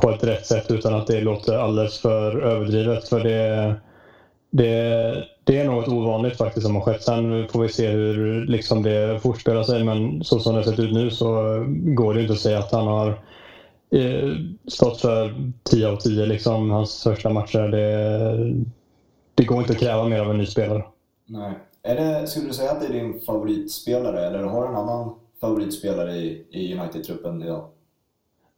på 0.00 0.10
ett 0.10 0.24
rätt 0.24 0.46
sätt 0.46 0.70
utan 0.70 0.94
att 0.94 1.06
det 1.06 1.20
låter 1.20 1.58
alldeles 1.58 1.98
för 1.98 2.40
överdrivet. 2.40 3.08
För 3.08 3.20
det, 3.20 3.74
det, 4.50 5.24
det 5.44 5.58
är 5.58 5.64
något 5.64 5.88
ovanligt 5.88 6.36
faktiskt 6.36 6.66
som 6.66 6.76
har 6.76 6.82
skett. 6.82 7.02
Sen 7.02 7.48
får 7.48 7.62
vi 7.62 7.68
se 7.68 7.88
hur 7.88 8.46
liksom 8.46 8.82
det 8.82 9.20
fortspelar 9.22 9.62
sig 9.62 9.84
men 9.84 10.24
så 10.24 10.38
som 10.38 10.54
det 10.54 10.58
har 10.58 10.64
sett 10.64 10.78
ut 10.78 10.92
nu 10.92 11.10
så 11.10 11.64
går 11.68 12.14
det 12.14 12.20
inte 12.20 12.32
att 12.32 12.40
säga 12.40 12.58
att 12.58 12.72
han 12.72 12.86
har 12.86 13.08
eh, 13.90 14.32
stått 14.66 15.00
för 15.00 15.52
10 15.62 15.88
av 15.88 15.96
10 15.96 16.26
liksom 16.26 16.70
hans 16.70 17.02
första 17.02 17.30
matcher. 17.30 17.68
Det, 17.68 18.64
det 19.34 19.44
går 19.44 19.58
inte 19.58 19.72
att 19.72 19.78
kräva 19.78 20.08
mer 20.08 20.20
av 20.20 20.30
en 20.30 20.38
ny 20.38 20.46
spelare. 20.46 20.84
Nej. 21.26 21.52
Är 21.82 21.94
det, 21.94 22.26
skulle 22.26 22.46
du 22.46 22.52
säga 22.52 22.70
att 22.70 22.80
det 22.80 22.86
är 22.86 22.92
din 22.92 23.20
favoritspelare 23.20 24.26
eller 24.26 24.42
har 24.42 24.62
du 24.62 24.68
en 24.68 24.76
annan 24.76 25.14
favoritspelare 25.40 26.16
i, 26.16 26.46
i 26.50 26.74
United-truppen 26.74 27.42
idag? 27.42 27.68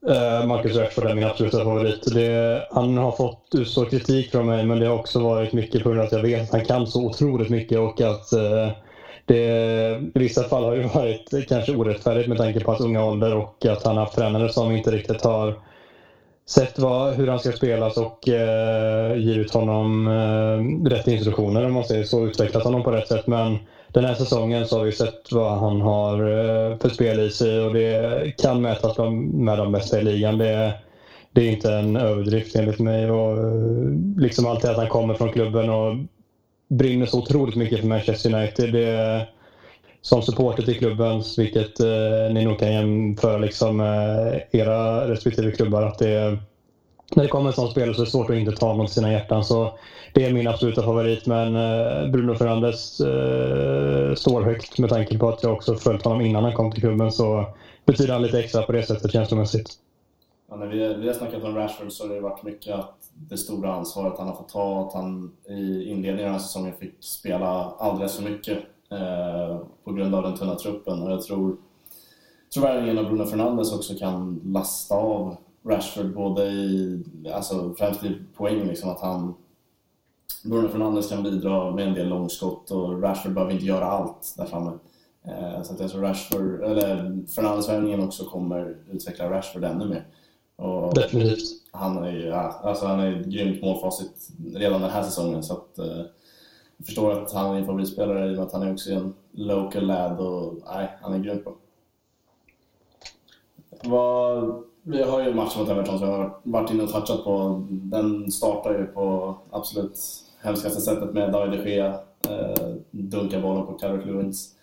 Eh, 0.09 0.47
Marcus 0.47 0.77
Rashford 0.77 1.07
är 1.07 1.15
min 1.15 1.25
absoluta 1.25 1.65
favorit. 1.65 2.15
Det, 2.15 2.67
han 2.71 2.99
har 2.99 3.13
fått 3.13 3.55
utstå 3.55 3.85
kritik 3.85 4.31
från 4.31 4.47
mig 4.47 4.67
men 4.67 4.79
det 4.79 4.87
har 4.87 4.99
också 4.99 5.21
varit 5.21 5.53
mycket 5.53 5.83
på 5.83 5.89
grund 5.89 6.01
av 6.01 6.07
att 6.07 6.13
jag 6.13 6.23
vet 6.23 6.43
att 6.43 6.53
han 6.53 6.65
kan 6.65 6.87
så 6.87 7.07
otroligt 7.07 7.51
mycket 7.51 7.79
och 7.79 8.01
att 8.01 8.33
eh, 8.33 8.69
det, 9.25 10.01
i 10.15 10.19
vissa 10.19 10.45
fall 10.45 10.65
har 10.65 10.75
ju 10.75 10.83
varit 10.95 11.49
kanske 11.49 11.73
orättfärdigt 11.73 12.29
med 12.29 12.39
tanke 12.39 12.61
på 12.61 12.71
hans 12.71 12.81
unga 12.81 13.05
ålder 13.05 13.37
och 13.37 13.67
att 13.67 13.83
han 13.83 13.97
har 13.97 14.05
haft 14.05 14.17
tränare 14.17 14.49
som 14.49 14.73
inte 14.73 14.91
riktigt 14.91 15.25
har 15.25 15.55
sett 16.47 16.79
vad, 16.79 17.15
hur 17.15 17.29
han 17.29 17.39
ska 17.39 17.53
spelas 17.53 17.97
och 17.97 18.29
eh, 18.29 19.17
givit 19.17 19.55
honom 19.55 20.07
eh, 20.07 20.89
rätt 20.91 21.09
instruktioner 21.09 21.67
om 21.67 21.73
man 21.73 21.85
säger 21.85 22.05
så, 22.05 22.27
utvecklat 22.27 22.65
honom 22.65 22.83
på 22.83 22.91
rätt 22.91 23.09
sätt. 23.09 23.27
Men 23.27 23.59
den 23.93 24.05
här 24.05 24.15
säsongen 24.15 24.67
så 24.67 24.79
har 24.79 24.85
vi 24.85 24.93
sett 24.93 25.33
vad 25.33 25.59
han 25.59 25.81
har 25.81 26.15
eh, 26.15 26.79
för 26.79 26.89
spel 26.89 27.21
i 27.21 27.31
sig 27.31 27.61
och 27.61 27.75
det 27.75 28.37
kan 28.39 28.63
mätas 28.63 28.99
med 29.33 29.59
de 29.59 29.73
bästa 29.73 30.01
i 30.01 30.05
ligan. 30.05 30.39
Det, 30.39 30.75
det 31.33 31.41
är 31.41 31.53
inte 31.53 31.73
en 31.73 31.97
överdrift 31.97 32.57
enligt 32.57 32.79
mig. 32.79 33.11
Och, 33.11 33.39
eh, 33.39 33.93
liksom 34.17 34.47
alltid 34.47 34.71
att 34.71 34.77
han 34.77 34.89
kommer 34.89 35.15
från 35.15 35.33
klubben 35.33 35.71
och 35.71 35.97
brinner 36.69 37.07
så 37.07 37.19
otroligt 37.19 37.57
mycket 37.57 37.81
för 37.81 37.87
Manchester 37.87 38.35
United. 38.35 38.73
Det, 38.73 39.27
som 40.03 40.23
supporter 40.23 40.63
till 40.63 40.79
klubben, 40.79 41.23
vilket 41.37 41.81
eh, 41.81 42.33
ni 42.33 42.45
nog 42.45 42.59
kan 42.59 42.73
jämföra 42.73 43.39
liksom, 43.39 43.77
med 43.77 44.43
era 44.51 45.09
respektive 45.09 45.51
klubbar, 45.51 45.83
att 45.83 45.99
det 45.99 46.39
när 47.17 47.23
det 47.23 47.29
kommer 47.29 47.47
en 47.47 47.53
sån 47.53 47.71
spelare 47.71 47.95
så 47.95 48.01
är 48.01 48.05
det 48.05 48.11
svårt 48.11 48.31
att 48.31 48.37
inte 48.37 48.53
ta 48.53 48.67
honom 48.67 48.87
till 48.87 48.95
sina 48.95 49.13
hjärtan. 49.13 49.45
Så 49.45 49.79
det 50.15 50.25
är 50.25 50.33
min 50.33 50.49
absoluta 50.49 50.83
favorit. 50.83 51.27
Men 51.27 51.57
eh, 51.57 52.11
Bruno 52.11 52.35
Fernandes 52.35 53.01
eh, 53.01 54.15
står 54.15 54.43
högt 54.43 54.79
med 54.79 54.91
tanke 54.91 55.19
på 55.19 55.29
att 55.29 55.43
jag 55.43 55.53
också 55.53 55.75
följt 55.75 56.05
honom 56.05 56.21
innan 56.21 56.45
han 56.45 56.55
kom 56.55 56.73
till 56.73 56.81
klubben. 56.81 57.13
Så 57.13 57.45
betyder 57.87 58.13
han 58.13 58.23
lite 58.23 58.39
extra 58.39 58.63
på 58.63 58.73
det 58.73 58.83
sättet 58.83 59.13
känslomässigt. 59.13 59.71
Ja, 60.51 60.57
när 60.57 60.67
vi, 60.67 60.95
vi 60.95 61.07
har 61.07 61.15
snackat 61.15 61.45
om 61.45 61.55
Rashford 61.55 61.93
så 61.93 62.09
har 62.09 62.15
det 62.15 62.21
varit 62.21 62.43
mycket 62.43 62.75
att 62.75 62.97
det 63.15 63.37
stora 63.37 63.73
ansvaret 63.73 64.19
han 64.19 64.29
har 64.29 64.35
fått 64.35 64.49
ta. 64.49 64.87
Att 64.87 64.95
han 64.95 65.33
i 65.49 65.85
inledningen 65.85 66.35
av 66.35 66.39
säsongen 66.39 66.73
fick 66.81 66.95
spela 67.01 67.75
alldeles 67.79 68.17
för 68.17 68.31
mycket 68.31 68.59
eh, 68.91 69.59
på 69.85 69.93
grund 69.93 70.15
av 70.15 70.23
den 70.23 70.37
tunna 70.37 70.55
truppen. 70.55 71.03
Och 71.03 71.13
jag 71.13 71.23
tror, 71.23 71.57
tror 72.55 72.63
värvningen 72.63 72.99
av 72.99 73.05
Bruno 73.05 73.27
Fernandes 73.27 73.73
också 73.73 73.95
kan 73.95 74.41
lasta 74.45 74.95
av 74.95 75.37
Rashford 75.63 76.15
både 76.15 76.45
i, 76.45 77.05
alltså 77.35 77.75
främst 77.79 78.05
i 78.05 78.19
poäng, 78.37 78.69
liksom 78.69 78.91
att 78.91 79.01
han 79.01 79.35
Bruno 80.45 80.69
Fernandes 80.69 81.09
kan 81.09 81.23
bidra 81.23 81.71
med 81.71 81.89
en 81.89 81.95
del 81.95 82.09
långskott 82.09 82.71
och 82.71 83.03
Rashford 83.03 83.33
behöver 83.33 83.53
inte 83.53 83.65
göra 83.65 83.85
allt 83.85 84.35
där 84.37 84.45
framme. 84.45 84.79
Eh, 85.23 85.63
så 85.63 85.75
att 85.75 85.81
jag 85.81 85.91
tror 85.91 86.03
Rashford, 86.03 86.63
eller 86.63 87.27
Fernandes-värvningen 87.27 88.05
också 88.05 88.25
kommer 88.25 88.77
utveckla 88.91 89.31
Rashford 89.31 89.65
ännu 89.65 89.85
mer. 89.85 90.07
Och 90.57 90.95
Definitivt. 90.95 91.43
Han 91.73 92.05
är 92.05 92.13
ju 92.13 92.27
ja, 92.27 92.61
alltså 92.65 92.87
han 92.87 93.01
är 93.01 93.23
grymt 93.23 93.63
målfacit 93.63 94.29
redan 94.55 94.81
den 94.81 94.91
här 94.91 95.03
säsongen 95.03 95.43
så 95.43 95.53
att 95.53 95.79
eh, 95.79 96.05
jag 96.77 96.87
förstår 96.87 97.13
att 97.13 97.33
han 97.33 97.55
är 97.55 97.59
en 97.59 97.67
favoritspelare 97.67 98.27
i 98.27 98.33
och 98.33 98.37
med 98.37 98.47
att 98.47 98.53
han 98.53 98.63
är 98.63 98.73
också 98.73 98.93
en 98.93 99.15
local 99.33 99.87
lad 99.87 100.21
och 100.21 100.55
nej, 100.75 100.99
han 101.03 101.15
är 101.15 101.19
grym 101.19 101.45
på. 101.45 101.55
Vad 103.85 104.65
vi 104.83 105.03
har 105.03 105.21
ju 105.23 105.29
en 105.29 105.37
match 105.37 105.57
mot 105.57 105.69
Everton 105.69 105.99
som 105.99 106.09
jag 106.09 106.17
har 106.17 106.41
varit 106.43 106.71
inne 106.71 106.83
och 106.83 106.93
touchat 106.93 107.25
på. 107.25 107.67
Den 107.71 108.31
startar 108.31 108.71
ju 108.79 108.87
på 108.87 109.37
absolut 109.51 109.99
hemskaste 110.43 110.81
sättet 110.81 111.15
med 111.15 111.33
David 111.33 111.61
de 111.61 111.71
Gea. 111.71 111.95
Eh, 112.29 112.69
dunkar 112.91 113.41
bollen 113.41 113.67
på 113.67 113.73
Carrick 113.73 114.07
Lewins 114.07 114.55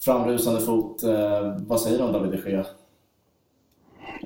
framrusande 0.00 0.60
fot. 0.60 1.02
Eh, 1.02 1.56
vad 1.58 1.80
säger 1.80 1.98
du 1.98 2.04
om 2.04 2.12
David 2.12 2.30
de 2.30 2.50
Gea? 2.50 2.64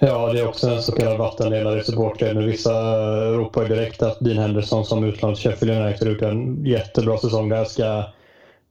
Ja, 0.00 0.32
det 0.32 0.40
är 0.40 0.48
också 0.48 0.68
en 0.68 0.82
så 0.82 0.92
kallad 0.92 1.18
vattendelare 1.18 1.80
i 1.80 1.84
supportleden. 1.84 2.46
Vissa 2.46 2.72
ropar 3.32 3.64
direkt 3.68 4.02
att 4.02 4.20
Dean 4.20 4.38
Henderson 4.38 4.84
som 4.84 5.04
utlandschef 5.04 5.52
Sheffield 5.52 5.82
United 5.82 6.08
gjort 6.08 6.22
en 6.22 6.64
jättebra 6.64 7.18
säsong 7.18 7.48
där 7.48 7.64
ska 7.64 8.04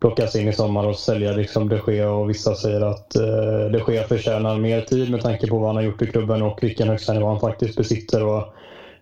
plockas 0.03 0.35
in 0.35 0.47
i 0.47 0.53
sommar 0.53 0.87
och 0.87 0.95
sälja 0.95 1.31
liksom 1.31 1.69
de 1.69 1.81
Gea 1.87 2.11
och 2.11 2.29
vissa 2.29 2.55
säger 2.55 2.81
att 2.81 3.15
eh, 3.15 3.71
de 3.71 3.83
Gea 3.87 4.03
förtjänar 4.03 4.57
mer 4.57 4.81
tid 4.81 5.11
med 5.11 5.21
tanke 5.21 5.47
på 5.47 5.57
vad 5.57 5.67
han 5.67 5.75
har 5.75 5.83
gjort 5.83 6.01
i 6.01 6.07
klubben 6.07 6.41
och 6.41 6.63
vilken 6.63 6.89
högsta 6.89 7.13
nivå 7.13 7.27
han 7.27 7.39
faktiskt 7.39 7.77
besitter. 7.77 8.23
Och 8.23 8.43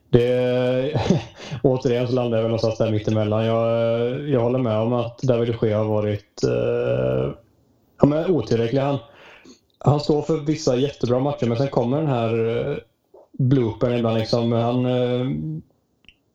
Det, 0.10 1.02
återigen 1.64 2.08
så 2.08 2.14
landar 2.14 2.38
jag 2.38 2.44
väl 2.44 2.50
någonstans 2.50 2.78
där 2.78 2.92
mittemellan. 2.92 3.46
Jag, 3.46 3.68
eh, 3.68 4.30
jag 4.30 4.40
håller 4.40 4.60
med 4.60 4.78
om 4.78 4.94
att 4.94 5.22
David 5.22 5.56
de 5.62 5.68
Gea 5.68 5.78
har 5.78 5.86
varit 5.86 6.44
eh, 6.44 7.34
ja, 8.02 8.06
men 8.08 8.32
otillräcklig. 8.32 8.80
Han, 8.80 8.98
han 9.80 10.00
står 10.00 10.22
för 10.22 10.38
vissa 10.38 10.76
jättebra 10.76 11.20
matcher 11.20 11.46
men 11.46 11.58
sen 11.58 11.68
kommer 11.68 11.98
den 11.98 12.10
här 12.10 12.58
eh, 12.58 12.78
bloopern 13.32 13.94
ibland. 13.94 14.18
Liksom. 14.18 14.52
Han 14.52 14.86
eh, 14.86 15.26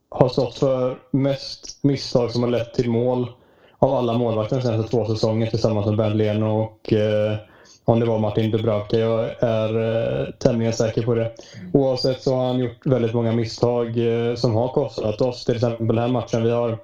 har 0.09 0.29
stått 0.29 0.55
för 0.55 0.99
mest 1.11 1.79
misstag 1.85 2.31
som 2.31 2.43
har 2.43 2.51
lett 2.51 2.75
till 2.75 2.91
mål 2.91 3.29
av 3.79 3.95
alla 3.95 4.19
målvakter 4.19 4.57
de 4.57 4.63
senaste 4.63 4.91
två 4.91 5.07
säsonger 5.07 5.47
tillsammans 5.47 5.87
med 5.87 5.97
Ben 5.97 6.17
Leno 6.17 6.63
och 6.63 6.93
eh, 6.93 7.37
om 7.85 8.01
det 8.01 8.07
var 8.07 8.19
Martin 8.19 8.51
Dubravka. 8.51 8.99
Jag 8.99 9.31
är 9.41 9.81
eh, 10.21 10.31
tämligen 10.39 10.73
säker 10.73 11.03
på 11.03 11.15
det. 11.15 11.33
Oavsett 11.73 12.23
så 12.23 12.35
har 12.35 12.47
han 12.47 12.59
gjort 12.59 12.87
väldigt 12.87 13.15
många 13.15 13.33
misstag 13.33 13.87
eh, 13.87 14.35
som 14.35 14.55
har 14.55 14.69
kostat 14.69 15.21
oss. 15.21 15.45
Till 15.45 15.55
exempel 15.55 15.87
den 15.87 15.99
här 15.99 16.09
matchen. 16.09 16.43
Vi 16.43 16.51
har 16.51 16.79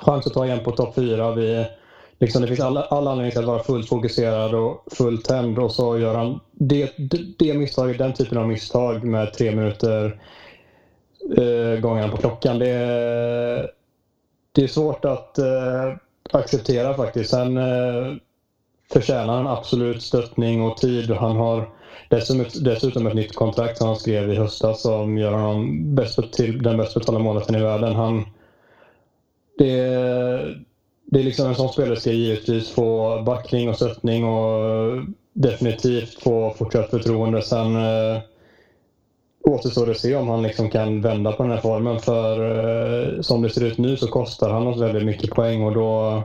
chans 0.00 0.26
att 0.26 0.32
ta 0.32 0.46
igen 0.46 0.64
på 0.64 0.70
topp 0.70 0.94
fyra. 0.94 1.34
Vi, 1.34 1.66
liksom, 2.18 2.42
det 2.42 2.48
finns 2.48 2.60
alla, 2.60 2.82
alla 2.82 3.10
anledningar 3.10 3.40
att 3.40 3.46
vara 3.46 3.62
fullt 3.62 3.88
fokuserad 3.88 4.54
och 4.54 4.84
fullt 4.92 5.24
tänd 5.24 5.58
och 5.58 5.72
så 5.72 5.98
gör 5.98 6.14
han 6.14 6.40
det, 6.52 6.92
det, 6.96 7.18
det 7.38 7.54
misstaget, 7.54 7.98
den 7.98 8.12
typen 8.12 8.38
av 8.38 8.48
misstag 8.48 9.04
med 9.04 9.32
tre 9.32 9.50
minuter 9.50 10.20
eh, 11.36 11.80
gången 11.80 12.10
på 12.10 12.16
klockan. 12.16 12.58
Det, 12.58 12.74
det 14.52 14.62
är 14.62 14.68
svårt 14.68 15.04
att 15.04 15.38
eh, 15.38 15.92
acceptera 16.34 16.94
faktiskt. 16.94 17.30
Sen 17.30 17.56
eh, 17.56 18.14
förtjänar 18.92 19.36
han 19.36 19.46
absolut 19.46 20.02
stöttning 20.02 20.62
och 20.62 20.76
tid. 20.76 21.10
Han 21.10 21.36
har 21.36 21.68
dessutom 22.60 23.06
ett 23.06 23.14
nytt 23.14 23.34
kontrakt 23.34 23.78
som 23.78 23.86
han 23.86 23.96
skrev 23.96 24.30
i 24.30 24.34
höstas 24.34 24.82
som 24.82 25.18
gör 25.18 25.32
honom 25.32 25.94
bäst 25.94 26.32
till 26.32 26.62
den 26.62 26.76
bäst 26.76 26.94
betalda 26.94 27.20
målvakten 27.20 27.56
i 27.56 27.62
världen. 27.62 27.94
Han, 27.94 28.24
det, 29.58 29.76
det 31.04 31.20
är 31.20 31.24
liksom 31.24 31.48
en 31.48 31.54
sån 31.54 31.68
spelare 31.68 31.96
ska 31.96 32.10
givetvis 32.10 32.70
få 32.70 33.22
backning 33.26 33.68
och 33.68 33.76
stöttning 33.76 34.24
och 34.24 35.02
definitivt 35.32 36.22
få 36.22 36.54
fortsatt 36.58 36.90
förtroende. 36.90 37.42
Sen 37.42 37.76
eh, 37.76 38.20
återstår 39.44 39.90
att 39.90 39.98
se 39.98 40.16
om 40.16 40.28
han 40.28 40.42
liksom 40.42 40.70
kan 40.70 41.00
vända 41.00 41.32
på 41.32 41.42
den 41.42 41.52
här 41.52 41.60
formen. 41.60 42.00
För 42.00 42.40
eh, 43.16 43.20
som 43.20 43.42
det 43.42 43.50
ser 43.50 43.64
ut 43.64 43.78
nu 43.78 43.96
så 43.96 44.08
kostar 44.08 44.50
han 44.50 44.66
oss 44.66 44.80
väldigt 44.80 45.04
mycket 45.04 45.30
poäng 45.30 45.62
och 45.62 45.74
då 45.74 46.22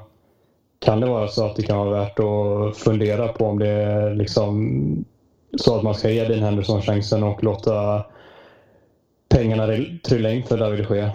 kan 0.80 1.00
det 1.00 1.08
vara 1.08 1.28
så 1.28 1.46
att 1.46 1.56
det 1.56 1.64
kan 1.64 1.78
vara 1.78 1.90
värt 1.90 2.20
att 2.20 2.78
fundera 2.78 3.28
på 3.28 3.46
om 3.46 3.60
det 3.60 3.68
är 3.68 4.16
liksom 4.16 5.06
så 5.58 5.76
att 5.76 5.84
man 5.84 5.96
ska 5.96 6.10
ge 6.10 6.28
Dean 6.28 6.44
Henderson 6.44 6.82
chansen 6.82 7.24
och 7.24 7.44
låta 7.44 8.06
pengarna 9.30 9.68
trilla 10.04 10.32
in 10.32 10.44
för 10.44 10.58
David 10.58 10.86
de 10.90 10.96
Gea. 10.96 11.12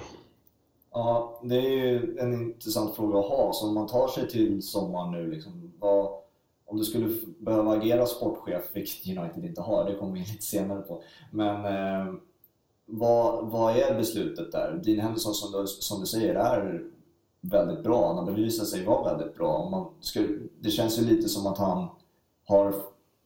Ja, 0.93 1.41
det 1.43 1.57
är 1.57 1.71
ju 1.71 2.17
en 2.21 2.33
intressant 2.33 2.97
fråga 2.97 3.19
att 3.19 3.29
ha. 3.29 3.53
Så 3.53 3.69
om 3.69 3.75
man 3.75 3.87
tar 3.87 4.09
sig 4.09 4.29
till 4.29 4.63
sommaren 4.63 5.13
nu, 5.13 5.31
liksom, 5.31 5.73
vad, 5.79 6.09
om 6.73 6.79
du 6.79 6.85
skulle 6.85 7.17
behöva 7.39 7.73
agera 7.73 8.07
sportchef, 8.07 8.65
vilket 8.73 9.19
United 9.19 9.45
inte 9.45 9.61
har, 9.61 9.85
det 9.85 9.95
kommer 9.95 10.13
vi 10.13 10.19
in 10.19 10.25
lite 10.25 10.43
senare 10.45 10.83
på. 10.83 11.03
Men 11.31 11.65
eh, 11.65 12.15
vad, 12.87 13.47
vad 13.51 13.77
är 13.77 13.95
beslutet 13.95 14.53
där? 14.53 14.81
Dean 14.85 15.01
Henderson, 15.01 15.35
som 15.35 15.63
du, 15.63 15.67
som 15.67 16.01
du 16.01 16.07
säger, 16.07 16.35
är 16.35 16.83
väldigt 17.41 17.85
bra. 17.85 18.07
Han 18.07 18.17
har 18.17 18.35
bevisat 18.35 18.69
sig 18.69 18.85
vara 18.85 19.15
väldigt 19.15 19.37
bra. 19.37 19.69
Man 19.71 19.87
skulle, 20.01 20.29
det 20.61 20.71
känns 20.71 20.99
ju 20.99 21.05
lite 21.05 21.29
som 21.29 21.47
att 21.47 21.59
han 21.59 21.89
har 22.45 22.75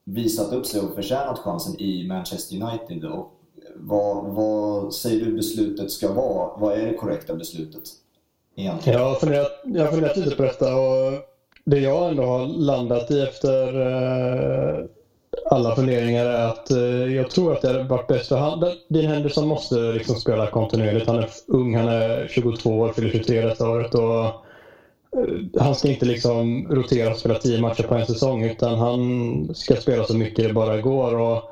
visat 0.05 0.53
upp 0.53 0.67
sig 0.67 0.81
och 0.81 0.95
förtjänat 0.95 1.39
chansen 1.39 1.81
i 1.81 2.07
Manchester 2.09 2.63
United. 2.63 3.05
Och 3.05 3.33
vad, 3.77 4.25
vad 4.25 4.95
säger 4.95 5.25
du 5.25 5.33
beslutet 5.33 5.91
ska 5.91 6.13
vara? 6.13 6.57
Vad 6.59 6.79
är 6.79 6.87
det 6.87 6.95
korrekta 6.95 7.35
beslutet? 7.35 7.83
Egentligen? 8.57 8.99
Jag 8.99 9.09
har 9.09 9.15
funderat, 9.15 9.53
jag 9.65 9.85
har 9.85 9.93
funderat 9.93 10.17
lite 10.17 10.37
på 10.37 10.43
detta 10.43 10.77
och 10.77 11.36
det 11.66 11.79
jag 11.79 12.09
ändå 12.09 12.22
har 12.22 12.46
landat 12.46 13.11
i 13.11 13.22
efter 13.22 13.81
eh, 13.81 14.85
alla 15.50 15.74
funderingar 15.74 16.26
är 16.26 16.46
att 16.46 16.70
eh, 16.70 17.14
jag 17.14 17.31
tror 17.31 17.52
att 17.52 17.62
det 17.62 17.68
hade 17.68 17.83
varit 17.83 18.07
bäst 18.07 18.29
för 18.29 18.37
han. 18.37 18.64
Dean 18.88 19.07
Henderson 19.07 19.48
måste 19.48 19.74
liksom 19.74 20.16
spela 20.16 20.46
kontinuerligt. 20.46 21.07
Han 21.07 21.18
är 21.18 21.29
ung, 21.46 21.76
han 21.76 21.88
är 21.88 22.29
22 22.29 22.70
år, 22.70 22.92
fyller 22.92 23.11
23 23.11 23.40
detta 23.40 23.70
året. 23.70 23.94
Och, 23.94 24.24
eh, 24.24 25.61
han 25.61 25.74
ska 25.74 25.88
inte 25.88 26.07
liksom 26.07 26.68
rotera 26.70 27.11
och 27.11 27.16
spela 27.16 27.35
10 27.35 27.61
matcher 27.61 27.83
på 27.83 27.94
en 27.94 28.07
säsong 28.07 28.44
utan 28.44 28.79
han 28.79 29.55
ska 29.55 29.76
spela 29.76 30.05
så 30.05 30.16
mycket 30.16 30.48
det 30.48 30.52
bara 30.52 30.81
går. 30.81 31.18
Och 31.18 31.42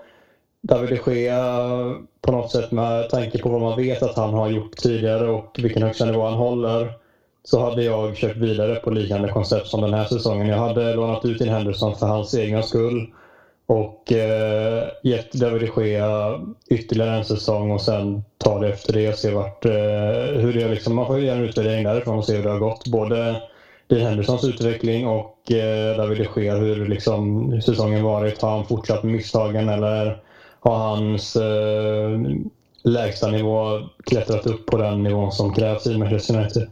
David 0.61 1.01
de 1.05 1.15
Gea 1.15 1.57
eh, 1.59 1.93
på 2.21 2.33
något 2.33 2.51
sätt 2.51 2.73
med 2.73 3.11
tanke 3.11 3.39
på 3.39 3.49
vad 3.49 3.61
man 3.61 3.77
vet 3.77 4.03
att 4.03 4.17
han 4.17 4.35
har 4.35 4.51
gjort 4.51 4.77
tidigare 4.77 5.29
och 5.29 5.59
vilken 5.63 5.83
högsta 5.83 6.05
nivå 6.05 6.25
han 6.25 6.39
håller 6.39 7.04
så 7.45 7.61
hade 7.61 7.83
jag 7.83 8.17
kört 8.17 8.37
vidare 8.37 8.75
på 8.75 8.91
liknande 8.91 9.29
koncept 9.29 9.67
som 9.67 9.81
den 9.81 9.95
här 9.95 10.05
säsongen. 10.05 10.49
Jag 10.49 10.59
hade 10.59 10.95
lånat 10.95 11.25
ut 11.25 11.41
in 11.41 11.49
Henderson 11.49 11.97
för 11.97 12.07
hans 12.07 12.35
egna 12.35 12.63
skull 12.63 13.07
och 13.67 14.13
eh, 14.13 14.89
gett 15.03 15.33
David 15.33 15.71
de 15.77 15.87
Gea 15.87 16.41
ytterligare 16.71 17.17
en 17.17 17.25
säsong 17.25 17.71
och 17.71 17.81
sen 17.81 18.25
ta 18.39 18.59
det 18.59 18.69
efter 18.69 18.93
det 18.93 19.09
och 19.09 19.15
se 19.15 19.31
vart, 19.31 19.65
eh, 19.65 19.73
hur 20.41 20.53
det 20.53 20.69
liksom, 20.69 20.95
man 20.95 21.07
får 21.07 21.21
göra 21.21 21.37
en 21.37 21.45
utvärdering 21.45 21.85
därifrån 21.85 22.19
och 22.19 22.25
se 22.25 22.37
hur 22.37 22.43
det 22.43 22.51
har 22.51 22.59
gått. 22.59 22.89
Både 22.89 23.43
Dean 23.87 24.07
Hendersons 24.07 24.45
utveckling 24.45 25.07
och 25.07 25.53
eh, 25.53 25.97
David 25.97 26.19
de 26.19 26.43
Gea, 26.43 26.55
hur 26.55 26.87
liksom 26.87 27.61
säsongen 27.63 28.03
varit. 28.03 28.43
Har 28.43 28.51
han 28.51 28.67
fortsatt 28.67 29.03
med 29.03 29.13
misstagen 29.13 29.69
eller 29.69 30.19
har 30.61 30.77
hans 30.77 31.37
eh, 31.37 32.21
lägsta 32.83 33.29
nivå 33.29 33.81
klättrat 34.05 34.47
upp 34.47 34.67
på 34.67 34.77
den 34.77 35.03
nivån 35.03 35.33
som 35.33 35.53
krävs 35.55 35.87
i 35.87 35.99
Manchester 35.99 36.37
United? 36.39 36.69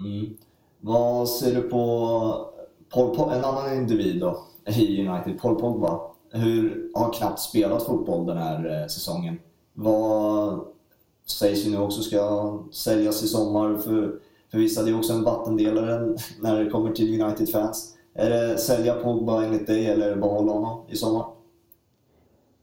Mm. 0.00 0.36
Vad 0.80 1.28
ser 1.28 1.54
du 1.54 1.62
på 1.62 2.50
Paul, 2.90 3.32
en 3.32 3.44
annan 3.44 3.76
individ 3.76 4.20
då? 4.20 4.46
i 4.66 5.08
United, 5.08 5.40
Paul 5.40 5.60
Pogba, 5.60 6.00
hur, 6.30 6.90
har 6.94 7.12
knappt 7.12 7.40
spelat 7.40 7.82
fotboll 7.82 8.26
den 8.26 8.36
här 8.36 8.80
eh, 8.80 8.86
säsongen. 8.86 9.38
Vad 9.72 10.60
sägs 11.26 11.66
ju 11.66 11.70
nu 11.70 11.78
också 11.78 12.02
ska 12.02 12.58
säljas 12.72 13.22
i 13.22 13.28
sommar. 13.28 13.76
För, 13.76 14.14
för 14.50 14.58
vissa 14.58 14.82
det 14.82 14.90
är 14.90 14.98
också 14.98 15.12
en 15.12 15.24
vattendelare 15.24 16.16
när 16.40 16.64
det 16.64 16.70
kommer 16.70 16.92
till 16.92 17.22
United-fans. 17.22 17.96
Är 18.14 18.30
det 18.30 18.58
sälja 18.58 18.94
Pogba 18.94 19.44
enligt 19.44 19.66
dig 19.66 19.86
eller 19.86 20.16
behålla 20.16 20.52
honom 20.52 20.84
i 20.88 20.96
sommar? 20.96 21.26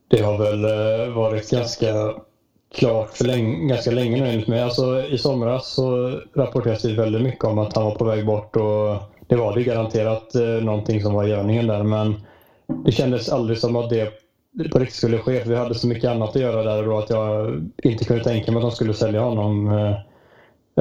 Det 0.08 0.20
har 0.20 0.38
väl 0.38 0.64
eh, 0.64 1.14
varit 1.14 1.50
ganska 1.50 2.14
klart 2.74 3.16
för 3.16 3.24
länge, 3.24 3.68
ganska 3.68 3.90
länge 3.90 4.20
nu 4.20 4.28
enligt 4.28 4.48
mig. 4.48 4.62
Alltså, 4.62 5.02
I 5.02 5.18
somras 5.18 5.68
så 5.68 6.20
rapporterades 6.34 6.82
det 6.82 6.92
väldigt 6.92 7.22
mycket 7.22 7.44
om 7.44 7.58
att 7.58 7.76
han 7.76 7.84
var 7.84 7.94
på 7.94 8.04
väg 8.04 8.26
bort 8.26 8.56
och 8.56 8.96
det 9.26 9.36
var 9.36 9.54
det 9.54 9.62
garanterat 9.62 10.34
eh, 10.34 10.42
någonting 10.42 11.02
som 11.02 11.14
var 11.14 11.24
i 11.24 11.30
görningen 11.30 11.66
där 11.66 11.82
men 11.82 12.14
det 12.84 12.92
kändes 12.92 13.28
aldrig 13.28 13.58
som 13.58 13.76
att 13.76 13.90
det 13.90 14.10
på 14.72 14.78
riktigt 14.78 14.96
skulle 14.96 15.18
ske 15.18 15.40
för 15.40 15.50
vi 15.50 15.56
hade 15.56 15.74
så 15.74 15.86
mycket 15.86 16.10
annat 16.10 16.36
att 16.36 16.42
göra 16.42 16.62
där 16.62 16.82
då 16.82 16.98
att 16.98 17.10
jag 17.10 17.60
inte 17.82 18.04
kunde 18.04 18.24
tänka 18.24 18.52
mig 18.52 18.58
att 18.58 18.70
de 18.70 18.70
skulle 18.70 18.94
sälja 18.94 19.20
honom. 19.20 19.68
Eh, 19.68 19.90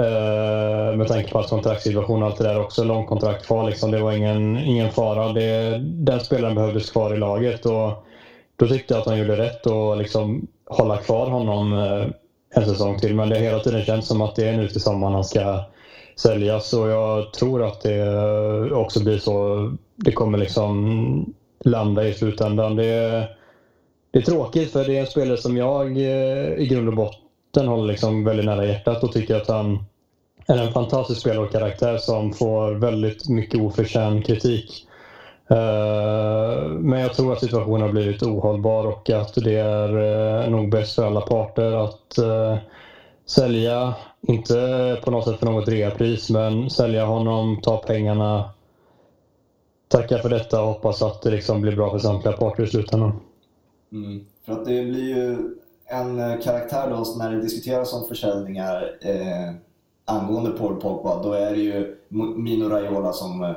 eh 0.03 0.95
med 0.97 1.07
tanke 1.07 1.31
på 1.31 1.39
att 1.39 1.49
kontraktssituation 1.49 2.23
och 2.23 2.29
allt 2.29 2.37
det 2.37 2.43
där 2.43 2.61
också. 2.61 2.83
Långkontrakt 2.83 3.45
kvar 3.45 3.69
liksom. 3.69 3.91
Det 3.91 3.99
var 3.99 4.11
ingen, 4.11 4.57
ingen 4.57 4.91
fara. 4.91 5.33
Det, 5.33 5.77
den 5.81 6.19
spelaren 6.19 6.55
behövdes 6.55 6.89
kvar 6.89 7.13
i 7.13 7.17
laget 7.17 7.65
och 7.65 8.05
då 8.55 8.67
tyckte 8.67 8.93
jag 8.93 9.01
att 9.01 9.07
han 9.07 9.19
gjorde 9.19 9.37
rätt 9.37 9.65
och 9.65 9.97
liksom 9.97 10.47
hålla 10.69 10.97
kvar 10.97 11.29
honom 11.29 11.73
eh, 11.73 12.07
en 12.55 12.65
säsong 12.65 12.99
till. 12.99 13.15
Men 13.15 13.29
det 13.29 13.35
har 13.35 13.43
hela 13.43 13.59
tiden 13.59 13.85
känts 13.85 14.07
som 14.07 14.21
att 14.21 14.35
det 14.35 14.47
är 14.47 14.57
nu 14.57 14.67
till 14.67 14.81
sommaren 14.81 15.13
han 15.13 15.23
ska 15.23 15.59
säljas 16.15 16.73
och 16.73 16.89
jag 16.89 17.33
tror 17.33 17.63
att 17.63 17.81
det 17.81 17.95
eh, 17.95 18.77
också 18.77 19.03
blir 19.03 19.17
så. 19.17 19.71
Det 19.95 20.11
kommer 20.11 20.37
liksom 20.37 21.33
landa 21.65 22.07
i 22.07 22.13
slutändan. 22.13 22.75
Det, 22.75 23.27
det 24.11 24.19
är 24.19 24.23
tråkigt 24.23 24.71
för 24.71 24.85
det 24.85 24.97
är 24.97 25.01
en 25.01 25.07
spelare 25.07 25.37
som 25.37 25.57
jag 25.57 25.97
eh, 25.97 26.53
i 26.53 26.67
grund 26.69 26.87
och 26.87 26.95
botten 26.95 27.67
håller 27.67 27.87
liksom 27.87 28.23
väldigt 28.23 28.45
nära 28.45 28.65
hjärtat 28.65 29.03
och 29.03 29.13
tycker 29.13 29.35
att 29.35 29.47
han 29.47 29.85
är 30.47 30.57
en 30.57 30.73
fantastisk 30.73 31.21
spelare 31.21 31.45
och 31.45 31.51
karaktär 31.51 31.97
som 31.97 32.33
får 32.33 32.71
väldigt 32.71 33.29
mycket 33.29 33.59
oförtjänt 33.59 34.25
kritik. 34.25 34.86
Eh, 35.49 36.67
men 36.69 36.99
jag 36.99 37.13
tror 37.13 37.33
att 37.33 37.39
situationen 37.39 37.81
har 37.81 37.91
blivit 37.91 38.23
ohållbar 38.23 38.85
och 38.85 39.09
att 39.09 39.35
det 39.35 39.55
är 39.55 39.97
eh, 40.43 40.49
nog 40.49 40.69
bäst 40.69 40.95
för 40.95 41.05
alla 41.05 41.21
parter 41.21 41.71
att 41.71 42.17
eh, 42.17 42.57
sälja, 43.25 43.95
inte 44.21 45.01
på 45.03 45.11
något 45.11 45.25
sätt 45.25 45.39
för 45.39 45.45
något 45.45 45.67
reapris, 45.67 46.29
men 46.29 46.69
sälja 46.69 47.05
honom, 47.05 47.61
ta 47.61 47.77
pengarna, 47.77 48.49
tacka 49.87 50.17
för 50.17 50.29
detta 50.29 50.61
och 50.61 50.67
hoppas 50.67 51.01
att 51.01 51.21
det 51.21 51.29
liksom 51.29 51.61
blir 51.61 51.75
bra 51.75 51.91
för 51.91 51.99
samtliga 51.99 52.37
parter 52.37 52.63
i 52.63 52.67
slutändan. 52.67 53.19
Mm. 53.91 54.25
För 54.45 54.53
att 54.53 54.65
det 54.65 54.83
blir 54.83 55.15
ju 55.15 55.37
en 55.85 56.41
karaktär 56.41 56.89
då 56.89 57.05
när 57.17 57.31
det 57.31 57.41
diskuteras 57.41 57.93
om 57.93 58.07
försäljningar 58.07 58.97
eh, 59.01 59.53
angående 60.05 60.51
Paul 60.51 60.81
Pogba, 60.81 61.23
då 61.23 61.33
är 61.33 61.51
det 61.51 61.61
ju 61.61 61.97
Mino 62.35 62.69
Raiola 62.69 63.13
som 63.13 63.43
eh, 63.43 63.51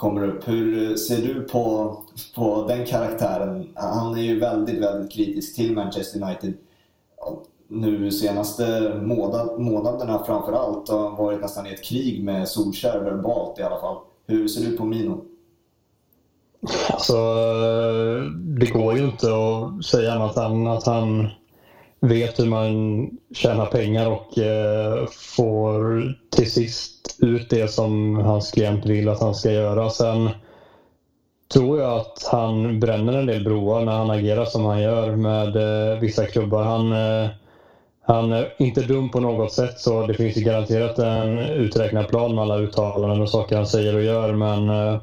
kommer 0.00 0.28
upp. 0.28 0.48
Hur 0.48 0.96
ser 0.96 1.22
du 1.22 1.42
på, 1.42 1.96
på 2.34 2.64
den 2.68 2.86
karaktären? 2.86 3.68
Han 3.74 4.18
är 4.18 4.22
ju 4.22 4.38
väldigt, 4.38 4.82
väldigt 4.82 5.12
kritisk 5.12 5.56
till 5.56 5.74
Manchester 5.74 6.22
United 6.22 6.54
nu 7.70 8.10
senaste 8.10 8.94
månad, 9.02 9.60
månaderna 9.60 10.24
framför 10.26 10.52
allt 10.52 10.88
har 10.88 11.10
varit 11.16 11.40
nästan 11.40 11.66
i 11.66 11.70
ett 11.70 11.84
krig 11.84 12.24
med 12.24 12.48
Solskjaer 12.48 13.00
verbalt 13.00 13.58
i 13.58 13.62
alla 13.62 13.80
fall. 13.80 13.96
Hur 14.26 14.48
ser 14.48 14.70
du 14.70 14.76
på 14.76 14.84
Mino? 14.84 15.24
Alltså, 16.90 17.14
det 18.34 18.70
går 18.70 18.96
ju 18.96 19.04
inte 19.04 19.26
att 19.26 19.84
säga 19.84 20.12
annat 20.12 20.36
än 20.36 20.66
att 20.66 20.86
han 20.86 21.28
vet 22.00 22.40
hur 22.40 22.46
man 22.46 23.10
tjänar 23.34 23.66
pengar 23.66 24.10
och 24.10 24.38
eh, 24.38 25.06
får 25.06 26.04
till 26.30 26.50
sist 26.50 27.16
ut 27.18 27.50
det 27.50 27.68
som 27.68 28.16
hans 28.16 28.50
klient 28.50 28.86
vill 28.86 29.08
att 29.08 29.20
han 29.20 29.34
ska 29.34 29.50
göra. 29.50 29.90
Sen 29.90 30.30
tror 31.52 31.80
jag 31.80 31.96
att 31.96 32.28
han 32.30 32.80
bränner 32.80 33.12
en 33.12 33.26
del 33.26 33.44
broar 33.44 33.84
när 33.84 33.92
han 33.92 34.10
agerar 34.10 34.44
som 34.44 34.64
han 34.64 34.82
gör 34.82 35.16
med 35.16 35.56
eh, 35.56 35.98
vissa 35.98 36.26
klubbar. 36.26 36.62
Han, 36.62 36.92
eh, 36.92 37.30
han 38.02 38.32
är 38.32 38.54
inte 38.58 38.82
dum 38.82 39.10
på 39.10 39.20
något 39.20 39.52
sätt 39.52 39.78
så 39.78 40.06
det 40.06 40.14
finns 40.14 40.36
ju 40.36 40.40
garanterat 40.40 40.98
en 40.98 41.38
uträknad 41.38 42.08
plan 42.08 42.34
med 42.34 42.42
alla 42.42 42.58
uttalanden 42.58 43.20
och 43.20 43.30
saker 43.30 43.56
han 43.56 43.66
säger 43.66 43.94
och 43.94 44.02
gör 44.02 44.32
men 44.32 44.70
eh, 44.70 45.00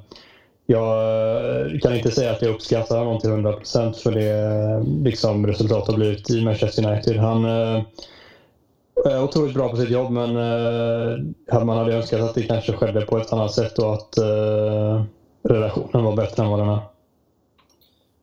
jag 0.69 1.71
eh, 1.71 1.79
kan 1.79 1.95
inte 1.95 2.11
säga 2.11 2.31
att 2.31 2.41
jag 2.41 2.55
uppskattar 2.55 2.97
honom 2.97 3.19
till 3.19 3.29
100% 3.29 3.93
för 3.93 4.11
det 4.11 4.29
eh, 4.29 5.03
liksom, 5.03 5.47
resultatet 5.47 5.87
har 5.87 5.97
blivit 5.97 6.29
i 6.29 6.43
Manchester 6.43 6.87
United. 6.87 7.17
Han 7.17 7.45
eh, 7.45 7.83
är 9.05 9.23
otroligt 9.23 9.53
bra 9.53 9.69
på 9.69 9.77
sitt 9.77 9.89
jobb 9.89 10.11
men 10.11 10.33
man 11.65 11.77
hade 11.77 11.95
önskat 11.95 12.21
att 12.21 12.35
det 12.35 12.43
kanske 12.43 12.73
skedde 12.73 13.01
på 13.01 13.17
ett 13.17 13.33
annat 13.33 13.53
sätt 13.53 13.79
och 13.79 13.93
att 13.93 14.17
relationen 15.43 16.03
var 16.03 16.15
bättre 16.15 16.43
än 16.43 16.49
vad 16.49 16.59
den 16.59 16.69
är. 16.69 16.79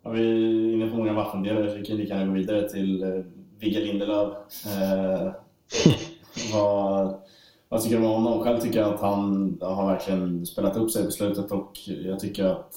Ja, 0.05 0.11
vi 0.11 0.21
är 0.21 0.75
inne 0.75 0.91
på 0.91 0.97
många 0.97 1.13
vattendelare 1.13 1.71
så 1.71 1.77
vi 1.77 1.85
kan 1.85 1.97
lika 1.97 2.15
gärna 2.15 2.27
gå 2.27 2.33
vidare 2.33 2.69
till 2.69 3.25
Vigge 3.59 3.81
Lindelöf. 3.81 4.33
Eh, 4.67 5.33
vad, 6.55 7.15
vad 7.75 7.83
tycker 7.83 8.01
du 8.01 8.07
om 8.07 8.25
honom? 8.25 8.43
Själv 8.43 8.61
tycker 8.61 8.81
jag 8.81 8.95
att 8.95 9.01
han 9.01 9.59
har 9.61 9.87
verkligen 9.87 10.47
spelat 10.47 10.77
upp 10.77 10.91
sig 10.91 11.05
på 11.05 11.11
slutet 11.11 11.53
och 11.53 11.79
jag 11.87 12.21
tycker 12.21 12.45
att 12.45 12.75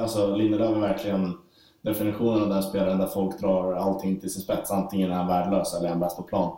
alltså, 0.00 0.36
Lindelöf 0.36 0.76
är 0.76 0.80
verkligen 0.80 1.32
definitionen 1.82 2.42
av 2.42 2.48
den 2.48 2.62
spelaren 2.62 2.98
där 2.98 3.06
folk 3.06 3.40
drar 3.40 3.72
allting 3.72 4.20
till 4.20 4.32
sin 4.32 4.42
spets. 4.42 4.70
Antingen 4.70 5.10
är 5.10 5.14
han 5.14 5.26
värdelös 5.26 5.74
eller 5.74 5.86
är 5.86 5.90
han 5.90 6.00
bäst 6.00 6.16
på 6.16 6.22
plan. 6.22 6.56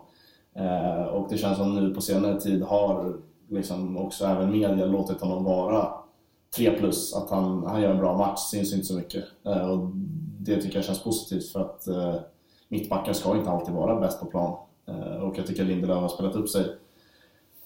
Eh, 0.55 1.03
och 1.03 1.27
det 1.31 1.39
känns 1.39 1.59
som 1.59 1.75
nu 1.75 1.95
på 1.95 2.01
senare 2.01 2.41
tid 2.41 2.63
har 2.63 3.17
liksom 3.49 3.97
också 3.97 4.25
även 4.25 4.51
media 4.51 4.87
låtit 4.87 5.21
honom 5.21 5.45
vara 5.45 5.93
3 6.57 6.71
plus, 6.71 7.15
att 7.15 7.31
han, 7.31 7.67
han 7.67 7.83
gör 7.83 7.91
en 7.91 7.99
bra 7.99 8.17
match, 8.19 8.41
syns 8.41 8.73
inte 8.73 8.87
så 8.87 8.95
mycket. 8.95 9.25
Eh, 9.47 9.71
och 9.71 9.91
det 10.39 10.63
tycker 10.63 10.77
jag 10.77 10.85
känns 10.85 11.03
positivt 11.03 11.53
för 11.53 11.61
att 11.61 11.87
eh, 11.87 12.15
mittbackar 12.69 13.13
ska 13.13 13.37
inte 13.37 13.51
alltid 13.51 13.75
vara 13.75 14.01
bäst 14.01 14.21
på 14.21 14.27
plan. 14.27 14.59
Eh, 14.91 15.23
och 15.23 15.39
jag 15.39 15.47
tycker 15.47 15.65
Lindelöf 15.65 15.99
har 15.99 16.09
spelat 16.09 16.35
upp 16.35 16.49
sig 16.49 16.65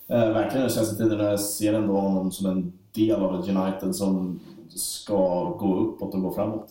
eh, 0.09 0.29
verkligen 0.29 0.61
den 0.61 0.71
senaste 0.71 0.97
tiden. 0.97 1.27
Jag 1.27 1.41
ser 1.41 1.75
ändå 1.75 1.95
honom 1.95 2.33
som 2.33 2.47
en 2.47 2.73
del 2.93 3.23
av 3.23 3.41
ett 3.41 3.49
United 3.49 3.95
som 3.95 4.41
ska 4.69 5.45
gå 5.45 5.77
uppåt 5.77 6.15
och 6.15 6.23
gå 6.23 6.33
framåt. 6.33 6.67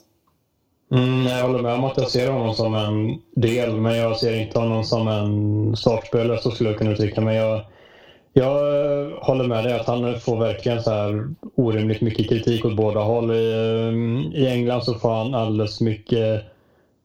Mm, 0.91 1.27
jag 1.27 1.47
håller 1.47 1.61
med 1.61 1.73
om 1.73 1.83
att 1.83 1.97
jag 1.97 2.09
ser 2.09 2.31
honom 2.31 2.53
som 2.53 2.75
en 2.75 3.21
del, 3.35 3.75
men 3.75 3.97
jag 3.97 4.17
ser 4.17 4.41
inte 4.41 4.59
honom 4.59 4.83
som 4.83 5.07
en 5.07 5.75
startspelare, 5.75 6.37
så 6.37 6.51
skulle 6.51 6.69
jag 6.69 6.77
kunna 6.79 6.91
uttrycka 6.91 7.21
mig. 7.21 7.37
Jag, 7.37 7.61
jag 8.33 8.49
håller 9.09 9.47
med 9.47 9.63
dig 9.63 9.79
att 9.79 9.87
han 9.87 10.19
får 10.19 10.39
verkligen 10.39 10.83
så 10.83 10.91
här 10.91 11.29
orimligt 11.55 12.01
mycket 12.01 12.29
kritik 12.29 12.65
åt 12.65 12.75
båda 12.75 12.99
håll. 12.99 13.31
I, 13.31 13.51
eh, 14.33 14.41
I 14.41 14.47
England 14.47 14.83
så 14.83 14.93
får 14.93 15.13
han 15.13 15.33
alldeles 15.33 15.81
mycket 15.81 16.52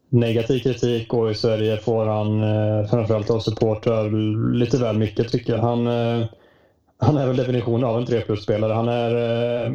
negativ 0.08 0.58
kritik 0.58 1.14
och 1.14 1.30
i 1.30 1.34
Sverige 1.34 1.76
får 1.76 2.06
han 2.06 2.42
eh, 2.42 2.86
framförallt 2.90 3.30
av 3.30 3.40
supportrar 3.40 4.10
lite 4.52 4.78
väl 4.78 4.98
mycket 4.98 5.32
tycker 5.32 5.52
jag. 5.52 5.60
Han, 5.60 5.86
eh, 5.86 6.26
han 6.98 7.16
är 7.16 7.26
väl 7.26 7.36
definitionen 7.36 7.84
av 7.84 7.98
en 7.98 8.06
3 8.06 8.20
plus-spelare. 8.20 8.72
Han 8.72 8.88
är 8.88 9.14
eh, 9.64 9.72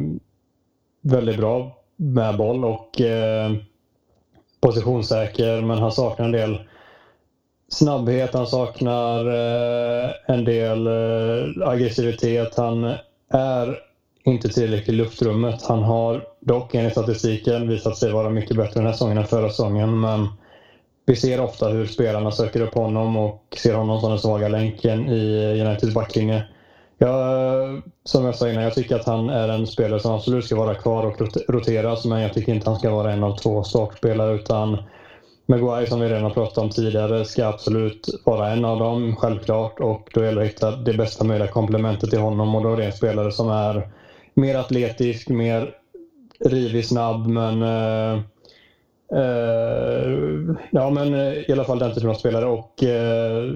väldigt 1.02 1.36
bra 1.36 1.76
med 1.96 2.36
boll 2.36 2.64
och 2.64 3.00
eh, 3.00 3.52
positionssäker 4.60 5.60
men 5.60 5.78
han 5.78 5.92
saknar 5.92 6.26
en 6.26 6.32
del 6.32 6.58
snabbhet, 7.68 8.34
han 8.34 8.46
saknar 8.46 9.26
eh, 9.26 10.10
en 10.26 10.44
del 10.44 10.86
eh, 10.86 11.68
aggressivitet. 11.68 12.56
Han 12.56 12.84
är 13.32 13.78
inte 14.24 14.48
tillräckligt 14.48 14.88
i 14.88 14.92
luftrummet. 14.92 15.62
Han 15.62 15.82
har 15.82 16.24
dock 16.44 16.74
enligt 16.74 16.92
statistiken 16.92 17.68
visat 17.68 17.96
sig 17.96 18.12
vara 18.12 18.30
mycket 18.30 18.56
bättre 18.56 18.74
den 18.74 18.86
här 18.86 18.92
säsongen 18.92 19.18
än 19.18 19.24
förra 19.24 19.50
säsongen. 19.50 20.00
Men 20.00 20.28
vi 21.06 21.16
ser 21.16 21.40
ofta 21.40 21.68
hur 21.68 21.86
spelarna 21.86 22.30
söker 22.30 22.60
upp 22.60 22.74
honom 22.74 23.16
och 23.16 23.56
ser 23.56 23.74
honom 23.74 24.00
som 24.00 24.10
den 24.10 24.18
svaga 24.18 24.48
länken 24.48 25.08
i 25.08 25.60
Uniteds 25.60 25.94
backlinje. 25.94 26.42
Jag, 26.98 27.82
som 28.04 28.24
jag 28.24 28.34
sa 28.34 28.48
innan, 28.48 28.62
jag 28.62 28.74
tycker 28.74 28.96
att 28.96 29.04
han 29.04 29.30
är 29.30 29.48
en 29.48 29.66
spelare 29.66 30.00
som 30.00 30.12
absolut 30.12 30.44
ska 30.44 30.56
vara 30.56 30.74
kvar 30.74 31.02
och 31.06 31.16
roteras 31.48 32.04
men 32.04 32.20
jag 32.20 32.32
tycker 32.32 32.52
inte 32.52 32.70
han 32.70 32.78
ska 32.78 32.90
vara 32.90 33.12
en 33.12 33.22
av 33.24 33.32
två 33.32 33.62
startspelare 33.62 34.34
utan 34.34 34.78
Maguire 35.46 35.86
som 35.86 36.00
vi 36.00 36.08
redan 36.08 36.22
har 36.22 36.30
pratat 36.30 36.58
om 36.58 36.70
tidigare 36.70 37.24
ska 37.24 37.46
absolut 37.46 38.08
vara 38.24 38.48
en 38.48 38.64
av 38.64 38.78
dem, 38.78 39.14
självklart. 39.16 39.80
Och 39.80 40.10
då 40.14 40.24
gäller 40.24 40.40
det 40.40 40.46
att 40.46 40.52
hitta 40.52 40.72
det 40.72 40.94
bästa 40.94 41.24
möjliga 41.24 41.48
komplementet 41.48 42.10
till 42.10 42.18
honom 42.18 42.54
och 42.54 42.62
då 42.62 42.72
är 42.72 42.76
det 42.76 42.84
en 42.84 42.92
spelare 42.92 43.30
som 43.30 43.48
är 43.48 43.84
mer 44.34 44.54
atletisk, 44.54 45.28
mer 45.28 45.70
rivig, 46.40 46.84
snabb 46.84 47.26
men 47.26 47.62
eh, 47.62 48.20
eh, 49.18 50.10
ja 50.70 50.90
men 50.90 51.14
eh, 51.14 51.50
i 51.50 51.52
alla 51.52 51.64
fall 51.64 51.78
den 51.78 51.94
typen 51.94 52.10
av 52.10 52.14
spelare 52.14 52.46
och 52.46 52.84
eh, 52.84 53.54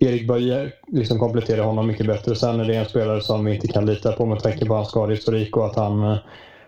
Erik 0.00 0.28
Böje 0.28 0.72
liksom 0.86 1.18
kompletterar 1.18 1.62
honom 1.62 1.86
mycket 1.86 2.06
bättre. 2.06 2.34
Sen 2.34 2.60
är 2.60 2.64
det 2.64 2.74
en 2.74 2.86
spelare 2.86 3.20
som 3.20 3.44
vi 3.44 3.54
inte 3.54 3.68
kan 3.68 3.86
lita 3.86 4.12
på 4.12 4.26
med 4.26 4.38
tanke 4.42 4.66
på 4.66 4.74
hans 4.74 4.88
skadehistorik 4.88 5.56
och 5.56 5.66
att 5.66 5.76
han 5.76 6.02
eh, 6.02 6.16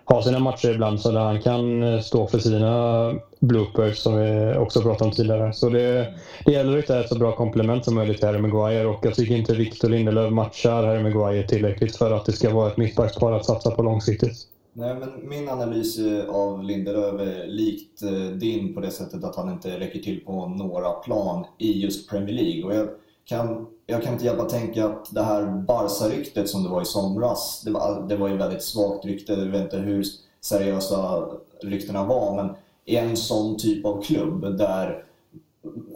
har 0.05 0.23
sina 0.23 0.39
matcher 0.39 0.75
ibland 0.75 1.01
så 1.01 1.11
där 1.11 1.21
han 1.21 1.43
kan 1.43 1.83
eh, 1.83 2.01
stå 2.01 2.27
för 2.27 2.39
sina 2.39 3.15
bloopers 3.41 3.97
som 3.97 4.17
vi 4.17 4.57
också 4.59 4.83
pratade 4.83 5.05
om 5.05 5.11
tidigare. 5.11 5.53
Så 5.53 5.69
det, 5.69 6.15
det 6.45 6.53
gäller 6.53 6.73
att 6.73 6.85
hitta 6.85 7.01
ett 7.01 7.09
så 7.09 7.19
bra 7.19 7.33
komplement 7.33 7.85
som 7.85 7.95
möjligt 7.95 8.19
till 8.19 8.27
Harry 8.27 8.39
Maguire 8.39 8.87
och 8.87 9.07
jag 9.07 9.15
tycker 9.15 9.35
inte 9.35 9.55
Victor 9.55 9.89
Lindelöf 9.89 10.33
matchar 10.33 10.87
Harry 10.87 11.03
Maguire 11.03 11.47
tillräckligt 11.47 11.97
för 11.97 12.11
att 12.11 12.25
det 12.25 12.33
ska 12.33 12.51
vara 12.51 12.71
ett 12.71 12.77
mittbackspar 12.77 13.33
att 13.33 13.45
satsa 13.45 13.71
på 13.71 13.83
långsiktigt. 13.83 14.47
Nej, 14.79 14.95
men 14.95 15.29
min 15.29 15.49
analys 15.49 15.99
eh, 15.99 16.29
av 16.29 16.65
Lindelöf 16.65 17.21
är 17.21 17.47
likt 17.47 18.03
eh, 18.03 18.11
din 18.11 18.75
på 18.75 18.81
det 18.81 18.91
sättet 18.91 19.25
att 19.25 19.37
han 19.37 19.53
inte 19.53 19.81
räcker 19.81 19.99
till 19.99 20.25
på 20.25 20.47
några 20.47 20.91
plan 20.91 21.45
i 21.59 21.83
just 21.83 22.11
Premier 22.11 22.35
League. 22.35 22.65
Och 22.65 22.75
jag 22.75 22.89
kan, 23.25 23.67
jag 23.87 24.03
kan 24.03 24.13
inte 24.13 24.25
hjälpa 24.25 24.43
att 24.43 24.49
tänka 24.49 24.87
att 24.87 25.15
det 25.15 25.23
här 25.23 25.47
Barca-ryktet 25.47 26.49
som 26.49 26.63
det 26.63 26.69
var 26.69 26.83
i 26.83 26.85
somras, 26.85 27.63
det 27.65 27.71
var, 27.71 28.07
det 28.09 28.17
var 28.17 28.29
ju 28.29 28.37
väldigt 28.37 28.63
svagt 28.63 29.05
rykte. 29.05 29.33
Jag 29.33 29.47
vet 29.47 29.63
inte 29.63 29.79
hur 29.79 30.05
seriösa 30.41 31.29
ryktena 31.63 32.05
var, 32.05 32.37
men 32.37 32.55
en 32.85 33.17
sån 33.17 33.57
typ 33.57 33.85
av 33.87 34.03
klubb 34.03 34.59
där 34.59 35.05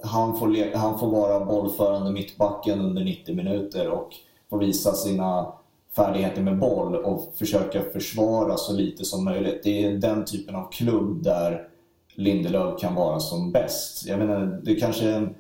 han 0.03 0.39
får, 0.39 0.77
han 0.77 0.99
får 0.99 1.11
vara 1.11 1.45
bollförande 1.45 2.13
mittbacken 2.13 2.81
under 2.81 3.05
90 3.05 3.35
minuter 3.35 3.91
och 3.91 4.09
får 4.51 4.59
visa 4.59 4.93
sina 4.93 5.53
färdigheter 5.97 6.43
med 6.43 6.59
boll 6.59 6.97
och 6.97 7.35
försöka 7.39 7.83
försvara 7.83 8.57
så 8.57 8.73
lite 8.73 9.05
som 9.05 9.25
möjligt. 9.25 9.61
Det 9.65 9.85
är 9.85 9.93
den 9.93 10.25
typen 10.25 10.55
av 10.55 10.73
klubb 10.73 11.23
där 11.23 11.69
Lindelöf 12.15 12.81
kan 12.81 12.95
vara 12.95 13.21
som 13.21 13.53
bäst. 13.53 14.07
Jag 14.07 14.19
menar, 14.19 14.61
det 14.63 14.75
kanske 14.75 15.09
är 15.09 15.17
en 15.17 15.35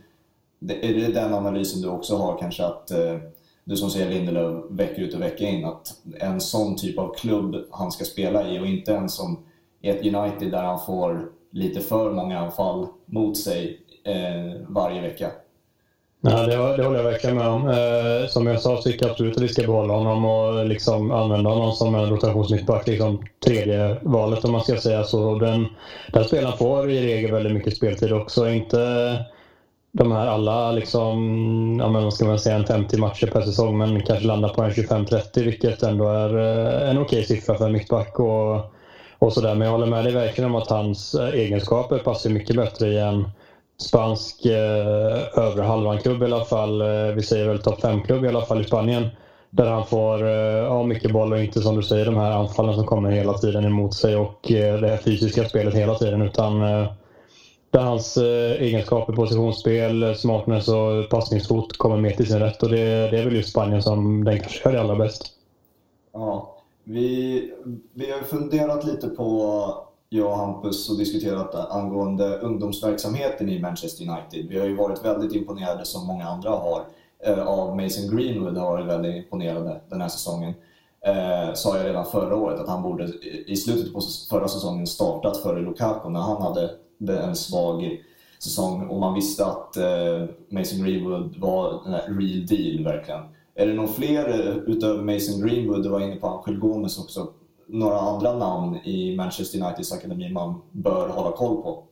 är 0.68 0.94
det 0.94 1.12
den 1.12 1.34
analysen 1.34 1.82
du 1.82 1.88
också 1.88 2.16
har 2.16 2.38
kanske 2.38 2.64
att 2.64 2.90
eh, 2.90 3.18
du 3.64 3.76
som 3.76 3.90
ser 3.90 4.10
Lindelöf 4.10 4.64
vecka 4.70 5.02
ut 5.02 5.14
och 5.14 5.22
vecka 5.22 5.48
in, 5.48 5.64
att 5.64 5.96
en 6.20 6.40
sån 6.40 6.76
typ 6.76 6.98
av 6.98 7.14
klubb 7.14 7.56
han 7.70 7.92
ska 7.92 8.04
spela 8.04 8.48
i 8.48 8.58
och 8.58 8.66
inte 8.66 8.96
en 8.96 9.08
som 9.08 9.38
i 9.80 9.88
ett 9.88 10.14
United 10.14 10.50
där 10.50 10.62
han 10.62 10.86
får 10.86 11.28
lite 11.50 11.80
för 11.80 12.12
många 12.12 12.38
anfall 12.38 12.86
mot 13.06 13.38
sig 13.38 13.80
eh, 14.04 14.60
varje 14.68 15.00
vecka. 15.00 15.30
Nej, 16.24 16.46
det, 16.46 16.56
det 16.76 16.84
håller 16.84 16.96
jag 16.96 17.10
verkligen 17.10 17.36
med 17.36 17.48
om. 17.48 17.68
Eh, 17.68 18.28
som 18.28 18.46
jag 18.46 18.60
sa 18.60 18.76
så 18.76 18.82
tycker 18.82 19.04
jag 19.04 19.10
absolut 19.10 19.36
att 19.36 19.42
vi 19.42 19.48
ska 19.48 19.62
behålla 19.62 19.94
honom 19.94 20.24
och 20.24 20.58
eh, 20.58 20.64
liksom 20.64 21.10
använda 21.10 21.50
honom 21.50 21.72
som 21.72 21.94
en 21.94 22.10
rotationsmittback. 22.10 22.86
Liksom 22.86 23.24
tredje 23.44 23.96
valet 24.02 24.44
om 24.44 24.52
man 24.52 24.60
ska 24.60 24.76
säga 24.76 25.04
så. 25.04 25.38
Den, 25.38 25.66
den 26.12 26.24
spelaren 26.24 26.58
får 26.58 26.90
i 26.90 27.06
regel 27.06 27.32
väldigt 27.32 27.52
mycket 27.52 27.76
speltid 27.76 28.12
också. 28.12 28.48
Inte 28.48 28.78
de 29.92 30.12
här 30.12 30.26
alla, 30.26 30.72
liksom, 30.72 31.16
ja, 31.80 31.90
men 31.90 32.04
vad 32.04 32.14
ska 32.14 32.24
man 32.24 32.38
säga, 32.38 32.56
en 32.56 32.66
50 32.66 32.96
matcher 32.96 33.26
per 33.26 33.42
säsong 33.42 33.78
men 33.78 34.02
kanske 34.02 34.26
landar 34.26 34.48
på 34.48 34.62
en 34.62 34.70
25-30 34.70 35.44
vilket 35.44 35.82
ändå 35.82 36.08
är 36.08 36.38
eh, 36.38 36.90
en 36.90 36.98
okej 36.98 37.24
siffra 37.24 37.58
för 37.58 37.66
en 37.66 37.72
mittback. 37.72 38.20
Och, 38.20 38.72
och 39.18 39.32
sådär. 39.32 39.54
Men 39.54 39.66
jag 39.66 39.72
håller 39.72 39.86
med 39.86 40.04
dig 40.04 40.14
verkligen 40.14 40.50
om 40.50 40.56
att 40.56 40.70
hans 40.70 41.14
eh, 41.14 41.28
egenskaper 41.28 41.98
passar 41.98 42.30
mycket 42.30 42.56
bättre 42.56 42.88
i 42.88 42.98
en 42.98 43.28
spansk 43.82 44.46
eh, 44.46 45.38
övre 45.38 45.62
halvan-klubb 45.62 46.22
i 46.22 46.24
alla 46.24 46.44
fall. 46.44 46.80
Eh, 46.80 47.14
vi 47.14 47.22
säger 47.22 47.48
väl 47.48 47.62
topp 47.62 47.82
5-klubb 47.82 48.24
i 48.24 48.28
alla 48.28 48.44
fall 48.44 48.60
i 48.60 48.64
Spanien. 48.64 49.08
Där 49.50 49.66
han 49.66 49.86
får 49.86 50.28
eh, 50.28 50.84
mycket 50.84 51.12
boll 51.12 51.32
och 51.32 51.42
inte 51.42 51.60
som 51.60 51.76
du 51.76 51.82
säger 51.82 52.04
de 52.04 52.16
här 52.16 52.30
anfallen 52.30 52.74
som 52.74 52.86
kommer 52.86 53.10
hela 53.10 53.34
tiden 53.34 53.64
emot 53.64 53.94
sig 53.94 54.16
och 54.16 54.52
eh, 54.52 54.80
det 54.80 54.88
här 54.88 54.96
fysiska 54.96 55.48
spelet 55.48 55.74
hela 55.74 55.94
tiden. 55.94 56.22
Utan 56.22 56.62
eh, 56.62 56.92
där 57.70 57.80
hans 57.80 58.16
eh, 58.16 58.62
egenskaper, 58.62 59.12
positionsspel, 59.12 60.16
smartness 60.16 60.68
och 60.68 61.10
passningsfot 61.10 61.78
kommer 61.78 61.96
mer 61.96 62.10
till 62.10 62.26
sin 62.26 62.38
rätt. 62.38 62.62
Och 62.62 62.68
det, 62.68 63.10
det 63.10 63.18
är 63.18 63.24
väl 63.24 63.36
just 63.36 63.50
Spanien 63.50 63.82
som 63.82 64.24
den 64.24 64.40
kanske 64.40 64.68
gör 64.68 64.72
det 64.72 64.80
allra 64.80 64.96
bäst. 64.96 65.26
Ja, 66.12 66.56
vi, 66.84 67.52
vi 67.94 68.10
har 68.10 68.20
funderat 68.20 68.84
lite 68.84 69.08
på, 69.08 69.74
jag 70.12 70.30
och 70.30 70.36
Hampus, 70.36 70.90
och 70.90 70.98
diskuterat 70.98 71.54
angående 71.54 72.38
ungdomsverksamheten 72.38 73.48
i 73.48 73.60
Manchester 73.60 74.08
United. 74.08 74.48
Vi 74.48 74.58
har 74.58 74.66
ju 74.66 74.76
varit 74.76 75.04
väldigt 75.04 75.32
imponerade, 75.32 75.84
som 75.84 76.06
många 76.06 76.24
andra 76.24 76.50
har, 76.50 76.84
eh, 77.26 77.46
av 77.46 77.76
Mason 77.76 78.16
Greenwood 78.16 78.56
har 78.56 78.70
varit 78.70 78.86
väldigt 78.86 79.16
imponerade 79.16 79.80
den 79.88 80.00
här 80.00 80.08
säsongen. 80.08 80.54
Eh, 81.06 81.54
sa 81.54 81.76
jag 81.76 81.86
redan 81.86 82.06
förra 82.06 82.36
året 82.36 82.60
att 82.60 82.68
han 82.68 82.82
borde 82.82 83.04
i 83.46 83.56
slutet 83.56 83.92
på 83.92 84.00
förra 84.30 84.48
säsongen 84.48 84.86
startat 84.86 85.36
före 85.36 85.60
Lukaku 85.60 86.08
när 86.08 86.20
han 86.20 86.42
hade 86.42 86.70
en 87.08 87.36
svag 87.36 88.02
säsong 88.38 88.86
och 88.88 89.00
man 89.00 89.14
visste 89.14 89.46
att 89.46 89.76
eh, 89.76 90.24
Mason 90.48 90.84
Greenwood 90.84 91.36
var 91.38 91.82
en 91.86 92.18
real 92.18 92.46
deal 92.46 92.84
verkligen. 92.84 93.20
Är 93.54 93.66
det 93.66 93.74
någon 93.74 93.88
fler 93.88 94.28
eh, 94.28 94.56
utöver 94.56 95.02
Mason 95.02 95.40
Greenwood, 95.40 95.82
du 95.82 95.88
var 95.88 96.00
inne 96.00 96.16
på 96.16 96.26
Angel 96.26 96.60
Gomes 96.60 96.98
också, 96.98 97.28
några 97.68 97.98
andra 97.98 98.32
namn 98.32 98.76
i 98.76 99.16
Manchester 99.16 99.62
Uniteds 99.62 99.92
akademi 99.92 100.32
man 100.32 100.62
bör 100.72 101.08
hålla 101.08 101.36
koll 101.36 101.62
på? 101.62 101.84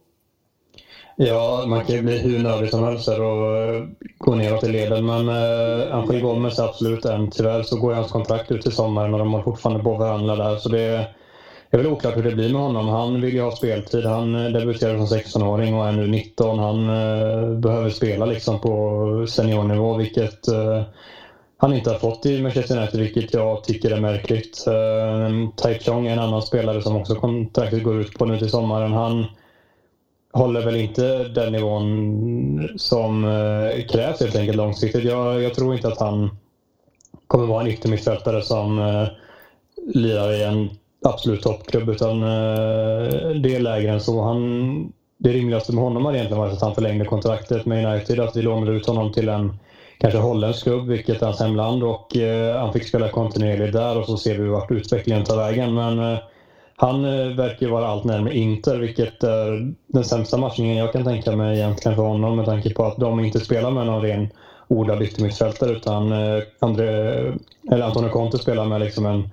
Ja, 1.23 1.65
man 1.67 1.85
kan 1.85 1.97
ju 1.97 2.03
bli 2.03 2.19
hur 2.19 2.39
nördig 2.39 2.71
som 2.71 2.85
helst 2.85 3.09
och 3.09 3.15
eh, 3.17 3.85
gå 4.19 4.35
neråt 4.35 4.65
i 4.65 4.69
leden. 4.69 5.07
Men 5.07 5.29
eh, 5.29 5.97
Angel 5.97 6.21
Gomes 6.21 6.59
är 6.59 6.65
absolut 6.65 7.05
en. 7.05 7.31
Tyvärr 7.31 7.63
så 7.63 7.81
går 7.81 7.95
hans 7.95 8.13
kontrakt 8.13 8.51
ut 8.51 8.67
i 8.67 8.71
sommaren 8.71 9.15
och 9.15 9.19
de 9.19 9.35
har 9.35 9.43
fortfarande 9.43 9.85
på 9.85 9.95
varandra 9.95 10.37
där. 10.37 10.57
Så 10.57 10.69
det, 10.69 11.07
det 11.71 11.77
är 11.77 11.79
väl 11.79 11.87
oklart 11.87 12.17
hur 12.17 12.23
det 12.23 12.35
blir 12.35 12.53
med 12.53 12.63
honom. 12.63 12.89
Han 12.89 13.21
vill 13.21 13.35
ju 13.35 13.41
ha 13.41 13.57
speltid. 13.57 14.05
Han 14.05 14.35
eh, 14.35 14.53
debuterade 14.53 15.07
som 15.07 15.19
16-åring 15.19 15.75
och 15.75 15.89
är 15.89 15.93
nu 15.93 16.07
19. 16.07 16.59
Han 16.59 16.89
eh, 16.89 17.51
behöver 17.59 17.91
spela 17.91 18.27
liksom 18.27 18.61
på 18.61 19.27
seniornivå, 19.29 19.97
vilket 19.97 20.49
eh, 20.49 20.83
han 21.61 21.73
inte 21.73 21.91
har 21.91 21.99
fått 21.99 22.27
i 22.27 22.43
Manchester 22.43 22.79
United, 22.79 23.01
vilket 23.01 23.35
jag 23.35 23.65
tycker 23.65 23.91
är 23.91 24.01
märkligt. 24.01 24.65
Eh, 24.67 25.49
Tai 25.57 25.79
Chong 25.79 26.07
är 26.07 26.13
en 26.13 26.19
annan 26.19 26.43
spelare 26.43 26.83
som 26.83 26.97
också 26.97 27.15
kontraktet 27.15 27.83
går 27.83 28.01
ut 28.01 28.19
på 28.19 28.25
nu 28.25 28.39
till 28.39 28.51
sommaren. 28.51 28.93
Han 28.93 29.25
håller 30.33 30.65
väl 30.65 30.77
inte 30.77 31.29
den 31.29 31.53
nivån 31.53 32.69
som 32.77 33.25
eh, 33.25 33.87
krävs 33.87 34.21
helt 34.21 34.37
enkelt 34.37 34.57
långsiktigt. 34.57 35.05
Jag, 35.05 35.43
jag 35.43 35.55
tror 35.55 35.75
inte 35.75 35.89
att 35.89 36.01
han 36.01 36.31
kommer 37.27 37.47
vara 37.47 37.61
en 37.61 37.69
yttermittfältare 37.69 38.43
som 38.43 38.79
uh, 38.79 39.09
lirar 39.95 40.33
i 40.33 40.43
en 40.43 40.71
absolut 41.05 41.43
toppklubb 41.43 41.89
utan 41.89 42.23
eh, 42.23 43.31
det 43.43 43.55
är 43.55 43.61
lägre 43.61 43.93
än 43.93 44.01
så. 44.01 44.23
Han, 44.23 44.93
det 45.19 45.33
rimligaste 45.33 45.73
med 45.73 45.85
honom 45.85 46.05
hade 46.05 46.19
egentligen 46.19 46.41
varit 46.41 46.53
att 46.53 46.63
han 46.63 46.75
förlängde 46.75 47.05
kontraktet 47.05 47.67
med 47.67 47.95
United, 47.95 48.21
att 48.21 48.37
vi 48.37 48.43
lånade 48.43 48.73
ut 48.73 48.87
honom 48.87 49.13
till 49.13 49.29
en 49.29 49.59
kanske 50.01 50.19
holländsk 50.19 50.63
klubb, 50.63 50.87
vilket 50.87 51.23
är 51.23 51.27
hans 51.27 51.41
hemland 51.41 51.83
och 51.83 52.17
eh, 52.17 52.61
han 52.61 52.73
fick 52.73 52.89
spela 52.89 53.09
kontinuerligt 53.09 53.73
där 53.73 53.99
och 53.99 54.07
så 54.07 54.17
ser 54.17 54.39
vi 54.39 54.49
vart 54.49 54.71
utvecklingen 54.71 55.25
tar 55.25 55.37
vägen. 55.37 55.75
Men 55.75 55.99
eh, 55.99 56.19
han 56.77 57.05
eh, 57.05 57.37
verkar 57.37 57.67
ju 57.67 57.73
vara 57.73 57.89
allt 57.89 58.05
närmare 58.05 58.37
Inter, 58.37 58.79
vilket 58.79 59.23
är 59.23 59.75
den 59.87 60.05
sämsta 60.05 60.37
matchningen 60.37 60.77
jag 60.77 60.93
kan 60.93 61.05
tänka 61.05 61.37
mig 61.37 61.59
egentligen 61.59 61.97
för 61.97 62.03
honom 62.03 62.37
med 62.37 62.45
tanke 62.45 62.75
på 62.75 62.85
att 62.85 62.97
de 62.97 63.21
inte 63.21 63.41
spelar 63.41 63.71
med 63.71 63.87
någon 63.87 64.03
ren 64.03 64.29
odlad 64.69 65.03
yttermittfältare 65.03 65.71
utan 65.71 66.13
eh, 66.13 66.43
André, 66.59 66.89
eller 67.71 67.87
Antonio 67.87 68.09
Conte 68.11 68.39
spelar 68.39 68.65
med 68.65 68.81
liksom 68.81 69.07
en 69.07 69.31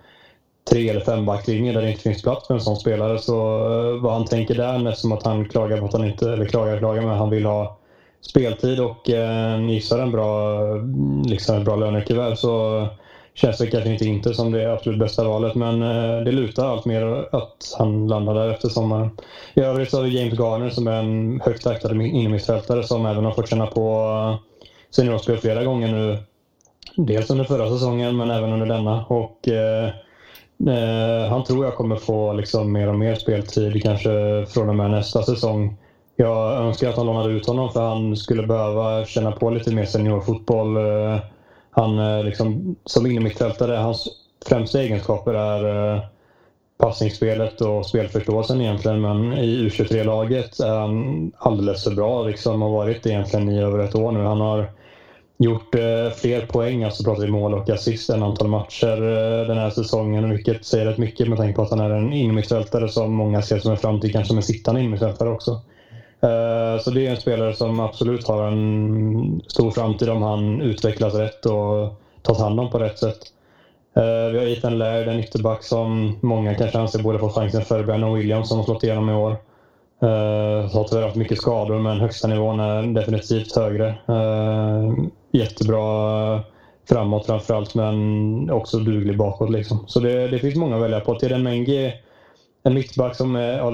tre 0.70 0.90
eller 0.90 1.02
fembacklinje 1.02 1.74
där 1.74 1.82
det 1.82 1.90
inte 1.92 2.02
finns 2.02 2.22
plats 2.22 2.48
för 2.48 2.54
en 2.54 2.62
sån 2.62 2.76
spelare. 2.76 3.20
Så 3.20 3.58
eh, 3.58 4.02
vad 4.02 4.14
han 4.14 4.26
tänker 4.26 4.56
där, 4.56 4.92
som 4.92 5.12
att 5.12 5.24
han 5.24 5.50
klagar 5.50 5.78
på 5.78 5.86
att 5.86 5.94
han 5.94 6.06
inte, 6.06 6.32
eller 6.32 6.46
klagar, 6.46 6.78
klagar 6.78 7.02
men 7.02 7.18
han 7.18 7.30
vill 7.30 7.46
ha 7.46 7.77
speltid 8.22 8.80
och 8.80 9.10
eh, 9.10 9.70
gissar 9.70 10.00
en 10.00 10.12
bra, 10.12 10.60
liksom 11.26 11.58
ett 11.58 11.66
bra 11.66 11.76
lönekuvert 11.76 12.36
så 12.36 12.88
känns 13.34 13.58
det 13.58 13.68
kanske 13.68 13.90
inte 13.90 14.06
inte 14.06 14.34
som 14.34 14.52
det 14.52 14.74
absolut 14.74 15.00
bästa 15.00 15.24
valet. 15.24 15.56
Men 15.56 15.82
eh, 15.82 16.24
det 16.24 16.32
lutar 16.32 16.66
allt 16.66 16.86
mer 16.86 17.28
att 17.32 17.76
han 17.78 18.08
landar 18.08 18.34
där 18.34 18.50
efter 18.50 18.70
sommaren. 18.70 19.10
I 19.54 19.62
övrigt 19.62 19.90
så 19.90 19.98
har 19.98 20.04
vi 20.04 20.20
James 20.20 20.40
Garner 20.40 20.70
som 20.70 20.88
är 20.88 21.00
en 21.00 21.42
högt 21.42 21.68
aktad 21.68 21.92
innermittfältare 21.92 22.84
som 22.84 23.06
även 23.06 23.26
har 23.26 23.32
fått 23.32 23.50
känna 23.50 23.68
på 23.68 24.38
seniorspel 24.90 25.38
flera 25.38 25.64
gånger 25.64 25.88
nu. 25.88 26.18
Dels 26.96 27.30
under 27.30 27.46
förra 27.46 27.70
säsongen 27.70 28.18
men 28.18 28.32
även 28.32 28.54
under 28.54 28.66
denna. 28.66 29.06
Och 29.06 29.48
Eh, 29.48 29.88
eh 30.74 31.30
han 31.30 31.44
tror 31.44 31.66
jag 31.66 31.76
kommer 31.76 31.96
få 31.96 32.34
liksom 32.34 32.72
mer 32.72 32.88
och 32.88 32.96
mer 32.96 33.16
speltid 33.16 33.84
kanske 33.84 34.46
från 34.50 34.70
och 34.70 34.76
med 34.76 34.92
nästa 34.92 35.24
säsong. 35.24 35.78
Jag 36.20 36.54
önskar 36.54 36.90
att 36.90 36.98
han 36.98 37.06
lånade 37.06 37.34
ut 37.34 37.48
honom 37.48 37.72
för 37.72 37.82
han 37.82 38.16
skulle 38.16 38.48
behöva 38.48 39.06
känna 39.06 39.32
på 39.32 39.50
lite 39.50 39.76
mer 39.76 39.86
seniorfotboll. 39.86 40.78
Eh, 40.78 41.20
han 41.72 42.00
eh, 42.00 42.24
liksom, 42.24 42.76
som 42.86 43.06
innermittfältare, 43.06 43.76
hans 43.76 44.08
främsta 44.46 44.82
egenskaper 44.82 45.34
är 45.34 45.96
eh, 45.96 46.02
passningsspelet 46.78 47.62
och 47.62 47.86
spelförståelsen 47.86 48.62
egentligen. 48.62 49.02
Men 49.02 49.34
i 49.34 49.70
U23-laget 49.70 50.60
är 50.60 50.80
han 50.80 51.32
alldeles 51.38 51.84
för 51.84 51.92
bra 51.92 52.24
liksom, 52.24 52.62
och 52.62 52.72
varit 52.72 53.04
det 53.04 53.10
egentligen 53.10 53.50
i 53.50 53.62
över 53.62 53.80
ett 53.80 53.96
år 53.96 54.12
nu. 54.12 54.24
Han 54.24 54.42
har 54.42 54.72
gjort 55.38 55.76
fler 56.16 56.46
poäng, 56.46 56.84
alltså 56.84 57.04
pratar 57.04 57.22
vi 57.22 57.32
mål 57.32 57.54
och 57.54 57.70
assist, 57.70 58.10
än 58.10 58.24
antal 58.24 58.48
matcher 58.48 59.02
den 59.48 59.58
här 59.58 59.70
säsongen. 59.70 60.30
Vilket 60.30 60.66
säger 60.66 60.86
rätt 60.86 60.98
mycket 60.98 61.30
med 61.30 61.38
tanke 61.38 61.56
på 61.56 61.62
att 61.62 61.70
han 61.70 61.80
är 61.80 61.90
en 61.90 62.14
innermittfältare 62.14 62.90
som 62.90 63.14
många 63.14 63.42
ser 63.42 63.60
som 63.60 63.72
en 63.72 63.78
framtid, 63.78 64.12
kanske 64.12 64.28
som 64.28 64.38
en 64.38 64.44
sittande 64.44 64.82
innermittfältare 64.82 65.30
också. 65.30 65.62
Eh, 66.22 66.82
så 66.82 66.92
det 66.92 67.08
är 67.08 67.12
en 67.12 67.22
spelare 67.22 67.54
som 67.54 67.80
absolut 67.80 68.28
har 68.28 68.48
en 68.48 69.42
stor 69.48 69.72
framtid 69.72 70.10
om 70.10 70.22
han 70.22 70.62
utvecklas 70.62 71.14
rätt 71.14 71.46
och 71.46 72.02
tas 72.22 72.40
hand 72.40 72.60
om 72.60 72.70
på 72.70 72.80
rätt 72.80 73.00
sätt. 73.00 73.20
Eh, 73.96 74.32
vi 74.32 74.38
har 74.38 74.46
Ethan 74.46 74.78
Laird, 74.78 75.08
en 75.08 75.20
ytterback 75.20 75.64
som 75.64 76.18
många 76.22 76.56
kanske 76.56 76.80
anser 76.80 77.04
borde 77.04 77.20
få 77.20 77.30
chansen 77.30 77.62
före 77.62 77.84
Brandon 77.84 78.14
Williams 78.14 78.50
som 78.50 78.58
har 78.58 78.66
slått 78.66 78.84
igenom 78.84 79.10
i 79.10 79.14
år. 79.14 79.32
Eh, 80.02 80.72
har 80.72 80.84
tyvärr 80.84 81.04
haft 81.04 81.16
mycket 81.16 81.38
skador 81.38 81.80
men 81.80 82.00
högsta 82.00 82.28
nivån 82.28 82.60
är 82.60 82.84
definitivt 82.84 83.56
högre. 83.56 83.96
Jättebra 85.32 86.42
framåt 86.90 87.26
framförallt 87.26 87.76
men 87.76 88.50
också 88.50 88.80
duglig 88.80 89.18
bakåt. 89.18 89.50
Liksom. 89.50 89.84
Så 89.88 90.00
det, 90.00 90.28
det 90.28 90.40
finns 90.40 90.56
många 90.56 90.76
att 90.76 90.82
välja 90.82 91.00
på. 91.00 91.16
Till 91.16 91.38
Mengi, 91.38 91.94
en 92.64 92.74
mittback 92.74 93.16
som 93.16 93.36
är, 93.36 93.60
har 93.60 93.72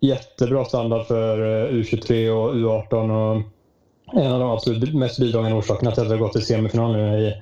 jättebra 0.00 0.64
standard 0.64 1.06
för 1.06 1.38
eh, 1.38 1.72
U23 1.72 2.28
och 2.30 2.54
U18 2.54 3.10
och 3.10 3.42
en 4.12 4.32
av 4.32 4.40
de 4.40 4.50
absolut 4.50 4.94
mest 4.94 5.20
bidragande 5.20 5.58
orsakerna 5.58 5.90
till 5.90 6.02
att 6.02 6.08
vi 6.08 6.12
har 6.12 6.18
gått 6.18 6.32
till 6.32 6.46
semifinal 6.46 6.92
nu 6.92 7.18
i 7.18 7.34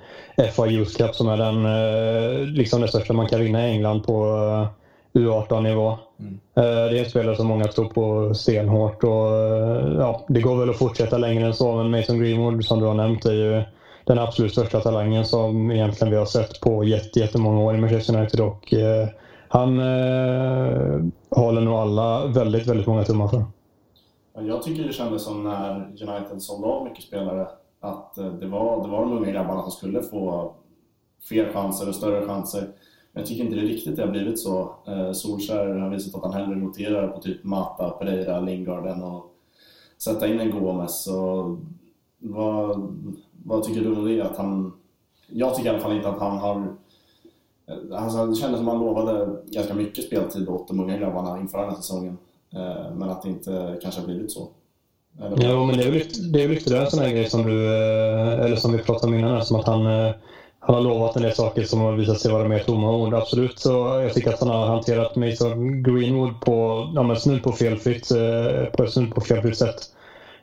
FA 0.51 0.67
Youth 0.67 0.97
Cup 0.97 1.15
som 1.15 1.29
är 1.29 1.37
den, 1.37 2.55
liksom 2.55 2.81
det 2.81 2.89
största 2.89 3.13
man 3.13 3.29
kan 3.29 3.41
vinna 3.41 3.69
i 3.69 3.71
England 3.71 4.01
på 4.01 4.13
U18-nivå. 5.17 5.99
Mm. 6.21 6.41
Eh, 6.57 6.91
det 6.91 6.99
är 6.99 7.05
en 7.05 7.11
spelare 7.11 7.37
som 7.37 7.47
många 7.47 7.65
tror 7.65 7.85
på 7.89 8.35
stenhårt 8.35 9.05
och 9.05 9.29
eh, 9.29 9.93
ja, 9.99 10.25
det 10.29 10.41
går 10.41 10.57
väl 10.57 10.71
att 10.71 10.79
fortsätta 10.79 11.19
längre 11.19 11.47
än 11.47 11.55
så 11.55 11.75
men 11.75 11.91
Mason 11.91 12.19
Greenwood 12.19 12.65
som 12.65 12.81
du 12.81 12.87
har 12.87 12.95
nämnt 12.95 13.25
är 13.25 13.33
ju 13.33 13.63
den 14.05 14.19
absolut 14.19 14.53
största 14.53 14.81
talangen 14.81 15.25
som 15.25 15.71
egentligen 15.71 16.11
vi 16.11 16.19
har 16.19 16.27
sett 16.27 16.61
på 16.61 16.85
jättemånga 16.85 17.61
år 17.61 17.75
i 17.75 17.79
Manchester 17.79 18.17
United 18.17 18.41
och 18.41 18.75
eh, 18.75 19.09
han 19.49 19.79
eh, 19.79 21.01
håller 21.41 21.61
nog 21.61 21.75
alla 21.75 22.27
väldigt, 22.27 22.67
väldigt 22.67 22.87
många 22.87 23.05
tummar 23.05 23.29
för. 23.29 23.45
Jag 24.35 24.63
tycker 24.63 24.85
det 24.85 24.93
kändes 24.93 25.25
som 25.25 25.45
när 25.45 25.81
United 25.85 26.43
sålde 26.43 26.67
av 26.67 26.85
mycket 26.85 27.05
spelare 27.05 27.49
att 27.81 28.19
eh, 28.19 28.33
det 28.33 28.47
var, 28.47 28.83
det 28.83 28.89
var 28.91 29.01
de 29.01 29.13
unga 29.13 29.31
grabbarna 29.31 29.63
som 29.63 29.71
skulle 29.71 30.03
få 30.03 30.55
fler 31.29 31.53
chanser 31.53 31.89
och 31.89 31.95
större 31.95 32.27
chanser. 32.27 32.61
Men 33.13 33.21
Jag 33.21 33.27
tycker 33.27 33.45
inte 33.45 33.57
det 33.57 33.63
riktigt 33.63 33.97
det 33.97 34.03
har 34.03 34.11
blivit 34.11 34.39
så. 34.39 34.75
Eh, 34.87 35.13
Solskär 35.13 35.67
har 35.67 35.91
visat 35.91 36.15
att 36.15 36.23
han 36.23 36.43
hellre 36.43 36.61
roterar 36.61 37.09
på 37.09 37.21
typ 37.21 37.45
Mata, 37.45 37.91
Pereira, 37.91 38.41
Lingard 38.41 38.87
än 38.87 39.03
att 39.03 39.23
sätta 39.99 40.29
in 40.29 40.41
en 40.41 40.51
Gomes. 40.51 41.05
Så 41.05 41.59
vad, 42.19 42.95
vad 43.45 43.63
tycker 43.63 43.81
du 43.81 43.97
om 43.97 44.05
det? 44.05 44.21
Att 44.21 44.37
han, 44.37 44.73
jag 45.27 45.55
tycker 45.55 45.71
i 45.71 45.73
alla 45.73 45.83
fall 45.83 45.97
inte 45.97 46.09
att 46.09 46.21
han 46.21 46.39
har... 46.39 46.75
Eh, 47.71 48.03
alltså, 48.03 48.27
det 48.27 48.37
kändes 48.37 48.59
som 48.59 48.69
att 48.69 48.75
han 48.75 48.85
lovade 48.85 49.37
ganska 49.47 49.75
mycket 49.75 50.05
speltid 50.05 50.49
åt 50.49 50.69
de 50.69 50.81
unga 50.81 50.97
grabbarna 50.99 51.39
inför 51.39 51.59
den 51.59 51.69
här 51.69 51.77
säsongen. 51.77 52.19
Eh, 52.55 52.95
men 52.95 53.11
att 53.11 53.23
det 53.23 53.29
inte 53.29 53.79
kanske 53.83 54.01
har 54.01 54.07
blivit 54.07 54.33
så. 54.33 54.49
Jo, 55.37 55.65
men 55.65 55.77
det 55.77 55.85
är 55.85 55.91
väl 55.91 56.33
det 56.33 56.45
ytterligare 56.45 56.85
en 56.85 56.91
sån 56.91 57.01
här 57.01 57.11
grej 57.11 57.31
som 57.31 57.43
du, 57.43 57.67
eh, 57.67 58.45
eller 58.45 58.57
som 58.57 58.73
vi 58.73 58.79
pratade 58.79 59.07
om 59.07 59.19
innan, 59.19 59.45
som 59.45 59.61
att 59.61 59.67
han 59.67 60.13
han 60.59 60.75
har 60.75 60.83
lovat 60.83 61.17
en 61.17 61.23
del 61.23 61.35
saker 61.35 61.63
som 61.65 61.81
har 61.81 61.93
visat 61.93 62.21
sig 62.21 62.33
vara 62.33 62.49
mer 62.49 62.59
tomma 62.59 62.97
ord. 62.97 63.15
Absolut, 63.15 63.59
så 63.59 63.71
jag 64.03 64.15
tycker 64.15 64.33
att 64.33 64.41
han 64.41 64.49
har 64.49 64.67
hanterat 64.67 65.17
Mason 65.17 65.83
Greenwood 65.83 66.41
på, 66.41 66.89
ja, 66.95 67.03
men 67.03 67.17
snudd 67.17 67.43
på 67.43 67.53
felfritt, 67.53 68.09
på 68.77 68.83
ett 68.83 68.93
snudd 68.93 69.15
på 69.15 69.21
felfritt 69.21 69.59
sätt. 69.59 69.77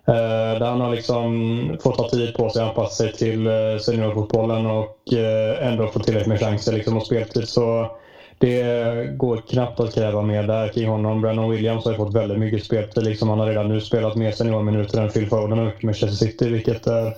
Eh, 0.07 0.59
där 0.59 0.65
han 0.65 0.81
har 0.81 0.95
liksom 0.95 1.77
fått 1.83 1.97
ta 1.97 2.09
tid 2.09 2.35
på 2.35 2.49
sig 2.49 2.61
att 2.61 2.69
anpassa 2.69 3.03
sig 3.03 3.13
till 3.13 3.47
eh, 3.47 3.77
seniorfotbollen 3.81 4.65
och 4.65 5.13
eh, 5.13 5.67
ändå 5.67 5.87
fått 5.87 6.03
tillräckligt 6.03 6.27
med 6.27 6.39
chanser 6.39 6.73
liksom, 6.73 6.97
och 6.97 7.05
speltid. 7.05 7.47
Så 7.47 7.91
det 8.37 9.17
går 9.17 9.37
knappt 9.37 9.79
att 9.79 9.93
kräva 9.93 10.21
mer 10.21 10.43
där 10.43 10.67
kring 10.67 10.89
honom. 10.89 11.21
Brennan 11.21 11.49
Williams 11.49 11.85
har 11.85 11.91
ju 11.91 11.97
fått 11.97 12.15
väldigt 12.15 12.39
mycket 12.39 12.63
speltid. 12.63 13.03
Liksom 13.03 13.29
han 13.29 13.39
har 13.39 13.47
redan 13.47 13.67
nu 13.67 13.81
spelat 13.81 14.15
mer 14.15 14.31
seniorminuter 14.31 15.01
än 15.01 15.09
Phil 15.09 15.29
Foden 15.29 15.57
har 15.57 15.65
gjort 15.65 15.73
med 15.73 15.83
Manchester 15.83 16.25
City, 16.25 16.49
vilket 16.49 16.87
är 16.87 17.13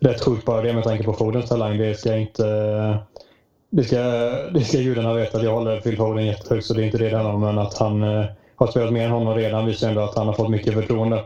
rätt 0.00 0.24
sjukt 0.24 0.44
bara 0.44 0.62
det 0.62 0.72
med 0.72 0.84
tanke 0.84 1.04
på 1.04 1.12
Fodens 1.12 1.48
talang. 1.48 1.78
Det 1.78 1.94
ska 1.94 2.16
inte... 2.16 2.98
Det 3.70 3.84
ska, 3.84 3.96
det 4.54 4.64
ska 4.64 4.78
gudarna 4.78 5.14
veta 5.14 5.38
att 5.38 5.44
jag 5.44 5.54
håller 5.54 5.80
Phil 5.80 5.96
Foden 5.96 6.26
jättehögt, 6.26 6.66
så 6.66 6.74
det 6.74 6.82
är 6.82 6.84
inte 6.84 6.98
det 6.98 7.08
det 7.08 7.16
handlar 7.16 7.34
om. 7.34 7.40
Men 7.40 7.58
att 7.58 7.78
han 7.78 8.02
eh, 8.02 8.24
har 8.56 8.66
spelat 8.66 8.92
mer 8.92 9.04
än 9.04 9.10
honom 9.10 9.34
redan 9.34 9.66
visar 9.66 9.88
ändå 9.88 10.00
att 10.00 10.16
han 10.16 10.26
har 10.26 10.34
fått 10.34 10.50
mycket 10.50 10.74
förtroende. 10.74 11.22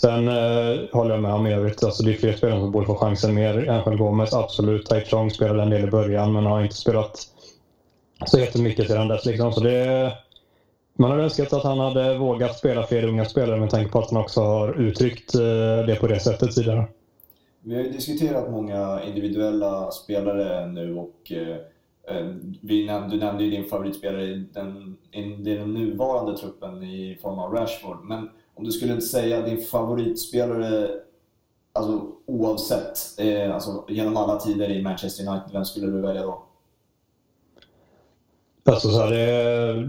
Sen 0.00 0.28
eh, 0.28 0.78
håller 0.92 1.10
jag 1.10 1.22
med 1.22 1.32
om 1.32 1.46
i 1.46 1.54
övrigt. 1.54 1.84
Alltså, 1.84 2.02
det 2.02 2.10
är 2.10 2.14
fler 2.14 2.32
spelare 2.32 2.60
som 2.60 2.70
borde 2.70 2.86
få 2.86 2.94
chansen 2.94 3.34
mer. 3.34 3.68
Angel 3.68 3.98
Gomez, 3.98 4.34
absolut. 4.34 4.86
Tai 4.86 5.04
Chong 5.04 5.30
spelade 5.30 5.62
en 5.62 5.70
del 5.70 5.84
i 5.84 5.90
början, 5.90 6.32
men 6.32 6.46
har 6.46 6.62
inte 6.62 6.74
spelat 6.74 7.28
så 8.26 8.38
jättemycket 8.38 8.86
sedan 8.88 9.08
dess. 9.08 9.26
Liksom. 9.26 9.52
Så 9.52 9.60
det, 9.60 10.12
man 10.98 11.10
hade 11.10 11.22
önskat 11.22 11.52
att 11.52 11.62
han 11.62 11.78
hade 11.78 12.18
vågat 12.18 12.58
spela 12.58 12.82
fler 12.82 13.04
unga 13.04 13.24
spelare 13.24 13.60
med 13.60 13.70
tanke 13.70 13.90
på 13.90 13.98
att 13.98 14.10
han 14.10 14.20
också 14.20 14.40
har 14.40 14.80
uttryckt 14.80 15.34
eh, 15.34 15.40
det 15.86 15.96
på 16.00 16.06
det 16.06 16.20
sättet 16.20 16.54
tidigare. 16.54 16.84
Vi 17.60 17.74
har 17.74 17.82
ju 17.82 17.90
diskuterat 17.90 18.50
många 18.50 19.02
individuella 19.04 19.90
spelare 19.90 20.66
nu 20.66 20.96
och 20.96 21.32
eh, 21.32 22.16
eh 22.16 22.26
vi 22.60 22.86
nämnde, 22.86 23.16
du 23.16 23.20
nämnde 23.20 23.44
ju 23.44 23.50
din 23.50 23.64
favoritspelare 23.64 24.24
i 24.24 24.44
den, 24.52 24.96
i 25.12 25.54
den 25.54 25.74
nuvarande 25.74 26.38
truppen 26.38 26.82
i 26.82 27.18
form 27.22 27.38
av 27.38 27.52
Rashford. 27.52 28.04
Men 28.04 28.28
om 28.58 28.64
du 28.64 28.72
skulle 28.72 29.00
säga 29.00 29.42
din 29.42 29.64
favoritspelare 29.64 30.88
alltså, 31.72 32.06
oavsett, 32.26 32.98
eh, 33.18 33.54
alltså, 33.54 33.84
genom 33.88 34.16
alla 34.16 34.40
tider 34.40 34.70
i 34.70 34.82
Manchester 34.82 35.28
United, 35.28 35.52
vem 35.52 35.64
skulle 35.64 35.86
du 35.86 36.00
välja 36.00 36.22
då? 36.22 36.42
Alltså, 38.64 38.88
så 38.88 39.00
här, 39.00 39.10
det, 39.10 39.88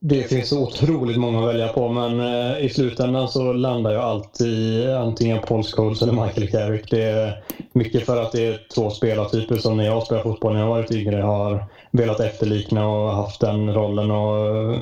det 0.00 0.22
finns 0.22 0.48
så 0.48 0.62
otroligt 0.62 1.18
många 1.18 1.38
att 1.38 1.54
välja 1.54 1.68
på, 1.68 1.88
men 1.88 2.20
eh, 2.20 2.64
i 2.64 2.68
slutändan 2.68 3.28
så 3.28 3.52
landar 3.52 3.92
jag 3.92 4.04
alltid 4.04 4.48
i 4.48 4.92
antingen 4.92 5.42
Paul 5.42 5.62
Scholes 5.62 6.02
eller 6.02 6.24
Michael 6.26 6.50
Carrick. 6.50 6.90
Det 6.90 7.02
är 7.02 7.44
mycket 7.72 8.06
för 8.06 8.22
att 8.22 8.32
det 8.32 8.46
är 8.46 8.66
två 8.74 8.90
spelartyper 8.90 9.56
som 9.56 9.76
när 9.76 9.84
jag 9.84 10.02
spelar 10.02 10.22
fotboll 10.22 10.52
när 10.52 10.60
jag 10.60 10.68
varit 10.68 10.90
yngre 10.90 11.22
har 11.22 11.64
velat 11.90 12.20
efterlikna 12.20 12.88
och 12.88 13.10
haft 13.10 13.40
den 13.40 13.74
rollen 13.74 14.10
och 14.10 14.46
eh, 14.46 14.80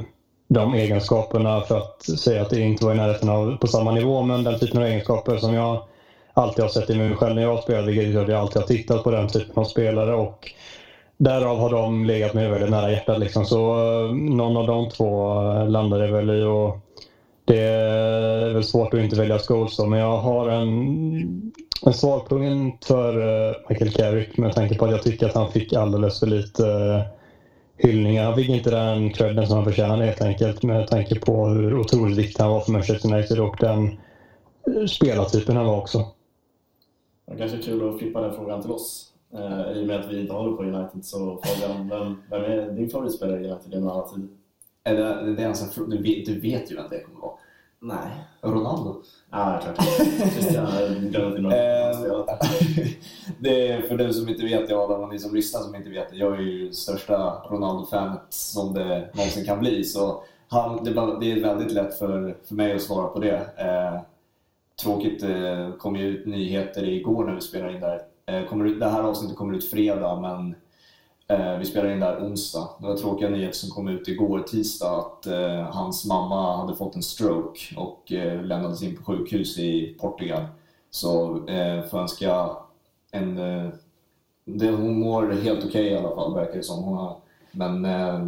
de 0.48 0.74
egenskaperna 0.74 1.60
för 1.60 1.78
att 1.78 2.02
säga 2.02 2.42
att 2.42 2.50
det 2.50 2.60
inte 2.60 2.86
var 2.86 2.92
i 2.92 2.96
närheten 2.96 3.28
av 3.28 3.56
på 3.56 3.66
samma 3.66 3.92
nivå, 3.92 4.22
men 4.22 4.44
den 4.44 4.58
typen 4.58 4.82
av 4.82 4.86
egenskaper 4.88 5.36
som 5.36 5.54
jag 5.54 5.82
alltid 6.34 6.62
har 6.62 6.68
sett 6.68 6.90
i 6.90 6.98
mig 6.98 7.16
själv 7.16 7.34
när 7.34 7.42
jag 7.42 7.62
spelar, 7.62 7.82
vilket 7.82 8.14
jag 8.14 8.30
alltid 8.30 8.56
har 8.56 8.68
tittat 8.68 9.04
på 9.04 9.10
den 9.10 9.28
typen 9.28 9.54
av 9.54 9.64
spelare 9.64 10.14
och 10.14 10.52
därav 11.16 11.58
har 11.58 11.70
de 11.70 12.04
legat 12.04 12.34
mig 12.34 12.48
väldigt 12.48 12.70
nära 12.70 12.90
hjärtat. 12.90 13.18
Liksom. 13.18 13.44
Så 13.44 13.74
eh, 13.74 14.14
någon 14.14 14.56
av 14.56 14.66
de 14.66 14.88
två 14.88 15.42
landade 15.64 16.10
väl 16.10 16.30
i 16.30 16.42
och 16.42 16.80
det 17.44 17.60
är 17.60 18.54
väl 18.54 18.64
svårt 18.64 18.94
att 18.94 19.00
inte 19.00 19.16
välja 19.16 19.38
Scholes 19.38 19.78
men 19.78 19.98
jag 19.98 20.18
har 20.18 20.48
en, 20.48 21.52
en 21.86 21.94
svag 21.94 22.28
punkt 22.28 22.84
för 22.84 23.48
eh, 23.48 23.54
Michael 23.68 23.92
Carrick 23.92 24.38
med 24.38 24.52
tanke 24.52 24.74
på 24.74 24.84
att 24.84 24.90
jag 24.90 25.02
tycker 25.02 25.26
att 25.26 25.34
han 25.34 25.48
fick 25.48 25.72
alldeles 25.72 26.20
för 26.20 26.26
lite 26.26 26.62
uh, 26.62 27.00
hyllningar. 27.76 28.24
Han 28.24 28.34
fick 28.34 28.48
inte 28.48 28.70
den 28.70 29.10
credden 29.10 29.46
som 29.46 29.56
han 29.56 29.64
förtjänade 29.64 30.04
helt 30.04 30.22
enkelt 30.22 30.62
med 30.62 30.88
tanke 30.88 31.20
på 31.20 31.46
hur 31.46 31.78
otroligt 31.78 32.18
viktig 32.18 32.42
han 32.42 32.52
var 32.52 32.60
för 32.60 32.72
Manchester 32.72 33.14
United 33.14 33.40
och 33.40 33.56
den 33.60 33.98
spelartypen 34.88 35.56
han 35.56 35.66
var 35.66 35.80
också. 35.80 36.06
Det 37.26 37.36
kanske 37.36 37.56
är 37.56 37.62
kul 37.62 37.88
att 37.88 37.98
flippa 37.98 38.20
den 38.20 38.34
frågan 38.34 38.62
till 38.62 38.70
oss. 38.70 39.12
Eh, 39.34 39.72
I 39.72 39.82
och 39.82 39.86
med 39.86 40.00
att 40.00 40.12
vi 40.12 40.20
inte 40.20 40.32
håller 40.32 40.56
på 40.56 40.62
United 40.62 41.04
så 41.04 41.40
frågan 41.42 41.88
vem, 41.88 42.22
vem 42.30 42.44
är 42.44 42.70
din 42.70 42.90
favoritspelare 42.90 43.40
i 43.40 43.50
United 43.50 43.72
genom 43.72 43.88
alla 43.88 44.08
tider? 44.08 44.28
Är 44.84 44.94
det, 44.94 45.34
det 45.34 45.42
är 45.42 45.46
en 45.46 45.54
sån, 45.54 45.90
du, 45.90 46.02
vet, 46.02 46.26
du 46.26 46.40
vet 46.40 46.72
ju 46.72 46.76
vem 46.76 46.86
det 46.90 47.00
kommer 47.00 47.20
vara. 47.20 47.32
Nej. 47.84 48.24
Ronaldo? 48.40 49.02
Ja, 49.30 49.60
klart. 49.62 49.88
Christian 50.32 50.66
eh, 50.66 51.50
det 53.38 53.68
är 53.68 53.82
för 53.82 53.96
den 53.96 54.14
som 54.14 54.28
inte 54.28 54.44
vet, 54.44 54.70
ja, 54.70 54.96
och 54.96 55.08
ni 55.08 55.18
som 55.18 55.34
lyssnar 55.34 55.60
som 55.60 55.74
inte 55.74 55.90
vet 55.90 56.08
jag 56.12 56.34
är 56.36 56.40
ju 56.40 56.72
största 56.72 57.42
Ronaldo-fanet 57.50 58.26
som 58.28 58.74
det 58.74 59.10
någonsin 59.14 59.44
kan 59.44 59.60
bli. 59.60 59.84
Så 59.84 60.22
han, 60.48 60.84
det, 60.84 60.90
det 61.20 61.32
är 61.32 61.40
väldigt 61.40 61.72
lätt 61.72 61.98
för, 61.98 62.36
för 62.44 62.54
mig 62.54 62.74
att 62.74 62.82
svara 62.82 63.06
på 63.06 63.18
det. 63.18 63.36
Eh, 63.56 64.00
tråkigt, 64.82 65.20
det 65.20 65.50
eh, 65.50 65.72
kom 65.72 65.96
ju 65.96 66.06
ut 66.06 66.26
nyheter 66.26 66.88
igår 66.88 67.24
när 67.24 67.34
vi 67.34 67.40
spelade 67.40 67.74
in 67.74 67.80
där. 67.80 68.00
Eh, 68.26 68.48
kommer 68.48 68.64
ut, 68.64 68.80
det 68.80 68.88
här 68.88 69.02
avsnittet 69.02 69.36
kommer 69.36 69.54
ut 69.54 69.70
fredag, 69.70 70.20
men 70.20 70.54
Eh, 71.26 71.58
vi 71.58 71.64
spelade 71.64 71.92
in 71.92 72.00
där 72.00 72.18
onsdag. 72.20 72.68
Det 72.80 72.86
var 72.86 72.96
tråkiga 72.96 73.28
nyheter 73.28 73.56
som 73.56 73.70
kom 73.70 73.88
ut 73.88 74.08
igår 74.08 74.40
tisdag 74.40 74.98
att 74.98 75.26
eh, 75.26 75.62
hans 75.62 76.04
mamma 76.06 76.56
hade 76.56 76.76
fått 76.76 76.96
en 76.96 77.02
stroke 77.02 77.60
och 77.76 78.12
eh, 78.12 78.42
lämnades 78.42 78.82
in 78.82 78.96
på 78.96 79.04
sjukhus 79.04 79.58
i 79.58 79.96
Portugal. 80.00 80.44
Så 80.90 81.46
eh, 81.48 81.84
får 81.84 81.98
önska 81.98 82.50
en... 83.10 83.38
Eh, 83.38 83.68
det, 84.44 84.70
hon 84.70 85.00
mår 85.00 85.30
helt 85.32 85.58
okej 85.58 85.68
okay 85.68 85.84
i 85.84 85.96
alla 85.96 86.14
fall, 86.14 86.34
verkar 86.34 86.56
det 86.56 86.62
som. 86.62 86.82
Hon 86.82 86.96
har, 86.96 87.16
men 87.52 87.84
eh, 87.84 88.26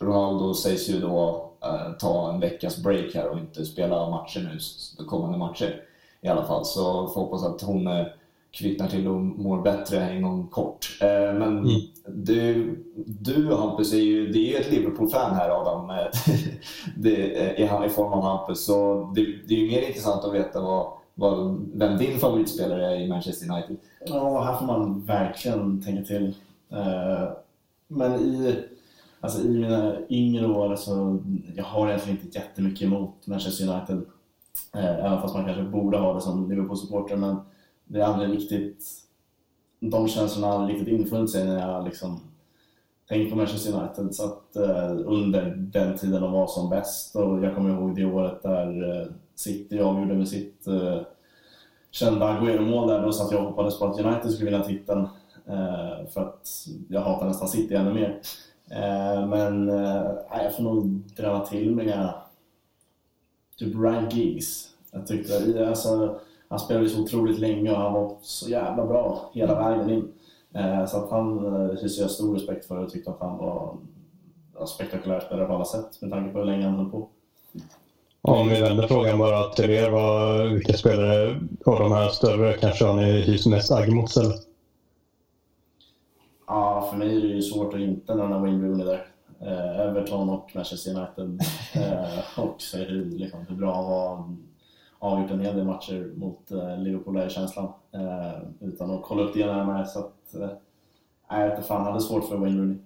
Ronaldo 0.00 0.54
sägs 0.54 0.88
ju 0.88 1.00
då 1.00 1.50
eh, 1.62 1.92
ta 1.98 2.32
en 2.32 2.40
veckas 2.40 2.82
break 2.82 3.14
här 3.14 3.28
och 3.28 3.38
inte 3.38 3.64
spela 3.64 4.10
matcher 4.10 4.40
nu, 4.40 5.04
kommande 5.04 5.38
matcher 5.38 5.82
i 6.20 6.28
alla 6.28 6.44
fall. 6.44 6.64
Så 6.64 7.08
får 7.08 7.20
hoppas 7.20 7.44
att 7.44 7.62
hon 7.62 7.86
eh, 7.86 8.06
kvicknar 8.50 8.88
till 8.88 9.08
och 9.08 9.20
mår 9.20 9.62
bättre 9.62 10.16
inom 10.16 10.48
kort. 10.48 10.98
Eh, 11.00 11.38
men 11.38 11.58
mm. 11.58 11.80
du, 12.06 12.76
du 13.06 13.54
Hampus, 13.54 13.92
är 13.92 13.98
ju, 13.98 14.32
det 14.32 14.38
är 14.38 14.48
ju 14.48 14.56
ett 14.56 14.72
Liverpool-fan 14.72 15.36
här 15.36 15.50
Adam, 15.50 15.92
det, 16.96 17.16
i, 17.58 17.62
i 17.86 17.88
form 17.88 18.12
av 18.12 18.22
Hampus. 18.22 18.64
Så 18.64 19.04
det, 19.14 19.22
det 19.48 19.54
är 19.54 19.58
ju 19.58 19.66
mer 19.66 19.88
intressant 19.88 20.24
att 20.24 20.34
veta 20.34 20.60
vad, 20.60 20.92
vad, 21.14 21.66
vem 21.74 21.98
din 21.98 22.18
favoritspelare 22.18 22.96
är 22.96 23.00
i 23.00 23.08
Manchester 23.08 23.52
United. 23.52 23.76
Ja, 24.06 24.42
här 24.42 24.56
får 24.56 24.66
man 24.66 25.04
verkligen 25.06 25.82
tänka 25.82 26.02
till. 26.02 26.34
Eh, 26.70 27.28
men 27.88 28.20
i, 28.20 28.54
alltså, 29.20 29.42
i 29.42 29.48
mina 29.48 29.96
yngre 30.08 30.46
år, 30.46 30.70
alltså, 30.70 31.18
jag 31.56 31.64
har 31.64 31.88
egentligen 31.88 32.18
inte 32.20 32.38
jättemycket 32.38 32.82
emot 32.82 33.26
Manchester 33.26 33.68
United. 33.68 34.02
Eh, 34.74 35.04
även 35.06 35.20
fast 35.20 35.34
man 35.34 35.44
kanske 35.44 35.62
borde 35.62 35.98
ha 35.98 36.14
det 36.14 36.20
som 36.20 36.50
Liverpool-supporter. 36.50 37.16
Men 37.16 37.36
det 37.90 38.00
är 38.00 38.04
aldrig 38.04 38.30
riktigt, 38.30 38.84
de 39.80 40.08
känslorna 40.08 40.46
har 40.46 40.60
aldrig 40.60 40.78
riktigt 40.78 41.00
infunnit 41.00 41.30
sig 41.30 41.46
när 41.46 41.68
jag 41.68 41.84
liksom 41.84 42.20
tänkt 43.08 43.30
på 43.30 43.36
Manchester 43.36 43.80
United. 43.80 44.14
Så 44.14 44.24
att, 44.24 44.56
eh, 44.56 44.96
under 45.04 45.54
den 45.56 45.98
tiden 45.98 46.22
de 46.22 46.32
var 46.32 46.46
som 46.46 46.70
bäst 46.70 47.16
och 47.16 47.44
jag 47.44 47.54
kommer 47.54 47.70
ihåg 47.70 47.96
det 47.96 48.04
året 48.04 48.42
där 48.42 49.00
eh, 49.00 49.06
City 49.34 49.80
avgjorde 49.80 50.14
med 50.14 50.28
sitt 50.28 50.66
eh, 50.66 51.00
kända 51.90 52.26
Aguero-mål 52.26 52.88
där, 52.88 53.02
då 53.02 53.12
satt 53.12 53.32
jag 53.32 53.40
och 53.40 53.46
hoppades 53.48 53.78
på 53.78 53.86
att 53.86 54.00
United 54.00 54.30
skulle 54.30 54.50
vinna 54.50 54.64
titeln. 54.64 55.08
Eh, 55.46 56.08
för 56.10 56.20
att 56.20 56.48
jag 56.88 57.00
hatar 57.00 57.26
nästan 57.26 57.48
City 57.48 57.74
ännu 57.74 57.94
mer. 57.94 58.20
Eh, 58.70 59.26
men 59.26 59.68
eh, 59.68 60.10
jag 60.30 60.56
får 60.56 60.62
nog 60.62 60.86
dra 61.16 61.46
till 61.46 61.74
med 61.74 61.88
eh, 61.88 62.10
typ 63.58 63.74
Ryan 63.74 64.08
Giggs. 64.08 64.68
Jag 64.90 65.06
tyckte, 65.06 65.68
alltså, 65.68 66.20
han 66.50 66.58
spelade 66.58 66.88
så 66.88 67.02
otroligt 67.02 67.38
länge 67.38 67.70
och 67.70 67.76
han 67.76 67.92
var 67.92 68.16
så 68.22 68.50
jävla 68.50 68.86
bra 68.86 69.30
hela 69.34 69.54
vägen 69.54 69.90
in. 69.90 70.12
Eh, 70.54 70.86
så 70.86 70.96
att 70.96 71.10
han 71.10 71.46
eh, 71.46 71.76
hyser 71.82 72.02
jag 72.02 72.10
stor 72.10 72.34
respekt 72.34 72.66
för 72.66 72.76
och 72.76 72.90
tyckte 72.90 73.10
att 73.10 73.20
han 73.20 73.38
var 73.38 73.76
en 74.60 74.66
spektakulär 74.66 75.20
spelare 75.20 75.46
på 75.46 75.54
alla 75.54 75.64
sätt 75.64 76.02
med 76.02 76.10
tanke 76.10 76.32
på 76.32 76.38
hur 76.38 76.46
länge 76.46 76.64
han 76.64 76.74
höll 76.74 76.90
på. 76.90 77.08
Om 78.22 78.48
vi 78.48 78.60
vänder 78.60 78.86
frågan 78.86 79.18
bara 79.18 79.48
till 79.48 79.70
er, 79.70 79.90
vad, 79.90 80.48
vilka 80.52 80.72
spelare 80.72 81.40
av 81.66 81.78
de 81.78 81.92
här 81.92 82.08
större 82.08 82.52
kanske 82.52 82.84
har 82.84 82.94
ni 82.94 83.20
hyser 83.20 83.50
mest 83.50 83.72
agg 83.72 83.92
mot? 83.92 84.10
Ja, 86.46 86.88
för 86.90 86.98
mig 86.98 87.16
är 87.16 87.20
det 87.20 87.26
ju 87.26 87.42
svårt 87.42 87.74
att 87.74 87.80
inte 87.80 88.14
nämna 88.14 88.38
Wayne 88.38 88.66
Rooney 88.66 88.86
där. 88.86 89.06
Eh, 89.40 89.80
Everton 89.80 90.30
och 90.30 90.50
Manchester 90.54 90.90
United. 90.90 91.40
Och 92.36 92.54
så 92.58 92.78
hur, 92.78 93.04
liksom, 93.04 93.46
hur 93.48 93.56
bra 93.56 93.74
han 93.74 93.84
var 93.84 94.36
avgjort 95.00 95.30
en 95.30 95.40
hel 95.40 95.56
del 95.56 95.66
matcher 95.66 96.12
mot 96.16 96.50
eh, 96.50 96.78
Liverpool, 96.78 97.16
är 97.16 97.28
känslan. 97.28 97.72
Eh, 97.92 98.42
utan 98.60 98.90
att 98.90 99.02
kolla 99.02 99.22
upp 99.22 99.34
det 99.34 99.46
närmare. 99.46 99.86
Så 99.86 99.98
att, 99.98 100.34
eh, 100.34 100.50
jag 101.40 101.66
fan, 101.66 101.84
hade 101.84 102.00
svårt 102.00 102.28
för 102.28 102.36
Wayne 102.36 102.60
Rooney. 102.60 102.78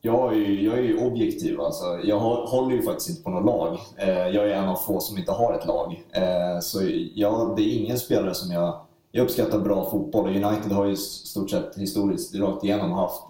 Jag 0.00 0.32
är, 0.32 0.36
ju, 0.36 0.64
jag 0.64 0.78
är 0.78 0.82
ju 0.82 1.06
objektiv. 1.06 1.60
Alltså. 1.60 1.84
Jag 2.04 2.18
håller 2.20 2.76
ju 2.76 2.82
faktiskt 2.82 3.10
inte 3.10 3.22
på 3.22 3.30
något 3.30 3.44
lag. 3.44 3.78
Eh, 3.96 4.28
jag 4.28 4.50
är 4.50 4.54
en 4.54 4.68
av 4.68 4.76
få 4.76 5.00
som 5.00 5.18
inte 5.18 5.32
har 5.32 5.54
ett 5.54 5.66
lag. 5.66 6.04
Eh, 6.10 6.60
så 6.60 6.78
jag, 7.14 7.56
det 7.56 7.62
är 7.62 7.78
ingen 7.78 7.98
spelare 7.98 8.34
som 8.34 8.54
jag... 8.54 8.80
Jag 9.10 9.24
uppskattar 9.24 9.58
bra 9.58 9.90
fotboll 9.90 10.24
och 10.24 10.30
United 10.30 10.72
har 10.72 10.84
ju 10.86 10.92
i 10.92 10.96
stort 10.96 11.50
sett 11.50 11.78
historiskt 11.78 12.34
rakt 12.34 12.64
igenom 12.64 12.92
haft 12.92 13.22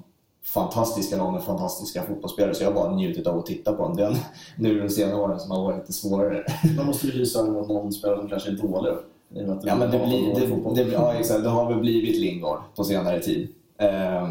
fantastiska 0.47 1.17
lag 1.17 1.33
med 1.33 1.43
fantastiska 1.43 2.03
fotbollsspelare 2.03 2.55
så 2.55 2.63
jag 2.63 2.71
har 2.71 2.75
bara 2.75 2.95
njutit 2.95 3.27
av 3.27 3.39
att 3.39 3.47
titta 3.47 3.73
på 3.73 3.83
dem. 3.83 3.97
Den, 3.97 4.17
nu 4.57 4.81
de 4.81 4.91
senare 4.91 5.21
åren 5.21 5.41
som 5.41 5.51
har 5.51 5.63
varit 5.63 5.79
lite 5.79 5.93
svårare. 5.93 6.45
Man 6.77 6.87
måste 6.87 7.07
ju 7.07 7.13
hysa 7.13 7.45
någon 7.45 7.93
spelare 7.93 8.19
som 8.19 8.29
kanske 8.29 8.51
är 8.51 8.55
dålig 8.55 8.93
Ja, 9.29 9.77
men 9.77 9.91
det, 9.91 9.99
blir, 9.99 10.35
det, 10.75 10.85
det, 10.85 10.93
ja, 10.93 11.15
exakt. 11.15 11.43
det 11.43 11.49
har 11.49 11.69
väl 11.69 11.81
blivit 11.81 12.17
Lingard 12.17 12.59
på 12.77 12.85
senare 12.85 13.23
tid. 13.23 13.49
Eh, 13.79 14.29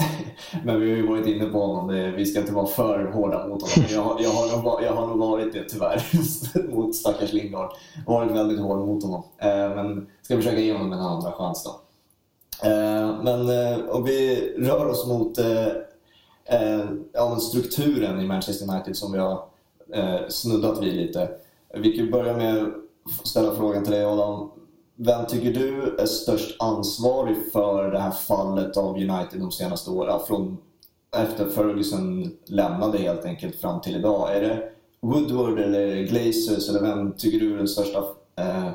men 0.64 0.80
vi 0.80 0.90
har 0.90 0.96
ju 0.96 1.06
varit 1.06 1.26
inne 1.26 1.44
på 1.44 1.58
honom. 1.58 2.14
Vi 2.16 2.26
ska 2.26 2.40
inte 2.40 2.52
vara 2.52 2.66
för 2.66 3.04
hårda 3.04 3.46
mot 3.46 3.62
honom. 3.62 3.88
Jag, 3.90 4.02
har, 4.02 4.20
jag, 4.20 4.30
har, 4.30 4.62
nog, 4.62 4.82
jag 4.82 4.92
har 4.92 5.06
nog 5.06 5.18
varit 5.18 5.52
det 5.52 5.64
tyvärr 5.64 6.02
mot 6.74 6.94
stackars 6.94 7.32
har 8.06 8.14
varit 8.14 8.32
väldigt 8.32 8.60
hård 8.60 8.78
mot 8.78 9.02
honom. 9.02 9.22
Eh, 9.38 9.48
men 9.48 10.06
ska 10.22 10.36
försöka 10.36 10.60
ge 10.60 10.72
honom 10.72 10.92
en 10.92 11.00
andra 11.00 11.32
chans 11.32 11.64
då. 11.64 11.87
Eh, 12.62 13.22
men 13.22 13.48
eh, 13.48 13.88
om 13.88 14.04
vi 14.04 14.36
rör 14.58 14.86
oss 14.86 15.06
mot 15.06 15.38
eh, 15.38 15.66
eh, 16.44 16.84
ja, 17.12 17.36
strukturen 17.36 18.20
i 18.20 18.26
Manchester 18.26 18.74
United 18.74 18.96
som 18.96 19.12
vi 19.12 19.18
har 19.18 19.48
snuddat 20.28 20.82
vid 20.82 20.94
lite. 20.94 21.28
Vi 21.74 21.96
kan 21.96 22.10
börja 22.10 22.36
med 22.36 22.62
att 22.62 23.26
ställa 23.28 23.54
frågan 23.54 23.84
till 23.84 23.92
dig 23.92 24.04
Adam. 24.04 24.50
Vem 24.96 25.26
tycker 25.26 25.52
du 25.52 25.96
är 25.98 26.06
störst 26.06 26.56
ansvarig 26.58 27.36
för 27.52 27.90
det 27.90 27.98
här 27.98 28.10
fallet 28.10 28.76
av 28.76 28.94
United 28.94 29.40
de 29.40 29.52
senaste 29.52 29.90
åren? 29.90 30.20
Från 30.26 30.58
efter 31.16 31.50
Ferguson 31.50 32.30
lämnade 32.46 32.98
helt 32.98 33.24
enkelt 33.24 33.60
fram 33.60 33.80
till 33.80 33.96
idag. 33.96 34.36
Är 34.36 34.40
det 34.40 34.70
Woodward 35.00 35.58
eller 35.58 36.02
Glazers 36.02 36.68
eller 36.68 36.80
vem 36.80 37.12
tycker 37.12 37.40
du 37.40 37.52
är 37.52 37.56
den 37.56 37.68
största? 37.68 37.98
Eh, 38.36 38.70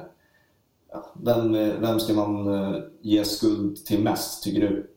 vem, 1.14 1.56
eh, 1.56 1.74
vem 1.80 2.00
ska 2.00 2.14
man 2.14 2.54
eh, 2.54 2.80
ge 3.02 3.26
skuld 3.26 3.86
till 3.86 4.04
mest, 4.04 4.44
tycker 4.44 4.62
du? 4.62 4.90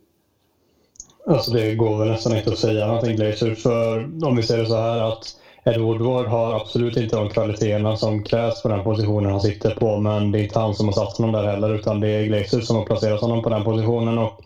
Alltså 1.26 1.50
det 1.50 1.74
går 1.74 1.98
väl 1.98 2.08
nästan 2.08 2.36
inte 2.36 2.52
att 2.52 2.58
säga 2.58 2.86
någonting 2.86 3.16
Glazer. 3.16 3.54
För 3.54 3.98
om 4.26 4.36
vi 4.36 4.42
säger 4.42 4.64
så 4.64 4.76
här 4.76 5.12
att 5.12 5.36
Ed 5.64 5.80
Woodward 5.80 6.26
har 6.26 6.54
absolut 6.54 6.96
inte 6.96 7.16
de 7.16 7.28
kvaliteterna 7.28 7.96
som 7.96 8.22
krävs 8.22 8.62
på 8.62 8.68
den 8.68 8.84
positionen 8.84 9.30
han 9.30 9.40
sitter 9.40 9.70
på. 9.70 10.00
Men 10.00 10.32
det 10.32 10.38
är 10.38 10.42
inte 10.42 10.58
han 10.58 10.74
som 10.74 10.86
har 10.86 10.92
satt 10.92 11.16
honom 11.16 11.32
där 11.32 11.44
heller 11.44 11.74
utan 11.74 12.00
det 12.00 12.08
är 12.08 12.24
Glazer 12.24 12.60
som 12.60 12.76
har 12.76 12.84
placerat 12.84 13.20
honom 13.20 13.42
på 13.42 13.48
den 13.48 13.64
positionen. 13.64 14.18
Och 14.18 14.40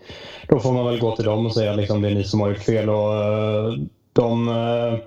då 0.49 0.61
får 0.61 0.73
man 0.73 0.87
väl 0.87 1.01
gå 1.01 1.17
till 1.17 1.25
dem 1.25 1.47
och 1.47 1.55
säga 1.55 1.71
att 1.71 1.77
liksom, 1.77 2.03
det 2.03 2.09
är 2.09 2.15
ni 2.15 2.25
som 2.25 2.41
har 2.41 2.49
gjort 2.49 2.59
fel. 2.59 2.91
Och, 2.91 3.13
uh, 3.13 3.75
de 4.13 4.49
uh, 4.49 4.99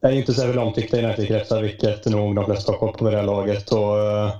är 0.00 0.10
ju 0.10 0.18
inte 0.18 0.34
särskilt 0.34 0.58
omtyckta 0.58 0.96
i 0.96 1.04
United-kretsar 1.04 1.62
vilket 1.62 2.06
nog 2.06 2.36
de 2.36 2.44
flesta 2.44 2.72
har 2.72 2.78
koll 2.78 2.92
på 2.92 3.04
vid 3.04 3.14
det 3.14 3.18
här 3.18 3.26
laget. 3.26 3.72
Och, 3.72 3.96
uh, 3.96 4.30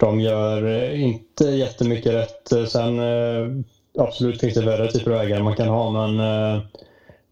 de 0.00 0.20
gör 0.20 0.66
eh, 0.66 1.04
inte 1.04 1.44
jättemycket 1.44 2.12
rätt. 2.12 2.52
Eh, 2.52 2.64
sen 2.64 2.98
eh, 2.98 3.64
absolut 3.98 4.40
finns 4.40 4.54
det 4.54 4.64
värre 4.64 4.92
typer 4.92 5.10
av 5.10 5.20
ägare 5.20 5.42
man 5.42 5.56
kan 5.56 5.68
ha 5.68 6.06
men 6.06 6.60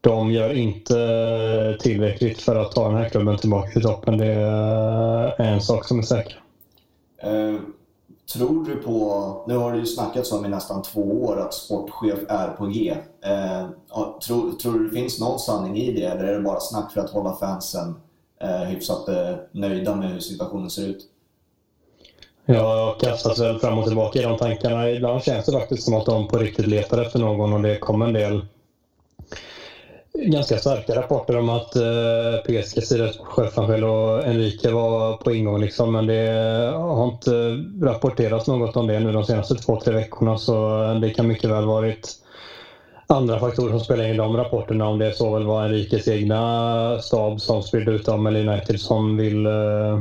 de 0.00 0.30
gör 0.30 0.52
inte 0.52 1.78
tillräckligt 1.80 2.42
för 2.42 2.56
att 2.56 2.72
ta 2.72 2.88
den 2.88 2.96
här 2.96 3.08
klubben 3.08 3.38
tillbaka 3.38 3.70
till 3.70 3.82
toppen. 3.82 4.18
Det 4.18 4.26
är 4.26 5.40
en 5.40 5.60
sak 5.60 5.84
som 5.84 5.98
är 5.98 6.02
säker. 6.02 6.42
Eh, 7.22 7.60
tror 8.32 8.64
du 8.64 8.76
på, 8.76 9.44
nu 9.48 9.56
har 9.56 9.72
det 9.72 9.78
ju 9.78 9.86
snackats 9.86 10.32
om 10.32 10.44
i 10.44 10.48
nästan 10.48 10.82
två 10.82 11.24
år 11.24 11.40
att 11.40 11.54
sportchef 11.54 12.18
är 12.28 12.48
på 12.48 12.66
G. 12.66 12.96
Eh, 13.20 13.66
tror, 14.26 14.52
tror 14.52 14.78
du 14.78 14.88
det 14.88 14.94
finns 14.94 15.20
någon 15.20 15.38
sanning 15.38 15.76
i 15.76 15.92
det 15.92 16.04
eller 16.04 16.24
är 16.24 16.34
det 16.34 16.40
bara 16.40 16.60
snack 16.60 16.92
för 16.92 17.00
att 17.00 17.10
hålla 17.10 17.36
fansen 17.36 17.94
eh, 18.40 18.62
hyfsat 18.62 19.08
nöjda 19.52 19.96
med 19.96 20.10
hur 20.10 20.20
situationen 20.20 20.70
ser 20.70 20.88
ut? 20.88 21.11
Jag 22.47 22.99
kastas 23.01 23.40
väl 23.40 23.59
fram 23.59 23.78
och 23.78 23.86
tillbaka 23.86 24.18
i 24.18 24.22
de 24.22 24.36
tankarna. 24.36 24.90
Ibland 24.90 25.22
känns 25.22 25.47
det 25.47 25.53
faktiskt 25.53 25.82
som 25.82 25.95
att 25.95 26.07
de 26.07 26.28
på 26.28 26.38
riktigt 26.38 26.66
letar 26.66 27.03
efter 27.03 27.18
någon 27.18 27.53
och 27.53 27.61
det 27.61 27.76
kom 27.76 28.03
en 28.03 28.12
del 28.12 28.40
ganska 30.14 30.59
starka 30.59 30.95
rapporter 30.95 31.36
om 31.36 31.49
att 31.49 31.76
eh, 31.76 32.36
PSGs 32.45 32.84
styrelsechef 32.84 33.59
och 33.59 34.24
Enrique 34.24 34.70
var 34.70 35.14
på 35.14 35.32
ingång. 35.32 35.61
Liksom, 35.61 35.93
men 35.93 36.07
det 36.07 36.72
har 36.74 37.05
inte 37.05 37.30
rapporterats 37.86 38.47
något 38.47 38.76
om 38.76 38.86
det 38.86 39.01
nu 39.01 39.12
de 39.12 39.24
senaste 39.24 39.55
två, 39.55 39.76
tre 39.76 39.95
veckorna. 39.95 40.36
Så 40.36 40.84
det 41.01 41.11
kan 41.11 41.26
mycket 41.26 41.51
väl 41.51 41.66
varit 41.66 42.12
andra 43.07 43.38
faktorer 43.38 43.70
som 43.70 43.80
spelar 43.80 44.05
in 44.05 44.11
i 44.11 44.16
de 44.16 44.36
rapporterna. 44.36 44.86
Om 44.86 44.99
det 44.99 45.12
så 45.12 45.30
väl 45.30 45.45
var 45.45 45.64
Enriques 45.64 46.09
egna 46.09 46.99
stab 47.01 47.40
som 47.40 47.62
spridde 47.62 47.93
ut 47.93 48.05
dem 48.05 48.26
eller 48.26 48.49
United 48.49 48.80
som 48.80 49.16
vill 49.16 49.47
eh, 49.47 49.99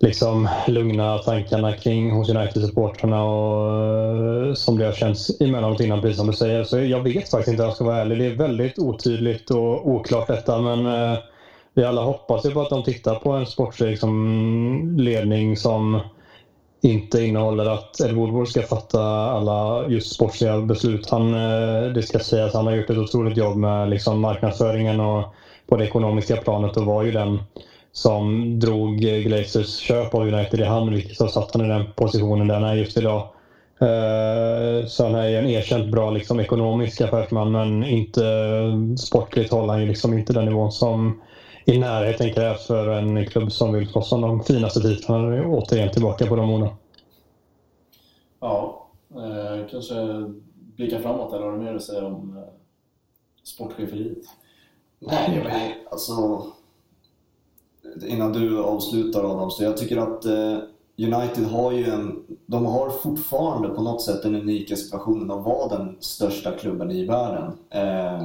liksom 0.00 0.48
lugna 0.68 1.18
tankarna 1.18 1.72
kring 1.72 2.10
hos 2.10 2.28
United-supportrarna 2.28 3.22
och 3.24 4.46
eh, 4.48 4.54
som 4.54 4.78
det 4.78 4.84
har 4.84 4.92
känts 4.92 5.40
emellanåt 5.40 5.80
innan, 5.80 6.00
precis 6.00 6.16
som 6.16 6.26
du 6.26 6.32
säger. 6.32 6.64
Så 6.64 6.78
jag 6.78 7.00
vet 7.00 7.30
faktiskt 7.30 7.48
inte, 7.48 7.62
jag 7.62 7.74
ska 7.74 7.84
vara 7.84 7.96
ärlig. 7.96 8.18
Det 8.18 8.26
är 8.26 8.30
väldigt 8.30 8.78
otydligt 8.78 9.50
och 9.50 9.88
oklart 9.88 10.26
detta, 10.26 10.58
men 10.58 10.86
eh, 10.86 11.18
vi 11.74 11.84
alla 11.84 12.02
hoppas 12.02 12.46
ju 12.46 12.50
på 12.50 12.60
att 12.60 12.70
de 12.70 12.82
tittar 12.82 13.14
på 13.14 13.32
en 13.32 13.46
sportslig 13.46 13.90
liksom, 13.90 14.96
ledning 14.98 15.56
som 15.56 16.00
inte 16.82 17.22
innehåller 17.22 17.66
att 17.66 18.00
Ed 18.00 18.12
Woodward 18.12 18.48
ska 18.48 18.62
fatta 18.62 19.02
alla 19.30 19.86
just 19.88 20.14
sportsliga 20.14 20.60
beslut. 20.60 21.10
Han, 21.10 21.34
eh, 21.34 21.92
det 21.92 22.02
ska 22.02 22.18
sägas 22.18 22.46
att 22.46 22.54
han 22.54 22.66
har 22.66 22.72
gjort 22.72 22.90
ett 22.90 22.96
otroligt 22.96 23.36
jobb 23.36 23.56
med 23.56 23.88
liksom, 23.88 24.20
marknadsföringen 24.20 25.00
och 25.00 25.24
på 25.66 25.76
det 25.76 25.84
ekonomiska 25.84 26.36
planet 26.36 26.76
och 26.76 26.84
var 26.84 27.02
ju 27.02 27.10
den 27.10 27.40
som 27.92 28.58
drog 28.60 28.98
Glazers 28.98 29.78
köp 29.78 30.14
av 30.14 30.20
United 30.20 30.60
i 30.60 30.64
hand, 30.64 30.90
vilket 30.90 31.20
har 31.20 31.28
satt 31.28 31.52
honom 31.52 31.70
i 31.70 31.74
den 31.74 31.92
positionen 31.96 32.48
där 32.48 32.54
han 32.54 32.64
är 32.64 32.74
just 32.74 32.96
idag. 32.96 33.28
Uh, 33.82 34.86
så 34.86 35.04
han 35.04 35.14
är 35.14 35.28
ju 35.28 35.36
en 35.36 35.46
erkänt 35.46 35.92
bra 35.92 36.10
liksom, 36.10 36.40
ekonomisk 36.40 37.00
affärsman 37.00 37.52
men 37.52 37.84
inte 37.84 38.22
sportligt 38.98 39.52
håller 39.52 39.72
han 39.72 39.80
ju 39.80 39.88
liksom 39.88 40.18
inte 40.18 40.32
den 40.32 40.44
nivån 40.44 40.72
som 40.72 41.20
i 41.64 41.78
närheten 41.78 42.32
krävs 42.32 42.66
för 42.66 42.88
en 42.88 43.26
klubb 43.26 43.52
som 43.52 43.72
vill 43.72 43.88
slåss 43.88 44.12
om 44.12 44.20
de 44.20 44.42
finaste 44.42 44.80
titlarna. 44.80 45.46
Återigen 45.46 45.90
tillbaka 45.90 46.26
på 46.26 46.36
de 46.36 46.50
orden. 46.50 46.68
Ja, 48.40 48.86
eh, 49.10 49.66
kanske 49.70 49.94
blicka 50.76 51.00
framåt 51.00 51.32
eller 51.32 51.44
har 51.44 51.52
du 51.52 51.58
mer 51.58 51.74
att 51.74 51.82
säga 51.82 52.06
om 52.06 52.36
eh, 52.36 52.52
sportcheferiet? 53.44 54.24
Nej, 54.98 55.86
alltså 55.90 56.12
innan 58.06 58.32
du 58.32 58.62
avslutar 58.62 59.24
Adam, 59.24 59.50
så 59.50 59.64
jag 59.64 59.76
tycker 59.76 59.96
att 59.96 60.24
eh, 60.24 60.58
United 60.98 61.44
har 61.44 61.72
ju 61.72 61.84
en, 61.84 62.22
de 62.46 62.66
har 62.66 62.90
fortfarande 62.90 63.68
på 63.68 63.82
något 63.82 64.02
sätt 64.02 64.22
den 64.22 64.34
unika 64.34 64.76
situationen 64.76 65.30
att 65.30 65.44
vara 65.44 65.78
den 65.78 65.96
största 66.00 66.50
klubben 66.52 66.90
i 66.90 67.06
världen. 67.06 67.52
Eh, 67.70 68.22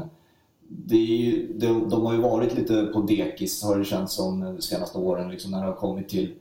det 0.68 0.98
ju, 0.98 1.54
de, 1.54 1.90
de, 1.90 2.06
har 2.06 2.14
ju 2.14 2.22
varit 2.22 2.56
lite 2.56 2.86
på 2.86 3.02
dekis 3.02 3.64
har 3.64 3.78
det 3.78 3.86
känts 3.86 4.14
som 4.14 4.40
de 4.40 4.62
senaste 4.62 4.98
åren 4.98 5.32
liksom, 5.32 5.52
när 5.52 5.60
det 5.60 5.66
har 5.66 5.76
kommit 5.76 6.10
till 6.10 6.34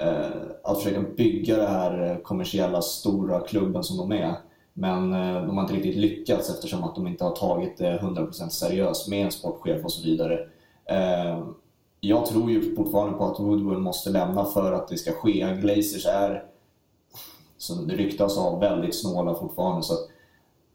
eh, 0.00 0.26
att 0.64 0.82
försöka 0.82 1.04
bygga 1.16 1.56
den 1.56 1.70
här 1.70 2.20
kommersiella 2.22 2.82
stora 2.82 3.40
klubben 3.40 3.84
som 3.84 3.96
de 3.96 4.12
är. 4.12 4.34
Men 4.72 5.12
eh, 5.12 5.46
de 5.46 5.56
har 5.56 5.62
inte 5.62 5.74
riktigt 5.74 5.96
lyckats 5.96 6.50
eftersom 6.50 6.84
att 6.84 6.94
de 6.94 7.06
inte 7.06 7.24
har 7.24 7.36
tagit 7.36 7.78
det 7.78 7.98
100% 7.98 8.48
seriöst 8.48 9.08
med 9.08 9.24
en 9.24 9.32
sportchef 9.32 9.84
och 9.84 9.92
så 9.92 10.02
vidare. 10.02 10.38
Eh, 10.84 11.38
jag 12.00 12.26
tror 12.26 12.50
ju 12.50 12.74
fortfarande 12.74 13.18
på 13.18 13.24
att 13.24 13.40
Woodward 13.40 13.78
måste 13.78 14.10
lämna 14.10 14.44
för 14.44 14.72
att 14.72 14.88
det 14.88 14.96
ska 14.98 15.12
ske. 15.12 15.56
Glazers 15.60 16.06
är, 16.06 16.44
som 17.56 17.88
det 17.88 17.94
ryktas 17.94 18.38
av, 18.38 18.60
väldigt 18.60 19.00
snåla 19.00 19.34
fortfarande. 19.34 19.82
Så 19.82 19.92
att, 19.92 20.08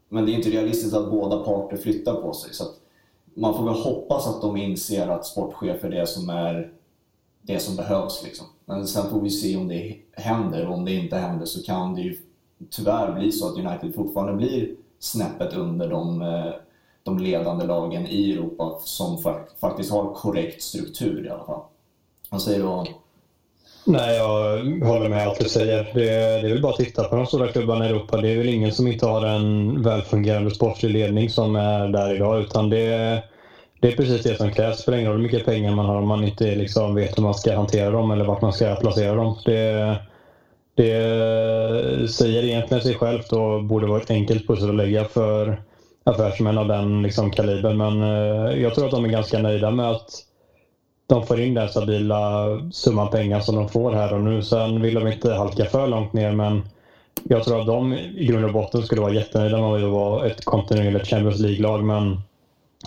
men 0.08 0.26
det 0.26 0.32
är 0.32 0.34
inte 0.34 0.50
realistiskt 0.50 0.94
att 0.94 1.10
båda 1.10 1.38
parter 1.38 1.76
flyttar 1.76 2.14
på 2.14 2.32
sig. 2.32 2.54
Så 2.54 2.64
man 3.34 3.56
får 3.56 3.64
väl 3.64 3.74
hoppas 3.74 4.26
att 4.26 4.42
de 4.42 4.56
inser 4.56 5.08
att 5.08 5.26
sportchef 5.26 5.84
är 5.84 5.90
det 5.90 6.06
som, 6.06 6.28
är 6.28 6.72
det 7.42 7.58
som 7.58 7.76
behövs. 7.76 8.22
Liksom. 8.24 8.46
Men 8.64 8.86
sen 8.86 9.10
får 9.10 9.20
vi 9.20 9.30
se 9.30 9.56
om 9.56 9.68
det 9.68 9.96
händer. 10.12 10.66
Och 10.66 10.74
om 10.74 10.84
det 10.84 10.92
inte 10.94 11.16
händer 11.16 11.46
så 11.46 11.62
kan 11.62 11.94
det 11.94 12.00
ju 12.00 12.16
tyvärr 12.70 13.12
bli 13.12 13.32
så 13.32 13.48
att 13.48 13.58
United 13.58 13.94
fortfarande 13.94 14.32
blir 14.32 14.74
snäppet 14.98 15.54
under 15.54 15.90
de 15.90 16.22
eh, 16.22 16.52
de 17.04 17.18
ledande 17.18 17.64
lagen 17.66 18.06
i 18.06 18.32
Europa 18.32 18.78
som 18.84 19.18
faktiskt 19.60 19.90
har 19.90 20.14
korrekt 20.14 20.62
struktur 20.62 21.26
i 21.26 21.30
alla 21.30 21.44
fall. 21.44 21.60
Vad 22.30 22.42
säger 22.42 22.58
du 22.58 22.64
om 22.64 22.86
Nej, 23.86 24.16
jag 24.16 24.58
håller 24.86 25.08
med 25.08 25.26
allt 25.26 25.40
du 25.40 25.48
säger. 25.48 25.90
Det, 25.94 26.04
det 26.04 26.48
är 26.48 26.52
väl 26.52 26.62
bara 26.62 26.72
att 26.72 26.78
titta 26.78 27.04
på 27.04 27.16
de 27.16 27.26
stora 27.26 27.48
klubbarna 27.48 27.86
i 27.86 27.88
Europa. 27.88 28.16
Det 28.16 28.28
är 28.28 28.36
väl 28.36 28.48
ingen 28.48 28.72
som 28.72 28.86
inte 28.86 29.06
har 29.06 29.26
en 29.26 29.82
välfungerande 29.82 30.50
sportlig 30.50 30.90
ledning 30.90 31.30
som 31.30 31.56
är 31.56 31.88
där 31.88 32.14
idag. 32.14 32.40
Utan 32.40 32.70
det, 32.70 33.22
det 33.80 33.88
är 33.88 33.96
precis 33.96 34.22
det 34.22 34.36
som 34.36 34.50
krävs. 34.50 34.76
Det 34.76 34.82
spelar 34.82 34.98
ingen 34.98 35.10
roll 35.10 35.20
hur 35.20 35.24
mycket 35.24 35.44
pengar 35.44 35.74
man 35.74 35.86
har 35.86 35.96
om 35.96 36.08
man 36.08 36.24
inte 36.24 36.54
liksom 36.54 36.94
vet 36.94 37.18
hur 37.18 37.22
man 37.22 37.34
ska 37.34 37.56
hantera 37.56 37.90
dem 37.90 38.10
eller 38.10 38.24
vart 38.24 38.42
man 38.42 38.52
ska 38.52 38.74
placera 38.74 39.14
dem. 39.14 39.36
Det, 39.44 39.96
det 40.74 42.10
säger 42.10 42.44
egentligen 42.44 42.82
sig 42.82 42.94
självt 42.94 43.32
och 43.32 43.64
borde 43.64 43.86
vara 43.86 44.00
ett 44.00 44.10
enkelt 44.10 44.46
pussel 44.46 44.68
att 44.68 44.74
lägga 44.76 45.04
för 45.04 45.62
affärsmän 46.04 46.58
av 46.58 46.68
den 46.68 47.02
liksom, 47.02 47.30
kalibern. 47.30 47.76
Men 47.76 48.02
eh, 48.02 48.62
jag 48.62 48.74
tror 48.74 48.84
att 48.84 48.90
de 48.90 49.04
är 49.04 49.08
ganska 49.08 49.38
nöjda 49.38 49.70
med 49.70 49.90
att 49.90 50.10
de 51.06 51.26
får 51.26 51.40
in 51.40 51.54
den 51.54 51.68
stabila 51.68 52.46
summan 52.72 53.10
pengar 53.10 53.40
som 53.40 53.56
de 53.56 53.68
får 53.68 53.92
här 53.92 54.12
och 54.12 54.20
nu. 54.20 54.42
Sen 54.42 54.82
vill 54.82 54.94
de 54.94 55.06
inte 55.06 55.34
halka 55.34 55.64
för 55.64 55.86
långt 55.86 56.12
ner 56.12 56.32
men 56.32 56.62
jag 57.22 57.44
tror 57.44 57.60
att 57.60 57.66
de 57.66 57.92
i 57.92 58.26
grund 58.26 58.44
och 58.44 58.52
botten 58.52 58.82
skulle 58.82 59.00
vara 59.00 59.12
jättenöjda 59.12 59.58
med 59.58 59.84
att 59.84 59.92
vara 59.92 60.26
ett 60.26 60.44
kontinuerligt 60.44 61.08
Champions 61.08 61.40
League-lag 61.40 61.84
men 61.84 62.20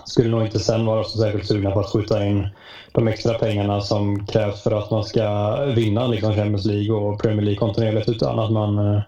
skulle 0.06 0.30
nog 0.30 0.42
inte 0.42 0.60
sen 0.60 0.86
vara 0.86 1.04
så 1.04 1.18
särskilt 1.18 1.48
sugna 1.48 1.72
på 1.72 1.80
att 1.80 1.90
skjuta 1.92 2.26
in 2.26 2.48
de 2.92 3.08
extra 3.08 3.34
pengarna 3.34 3.82
som 3.82 4.26
krävs 4.26 4.62
för 4.62 4.72
att 4.72 4.92
man 4.92 5.04
ska 5.04 5.56
vinna 5.66 6.08
liksom 6.08 6.34
Champions 6.34 6.66
League 6.66 6.96
och 6.96 7.22
Premier 7.22 7.42
League 7.42 7.60
kontinuerligt 7.60 8.10
utan 8.10 8.40
att 8.40 8.52
man 8.52 8.78
eh, 8.78 9.02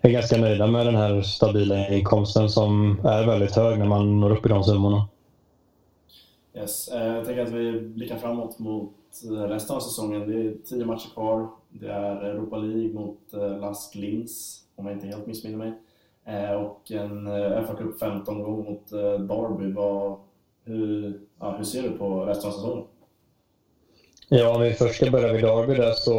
är 0.00 0.10
ganska 0.10 0.36
nöjda 0.36 0.66
med 0.66 0.86
den 0.86 0.96
här 0.96 1.22
stabila 1.22 1.88
inkomsten 1.88 2.50
som 2.50 3.00
är 3.04 3.26
väldigt 3.26 3.56
hög 3.56 3.78
när 3.78 3.86
man 3.86 4.20
når 4.20 4.30
upp 4.30 4.46
i 4.46 4.48
de 4.48 4.64
summorna. 4.64 5.08
Yes. 6.56 6.88
Eh, 6.88 7.06
jag 7.06 7.24
tänker 7.24 7.42
att 7.42 7.52
vi 7.52 7.80
blickar 7.80 8.16
framåt 8.18 8.58
mot 8.58 8.94
eh, 9.24 9.42
resten 9.42 9.76
av 9.76 9.80
säsongen. 9.80 10.28
Det 10.28 10.34
är 10.34 10.54
tio 10.64 10.84
matcher 10.84 11.08
kvar. 11.14 11.48
Det 11.68 11.88
är 11.88 12.16
Europa 12.16 12.56
League 12.56 12.94
mot 12.94 13.34
eh, 13.34 13.58
Lask 13.58 13.94
Linz, 13.94 14.62
om 14.76 14.86
jag 14.86 14.96
inte 14.96 15.06
helt 15.06 15.26
missminner 15.26 15.58
mig. 15.58 15.72
Och 16.56 16.90
en 16.90 17.26
FA 17.66 17.74
Cup 17.74 17.98
15 17.98 18.42
gång 18.42 18.64
mot 18.64 18.90
Derby. 19.28 19.72
Vad, 19.72 20.16
hur, 20.64 21.20
ja, 21.40 21.56
hur 21.56 21.64
ser 21.64 21.82
du 21.82 21.90
på 21.90 22.24
resten 22.24 22.48
av 22.50 22.52
säsongen? 22.54 22.84
Ja, 24.28 24.54
om 24.54 24.62
vi 24.62 24.72
först 24.72 24.94
ska 24.94 25.10
börja 25.10 25.32
vid 25.32 25.44
Derby 25.44 25.74
där 25.74 25.92
så 25.92 26.12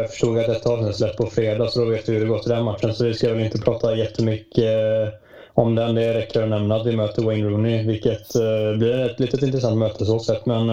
eh, 0.00 0.06
förstod 0.06 0.36
jag 0.36 0.40
att 0.40 0.46
detta 0.46 0.70
avsnitt 0.70 0.96
släpps 0.96 1.16
på 1.16 1.26
fredag 1.26 1.68
så 1.68 1.80
då 1.80 1.86
vet 1.86 2.08
vi 2.08 2.12
hur 2.12 2.20
det 2.20 2.26
går 2.26 2.38
till 2.38 2.50
den 2.50 2.64
matchen. 2.64 2.94
Så 2.94 3.04
vi 3.04 3.14
ska 3.14 3.28
väl 3.28 3.40
inte 3.40 3.58
prata 3.58 3.94
jättemycket 3.96 4.64
eh, 4.64 5.08
om 5.54 5.74
den. 5.74 5.94
Det 5.94 6.14
räcker 6.14 6.42
att 6.42 6.48
nämna 6.48 6.76
att 6.76 6.86
vi 6.86 6.96
möter 6.96 7.22
Wayne 7.22 7.48
Rooney, 7.48 7.86
vilket 7.86 8.34
eh, 8.34 8.78
blir 8.78 8.98
ett 8.98 9.20
litet 9.20 9.42
intressant 9.42 9.78
möte 9.78 10.04
så 10.04 10.18
sett. 10.18 10.46
Men 10.46 10.66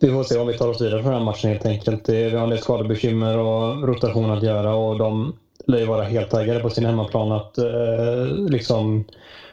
vi 0.00 0.10
får 0.10 0.24
se 0.24 0.38
om 0.38 0.46
vi 0.46 0.54
tar 0.54 0.68
oss 0.68 0.80
vidare 0.80 1.02
från 1.02 1.12
den 1.12 1.20
här 1.20 1.24
matchen 1.24 1.50
helt 1.50 1.66
enkelt. 1.66 2.08
Vi 2.08 2.30
har 2.30 2.42
en 2.42 2.50
del 2.50 2.58
skadebekymmer 2.58 3.38
och 3.38 3.88
rotation 3.88 4.30
att 4.30 4.42
göra 4.42 4.74
och 4.74 4.98
de 4.98 5.32
lär 5.66 5.78
ju 5.78 5.84
vara 5.86 6.02
helt 6.02 6.30
taggade 6.30 6.60
på 6.60 6.70
sin 6.70 6.84
hemmaplan 6.84 7.32
att 7.32 7.58
liksom 8.50 9.04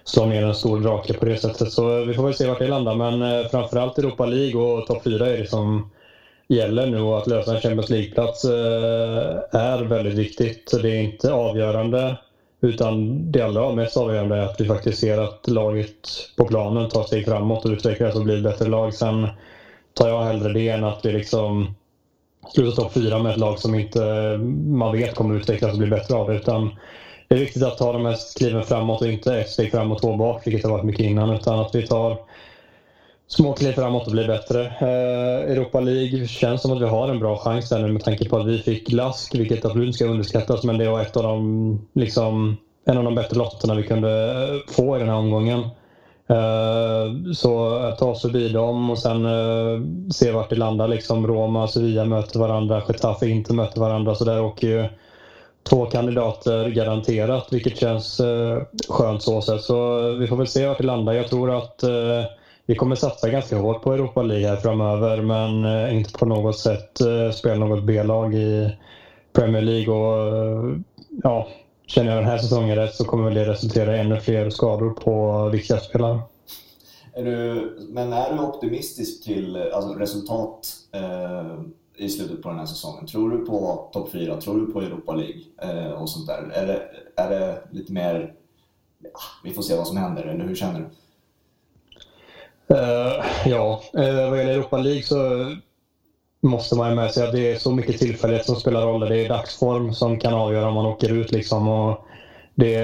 slå 0.03 0.25
ner 0.25 0.43
en 0.43 0.55
stor 0.55 0.79
drake 0.79 1.13
på 1.13 1.25
det 1.25 1.37
sättet. 1.37 1.71
Så 1.71 2.05
vi 2.05 2.13
får 2.13 2.23
väl 2.23 2.33
se 2.33 2.47
vart 2.47 2.59
det 2.59 2.67
landar. 2.67 2.95
Men 2.95 3.21
eh, 3.21 3.47
framförallt 3.47 3.97
Europa 3.97 4.25
League 4.25 4.61
och 4.61 4.85
topp 4.85 5.03
4 5.03 5.27
är 5.27 5.37
det 5.37 5.49
som 5.49 5.83
gäller 6.47 6.87
nu 6.87 6.99
och 6.99 7.17
att 7.17 7.27
lösa 7.27 7.55
en 7.55 7.61
Champions 7.61 7.89
League-plats 7.89 8.45
eh, 8.45 9.61
är 9.61 9.83
väldigt 9.83 10.13
viktigt. 10.13 10.71
Det 10.81 10.89
är 10.89 11.01
inte 11.01 11.33
avgörande 11.33 12.17
utan 12.61 13.31
det 13.31 13.41
allra 13.41 13.75
mest 13.75 13.97
avgörande 13.97 14.35
är 14.35 14.41
att 14.41 14.61
vi 14.61 14.65
faktiskt 14.65 14.99
ser 14.99 15.17
att 15.17 15.47
laget 15.47 16.29
på 16.37 16.47
planen 16.47 16.89
tar 16.89 17.03
steg 17.03 17.25
framåt 17.25 17.65
och 17.65 17.71
utvecklas 17.71 18.15
och 18.15 18.23
blir 18.23 18.37
ett 18.37 18.43
bättre 18.43 18.69
lag. 18.69 18.93
Sen 18.93 19.27
tar 19.93 20.07
jag 20.07 20.21
hellre 20.23 20.53
det 20.53 20.69
än 20.69 20.83
att 20.83 21.05
vi 21.05 21.11
liksom 21.11 21.75
slutar 22.53 22.71
topp 22.71 22.93
fyra 22.93 23.19
med 23.19 23.31
ett 23.31 23.37
lag 23.37 23.59
som 23.59 23.75
inte 23.75 23.99
man 24.67 24.91
vet 24.91 25.15
kommer 25.15 25.35
utvecklas 25.35 25.71
och 25.71 25.77
bli 25.77 25.87
bättre 25.87 26.15
av. 26.15 26.33
Utan 26.33 26.69
det 27.27 27.35
är 27.35 27.39
viktigt 27.39 27.63
att 27.63 27.77
ta 27.77 27.93
de 27.93 28.05
här 28.05 28.37
kliven 28.37 28.63
framåt 28.63 29.01
och 29.01 29.07
inte 29.07 29.35
ett 29.35 29.49
steg 29.49 29.71
fram 29.71 29.91
och 29.91 30.01
två 30.01 30.13
bak, 30.13 30.47
vilket 30.47 30.63
har 30.63 30.71
varit 30.71 30.83
mycket 30.83 31.05
innan. 31.05 31.29
Utan 31.29 31.59
att 31.59 31.75
vi 31.75 31.87
tar 31.87 32.17
små 33.27 33.53
kliv 33.53 33.71
framåt 33.71 34.05
och 34.05 34.11
bli 34.11 34.27
bättre. 34.27 34.65
Eh, 34.65 35.51
Europa 35.51 35.79
League 35.79 36.27
känns 36.27 36.61
som 36.61 36.71
att 36.71 36.81
vi 36.81 36.85
har 36.85 37.09
en 37.09 37.19
bra 37.19 37.37
chans 37.37 37.69
där 37.69 37.79
nu 37.79 37.87
med 37.87 38.03
tanke 38.03 38.29
på 38.29 38.37
att 38.37 38.47
vi 38.47 38.59
fick 38.59 38.91
Lask, 38.91 39.35
vilket 39.35 39.65
absolut 39.65 39.95
ska 39.95 40.05
underskattas, 40.05 40.63
men 40.63 40.77
det 40.77 40.89
var 40.89 41.01
ett 41.01 41.17
av 41.17 41.23
de, 41.23 41.87
liksom, 41.93 42.57
en 42.85 42.97
av 42.97 43.03
de 43.03 43.15
bättre 43.15 43.37
lotterna 43.37 43.75
vi 43.75 43.83
kunde 43.83 44.31
eh, 44.31 44.73
få 44.73 44.95
i 44.95 44.99
den 44.99 45.09
här 45.09 45.15
omgången. 45.15 45.59
Eh, 46.29 47.33
så 47.33 47.75
att 47.75 47.97
ta 47.97 48.05
oss 48.09 48.21
förbi 48.21 48.49
dem 48.49 48.89
och 48.89 48.97
sen 48.97 49.25
eh, 49.25 49.81
se 50.11 50.31
vart 50.31 50.49
det 50.49 50.55
landar. 50.55 50.87
Liksom 50.87 51.27
Roma, 51.27 51.63
och 51.63 51.69
Sevilla 51.69 52.05
möter 52.05 52.39
varandra, 52.39 52.81
Getafe 52.87 53.27
inte 53.27 53.53
möter 53.53 53.79
varandra. 53.79 54.15
Så 54.15 54.25
där 54.25 54.41
åker 54.43 54.67
ju 54.67 54.85
två 55.63 55.85
kandidater 55.85 56.69
garanterat, 56.69 57.47
vilket 57.51 57.77
känns 57.77 58.19
eh, 58.19 58.61
skönt 58.89 59.21
så 59.21 59.41
sätt. 59.41 59.61
Så 59.61 60.01
vi 60.11 60.27
får 60.27 60.35
väl 60.35 60.47
se 60.47 60.67
vart 60.67 60.77
det 60.77 60.83
landar. 60.83 61.13
Jag 61.13 61.27
tror 61.27 61.57
att 61.57 61.83
eh, 61.83 62.23
vi 62.67 62.75
kommer 62.75 62.95
satsa 62.95 63.29
ganska 63.29 63.57
hårt 63.57 63.81
på 63.81 63.93
Europa 63.93 64.21
League 64.21 64.47
här 64.47 64.55
framöver 64.55 65.21
men 65.21 65.65
eh, 65.65 65.97
inte 65.97 66.13
på 66.13 66.25
något 66.25 66.59
sätt 66.59 67.01
eh, 67.01 67.31
spela 67.31 67.65
något 67.65 67.83
B-lag 67.83 68.35
i 68.35 68.77
Premier 69.33 69.61
League. 69.61 69.93
Och, 69.93 70.37
eh, 70.37 70.79
ja, 71.23 71.47
känner 71.85 72.11
jag 72.11 72.23
den 72.23 72.29
här 72.29 72.37
säsongen 72.37 72.75
rätt 72.75 72.95
så 72.95 73.05
kommer 73.05 73.31
det 73.31 73.45
resultera 73.45 73.97
i 73.97 73.99
ännu 73.99 74.19
fler 74.19 74.49
skador 74.49 74.89
på 74.89 75.49
viktiga 75.49 75.77
spelare. 75.77 76.19
Är 77.13 77.23
du, 77.23 77.77
men 77.89 78.13
är 78.13 78.33
du 78.33 78.39
optimistisk 78.39 79.23
till 79.23 79.71
alltså, 79.73 79.93
resultat 79.93 80.69
eh, 80.91 81.59
i 81.95 82.09
slutet 82.09 82.41
på 82.41 82.49
den 82.49 82.59
här 82.59 82.65
säsongen? 82.65 83.07
Tror 83.07 83.29
du 83.29 83.45
på 83.45 83.89
topp 83.93 84.11
4? 84.11 84.41
Tror 84.41 84.59
du 84.59 84.71
på 84.71 84.81
Europa 84.81 85.15
League 85.15 85.41
eh, 85.61 85.91
och 85.91 86.09
sånt 86.09 86.27
där? 86.27 86.51
Är 86.53 86.67
det, 86.67 86.81
är 87.15 87.29
det 87.29 87.61
lite 87.71 87.93
mer, 87.93 88.33
ja, 89.03 89.19
vi 89.43 89.53
får 89.53 89.61
se 89.61 89.75
vad 89.75 89.87
som 89.87 89.97
händer, 89.97 90.23
eller 90.23 90.45
hur 90.45 90.55
känner 90.55 90.79
du? 90.79 90.85
Uh, 92.71 93.25
ja, 93.45 93.81
uh, 93.97 94.29
vad 94.29 94.37
gäller 94.39 94.53
Europa 94.53 94.77
League 94.77 95.03
så 95.03 95.45
måste 96.41 96.75
man 96.75 96.89
ju 96.89 96.95
med 96.95 97.11
sig 97.11 97.27
att 97.27 97.31
det 97.31 97.51
är 97.51 97.55
så 97.55 97.71
mycket 97.71 97.97
tillfällighet 97.99 98.45
som 98.45 98.55
spelar 98.55 98.81
roll. 98.81 98.99
Det 98.99 99.25
är 99.25 99.29
dagsform 99.29 99.93
som 99.93 100.19
kan 100.19 100.33
avgöra 100.33 100.67
om 100.67 100.73
man 100.73 100.85
åker 100.85 101.13
ut. 101.13 101.31
Liksom, 101.31 101.67
och 101.67 102.07
det, 102.55 102.79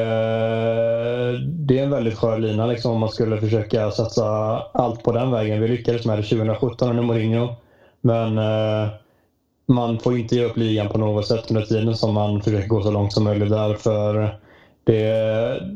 det 1.42 1.80
är 1.80 1.84
en 1.84 1.90
väldigt 1.90 2.18
skör 2.18 2.40
lina 2.40 2.66
liksom, 2.66 2.92
om 2.92 3.00
man 3.00 3.10
skulle 3.10 3.38
försöka 3.38 3.92
satsa 3.92 4.26
allt 4.74 5.04
på 5.04 5.12
den 5.12 5.32
vägen. 5.32 5.62
Vi 5.62 5.68
lyckades 5.68 6.06
med 6.06 6.20
det 6.20 6.24
2017 6.24 6.90
under 6.90 7.04
Mourinho. 7.04 7.56
Men 8.02 8.38
uh, 8.38 8.90
man 9.66 10.00
får 10.00 10.18
inte 10.18 10.36
ge 10.36 10.44
upp 10.44 10.58
ligan 10.58 10.90
på 10.90 10.98
något 10.98 11.28
sätt 11.28 11.52
under 11.52 11.66
tiden 11.66 11.98
som 11.98 12.14
man 12.14 12.42
försöker 12.42 12.68
gå 12.68 12.84
så 12.84 12.92
långt 12.92 13.14
som 13.14 13.24
möjligt 13.24 13.50
där. 13.50 13.74
För 13.74 14.40
det, 14.84 15.02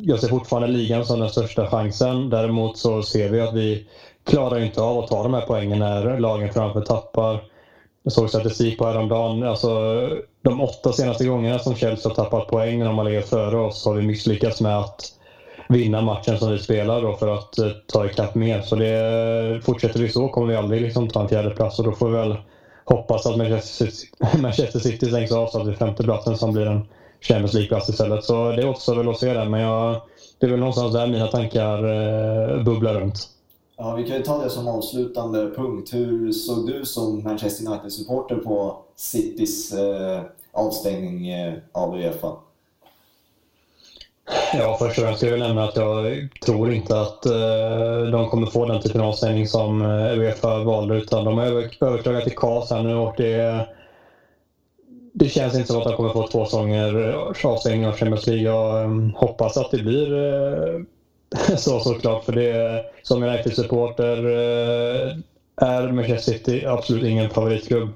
jag 0.03 0.20
ser 0.20 0.28
fortfarande 0.28 0.68
ligan 0.68 1.05
som 1.05 1.20
den 1.20 1.30
största 1.30 1.68
chansen. 1.68 2.30
Däremot 2.30 2.78
så 2.78 3.03
ser 3.03 3.30
vi 3.30 3.41
att 3.41 3.53
vi 3.53 3.88
klarar 4.24 4.60
inte 4.60 4.82
av 4.82 4.99
att 4.99 5.08
ta 5.08 5.24
de 5.24 5.34
här 5.34 5.45
poängen 5.47 5.80
när 5.80 6.20
lagen 6.20 6.53
framför 6.53 6.82
tappar. 6.82 7.43
Jag 8.03 8.14
såg 8.14 8.30
statistik 8.30 8.78
på 8.78 8.86
häromdagen. 8.86 9.43
Alltså, 9.43 9.70
de 10.41 10.62
åtta 10.62 10.93
senaste 10.93 11.26
gångerna 11.26 11.60
som 11.60 11.76
Chelsea 11.76 12.10
har 12.10 12.16
tappat 12.16 12.47
poäng 12.47 12.80
när 12.80 12.86
de 12.86 12.97
har 12.97 13.05
legat 13.05 13.30
före 13.30 13.58
oss 13.58 13.86
har 13.86 13.93
vi 13.93 14.01
misslyckats 14.01 14.62
med 14.62 14.80
att 14.80 15.12
vinna 15.70 16.01
matchen 16.01 16.38
som 16.38 16.51
vi 16.51 16.60
spelar 16.60 17.01
då 17.01 17.14
för 17.14 17.28
att 17.28 17.58
eh, 17.58 17.70
ta 17.93 18.05
ikapp 18.05 18.36
mer. 18.36 18.62
Så 18.62 18.76
det, 18.76 19.62
fortsätter 19.64 19.99
vi 19.99 20.10
så 20.10 20.30
kommer 20.30 20.47
vi 20.47 20.55
aldrig 20.55 20.82
liksom 20.82 21.08
ta 21.08 21.22
en 21.22 21.28
fjärde 21.28 21.49
plats 21.49 21.80
och 21.80 21.86
då 21.86 21.91
får 21.91 22.10
vi 22.10 22.18
väl 22.18 22.38
hoppas 22.84 23.26
att 23.26 23.38
Manchester 23.38 24.80
City 24.80 25.05
stängs 25.10 25.32
av 25.32 25.47
så 25.47 25.58
att 25.58 25.66
det 25.66 25.72
är 25.72 25.76
femteplatsen 25.76 26.38
som 26.38 26.53
blir 26.53 26.66
en 26.66 26.88
Champions 27.22 27.53
League-plats 27.53 27.89
istället. 27.89 28.24
Så 28.24 28.51
det 28.51 28.70
återstår 28.70 28.95
väl 28.95 29.09
att 29.09 29.20
se 29.20 29.34
det, 29.34 29.49
men 29.49 29.61
jag, 29.61 30.01
det 30.39 30.45
är 30.45 30.49
väl 30.49 30.59
någonstans 30.59 30.93
där 30.93 31.07
mina 31.07 31.28
tankar 31.28 31.78
eh, 31.78 32.63
bubblar 32.63 32.93
runt. 32.93 33.30
Ja, 33.78 33.95
vi 33.95 34.03
kan 34.03 34.18
ju 34.18 34.24
ta 34.24 34.43
det 34.43 34.49
som 34.49 34.68
avslutande 34.68 35.51
punkt. 35.55 35.93
Hur 35.93 36.32
såg 36.32 36.68
du 36.68 36.86
som 36.86 37.24
Manchester 37.24 37.68
United-supporter 37.68 38.36
på 38.36 38.78
Citys 38.95 39.74
eh, 39.74 40.22
avstängning 40.51 41.30
eh, 41.30 41.53
av 41.72 41.95
Uefa? 41.95 42.36
Ja, 44.53 44.78
först 44.80 44.97
och 44.97 45.03
främst 45.03 45.20
ska 45.20 45.30
jag 45.30 45.39
nämna 45.39 45.63
att 45.63 45.76
jag 45.76 46.28
tror 46.45 46.74
inte 46.74 47.01
att 47.01 47.26
eh, 47.26 48.11
de 48.11 48.30
kommer 48.30 48.47
få 48.47 48.65
den 48.65 48.82
typen 48.82 49.01
av 49.01 49.07
avstängning 49.07 49.47
som 49.47 49.82
eh, 49.82 50.20
Uefa 50.20 50.63
valde, 50.63 50.95
utan 50.95 51.26
de 51.26 51.38
har 51.38 51.45
överklagat 51.45 52.24
till 52.24 52.36
CAS 52.36 52.70
här 52.70 52.84
nu 52.84 52.95
och 52.95 53.13
det 53.18 53.68
det 55.20 55.30
känns 55.30 55.55
inte 55.55 55.68
som 55.68 55.78
att 55.78 55.84
de 55.84 55.95
kommer 55.95 56.09
få 56.09 56.28
två 56.28 56.45
säsonger 56.45 57.09
eh, 57.09 57.51
avstängning 57.51 57.88
av 57.88 57.93
Champions 57.93 58.28
League. 58.28 58.49
Ehm, 58.84 59.11
Jag 59.13 59.20
hoppas 59.20 59.57
att 59.57 59.72
det 59.72 59.78
blir 59.78 60.13
eh, 60.13 60.80
så 61.57 61.80
såklart. 61.80 62.24
För 62.24 62.32
det, 62.34 62.82
som 63.01 63.24
United-supporter 63.24 64.18
eh, 64.26 65.11
är 65.61 65.88
Manchester 65.91 66.32
City 66.34 66.65
absolut 66.65 67.03
ingen 67.03 67.30
favoritklubb 67.30 67.91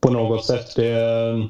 på 0.00 0.10
något 0.10 0.44
sätt. 0.44 0.76
Det 0.76 0.92
ehm, 0.92 1.48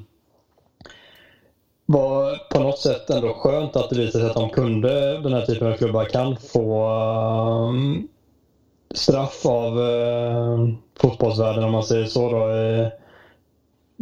var 1.86 2.36
på 2.50 2.60
något 2.60 2.78
sätt 2.78 3.10
ändå 3.10 3.32
skönt 3.32 3.76
att 3.76 3.90
det 3.90 3.96
visade 3.96 4.22
sig 4.22 4.26
att 4.26 4.34
de 4.34 4.48
kunde, 4.48 5.18
den 5.18 5.32
här 5.32 5.42
typen 5.42 5.68
av 5.68 5.72
klubbar 5.72 6.04
kan 6.04 6.36
få 6.36 6.84
ehm, 7.68 8.02
straff 8.94 9.46
av 9.46 9.78
fotbollsvärlden 11.00 11.64
om 11.64 11.70
man 11.70 11.82
säger 11.82 12.06
så. 12.06 12.28
Då, 12.28 12.46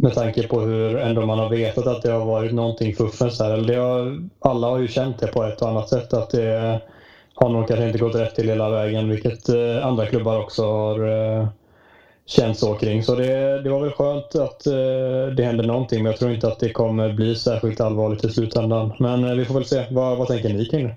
med 0.00 0.14
tanke 0.14 0.48
på 0.48 0.60
hur 0.60 0.96
ändå 0.96 1.26
man 1.26 1.38
har 1.38 1.48
vetat 1.48 1.86
att 1.86 2.02
det 2.02 2.10
har 2.10 2.24
varit 2.24 2.52
någonting 2.52 2.94
fuffens 2.94 3.40
här. 3.40 3.56
Det 3.56 3.74
har, 3.74 4.28
alla 4.38 4.66
har 4.66 4.78
ju 4.78 4.88
känt 4.88 5.18
det 5.18 5.26
på 5.26 5.44
ett 5.44 5.62
och 5.62 5.68
annat 5.68 5.88
sätt 5.88 6.12
att 6.12 6.30
det 6.30 6.80
har 7.34 7.48
nog 7.48 7.68
kanske 7.68 7.86
inte 7.86 7.98
gått 7.98 8.14
rätt 8.14 8.34
till 8.34 8.48
hela 8.48 8.70
vägen, 8.70 9.08
vilket 9.08 9.48
eh, 9.48 9.86
andra 9.86 10.06
klubbar 10.06 10.40
också 10.40 10.66
har 10.66 11.08
eh, 11.08 11.48
känt 12.26 12.58
så 12.58 12.74
kring. 12.74 13.02
Så 13.02 13.14
det, 13.14 13.62
det 13.62 13.70
var 13.70 13.80
väl 13.80 13.92
skönt 13.92 14.34
att 14.34 14.66
eh, 14.66 15.34
det 15.36 15.42
hände 15.44 15.66
någonting, 15.66 16.02
men 16.02 16.12
jag 16.12 16.18
tror 16.18 16.32
inte 16.32 16.48
att 16.48 16.58
det 16.58 16.72
kommer 16.72 17.12
bli 17.12 17.36
särskilt 17.36 17.80
allvarligt 17.80 18.24
i 18.24 18.28
slutändan. 18.28 18.92
Men 18.98 19.24
eh, 19.24 19.34
vi 19.34 19.44
får 19.44 19.54
väl 19.54 19.64
se. 19.64 19.84
Vad, 19.90 20.18
vad 20.18 20.28
tänker 20.28 20.48
ni 20.48 20.66
kring 20.66 20.84
det? 20.84 20.94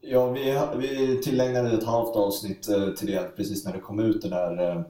Ja, 0.00 0.30
vi, 0.30 0.56
vi 0.76 1.22
tillägnade 1.22 1.76
ett 1.76 1.86
halvt 1.86 2.16
avsnitt 2.16 2.68
eh, 2.68 2.88
till 2.88 3.06
det 3.06 3.36
precis 3.36 3.64
när 3.64 3.72
det 3.72 3.80
kom 3.80 4.00
ut 4.00 4.22
den 4.22 4.30
där 4.30 4.84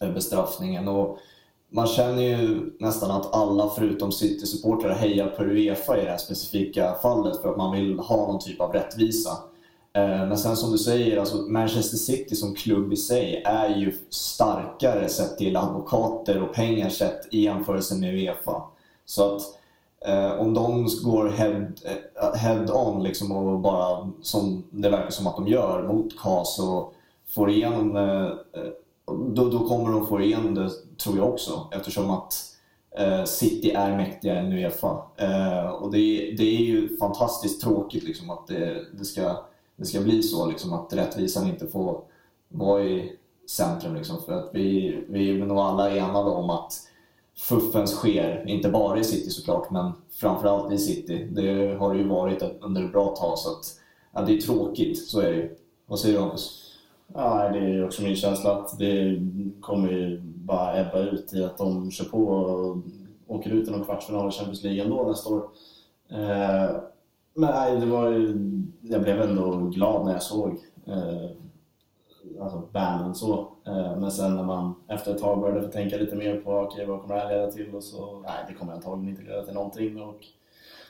eh, 0.00 0.10
bestraffningen. 0.10 0.88
Och 0.88 1.18
man 1.76 1.86
känner 1.86 2.22
ju 2.22 2.72
nästan 2.78 3.10
att 3.10 3.34
alla 3.34 3.68
förutom 3.68 4.12
City-supportrar 4.12 4.94
hejar 4.94 5.26
på 5.26 5.42
Uefa 5.42 5.98
i 5.98 6.04
det 6.04 6.10
här 6.10 6.18
specifika 6.18 6.94
fallet 7.02 7.42
för 7.42 7.50
att 7.50 7.56
man 7.56 7.76
vill 7.76 7.98
ha 7.98 8.16
någon 8.16 8.40
typ 8.40 8.60
av 8.60 8.72
rättvisa. 8.72 9.30
Eh, 9.92 10.26
men 10.28 10.38
sen 10.38 10.56
som 10.56 10.72
du 10.72 10.78
säger, 10.78 11.18
alltså 11.18 11.36
Manchester 11.36 11.96
City 11.96 12.36
som 12.36 12.54
klubb 12.54 12.92
i 12.92 12.96
sig 12.96 13.42
är 13.46 13.68
ju 13.68 13.98
starkare 14.10 15.08
sett 15.08 15.38
till 15.38 15.56
advokater 15.56 16.42
och 16.42 16.54
pengar 16.54 16.88
sett 16.88 17.34
i 17.34 17.40
jämförelse 17.40 17.94
med 17.94 18.14
Uefa. 18.14 18.62
Så 19.04 19.36
att 19.36 19.42
Eh, 20.06 20.40
om 20.40 20.54
de 20.54 20.88
går 21.04 21.28
head, 21.28 21.66
eh, 21.84 22.34
head 22.34 22.66
on 22.72 23.02
liksom 23.02 23.32
och 23.32 23.60
bara, 23.60 24.10
som 24.22 24.64
det 24.70 24.88
verkar 24.88 25.10
som 25.10 25.26
att 25.26 25.36
de 25.36 25.48
gör, 25.48 25.82
mot 25.82 26.18
KAS 26.18 26.58
och 26.58 26.94
får 27.28 27.50
igenom 27.50 27.96
eh, 27.96 28.24
eh 28.24 28.72
då, 29.06 29.48
då 29.48 29.68
kommer 29.68 29.92
de 29.92 30.06
få 30.06 30.20
igenom 30.20 30.54
det, 30.54 30.70
tror 30.96 31.16
jag 31.16 31.28
också, 31.28 31.68
eftersom 31.72 32.10
att 32.10 32.34
eh, 32.98 33.24
City 33.24 33.70
är 33.70 33.96
mäktigare 33.96 34.38
än 34.38 34.52
Uefa. 34.52 35.02
Eh, 35.16 35.66
och 35.66 35.92
det, 35.92 36.34
det 36.38 36.56
är 36.56 36.60
ju 36.60 36.96
fantastiskt 36.96 37.62
tråkigt 37.62 38.04
liksom, 38.04 38.30
att 38.30 38.46
det, 38.46 38.84
det, 38.98 39.04
ska, 39.04 39.44
det 39.76 39.84
ska 39.84 40.00
bli 40.00 40.22
så, 40.22 40.46
liksom, 40.46 40.72
att 40.72 40.92
rättvisan 40.92 41.48
inte 41.48 41.66
får 41.66 42.00
vara 42.48 42.82
i 42.82 43.16
centrum. 43.50 43.94
Liksom, 43.94 44.22
för 44.22 44.32
att 44.32 44.50
vi, 44.52 44.98
vi 45.08 45.30
är 45.30 45.46
nog 45.46 45.58
alla 45.58 45.90
enade 45.90 46.30
om 46.30 46.50
att 46.50 46.72
fuffens 47.38 47.90
sker, 47.90 48.44
inte 48.48 48.68
bara 48.68 48.98
i 48.98 49.04
City 49.04 49.30
såklart, 49.30 49.70
men 49.70 49.92
framförallt 50.10 50.72
i 50.72 50.78
City. 50.78 51.28
Det 51.32 51.76
har 51.78 51.94
det 51.94 52.00
ju 52.00 52.08
varit 52.08 52.42
under 52.60 52.84
ett 52.84 52.92
bra 52.92 53.16
tag, 53.16 53.38
så 53.38 53.50
att, 53.50 53.64
ja, 54.12 54.22
det 54.22 54.36
är 54.36 54.40
tråkigt, 54.40 55.08
så 55.08 55.20
är 55.20 55.30
det 55.30 55.36
ju. 55.36 55.56
Vad 55.86 55.98
säger 55.98 56.14
du 56.14 56.20
Hampus? 56.20 56.65
Ja, 57.14 57.48
det 57.52 57.58
är 57.58 57.84
också 57.84 58.02
min 58.02 58.16
känsla 58.16 58.52
att 58.52 58.78
det 58.78 59.20
kommer 59.60 59.92
ju 59.92 60.20
bara 60.20 60.80
ebba 60.80 60.98
ut 60.98 61.34
i 61.34 61.44
att 61.44 61.58
de 61.58 61.90
kör 61.90 62.04
på 62.04 62.26
och 62.26 62.76
åker 63.26 63.50
ut 63.50 63.68
i 63.68 63.70
någon 63.70 63.84
kvartsfinal 63.84 64.28
i 64.28 64.32
Champions 64.32 64.62
League 64.62 64.84
ändå 64.84 65.08
nästa 65.08 65.34
år. 65.34 65.48
Eh, 66.08 66.76
men 67.34 67.50
nej, 67.50 67.80
det 67.80 67.86
var 67.86 68.08
ju, 68.08 68.52
jag 68.80 69.02
blev 69.02 69.22
ändå 69.22 69.56
glad 69.56 70.04
när 70.04 70.12
jag 70.12 70.22
såg 70.22 70.58
eh, 70.86 71.30
alltså 72.40 72.62
banden 72.72 73.14
så. 73.14 73.48
Eh, 73.66 73.96
men 73.96 74.10
sen 74.10 74.36
när 74.36 74.42
man 74.44 74.74
efter 74.88 75.14
ett 75.14 75.20
tag 75.20 75.40
började 75.40 75.68
tänka 75.68 75.96
lite 75.96 76.16
mer 76.16 76.36
på 76.36 76.52
okay, 76.52 76.86
vad 76.86 77.00
kommer 77.00 77.14
det 77.14 77.20
här 77.20 77.28
leda 77.28 77.50
till 77.50 77.74
och 77.74 77.82
så, 77.82 78.20
nej 78.20 78.44
det 78.48 78.54
kommer 78.54 78.72
antagligen 78.72 79.10
inte 79.10 79.22
leda 79.22 79.44
till 79.44 79.54
någonting. 79.54 80.02
Och 80.02 80.26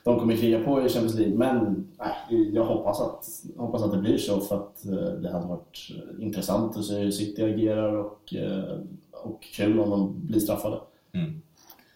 de 0.07 0.19
kommer 0.19 0.37
kriga 0.37 0.65
på 0.65 0.87
i 0.87 0.89
Champions 0.89 1.15
League, 1.15 1.37
men 1.37 1.87
nej, 1.99 2.51
jag 2.55 2.65
hoppas 2.65 3.01
att, 3.01 3.25
hoppas 3.57 3.83
att 3.83 3.93
det 3.93 3.99
blir 3.99 4.19
så 4.19 4.41
för 4.41 4.57
att 4.57 4.87
eh, 4.87 5.21
det 5.21 5.33
hade 5.33 5.47
varit 5.47 5.79
intressant 6.19 6.77
att 6.77 6.85
se 6.85 6.95
hur 6.95 7.11
City 7.11 7.43
agerar 7.43 7.97
och, 7.97 8.35
eh, 8.35 8.79
och 9.13 9.43
kul 9.43 9.81
om 9.81 9.91
de 9.91 10.27
blir 10.27 10.41
straffade. 10.41 10.81
Mm. 11.13 11.43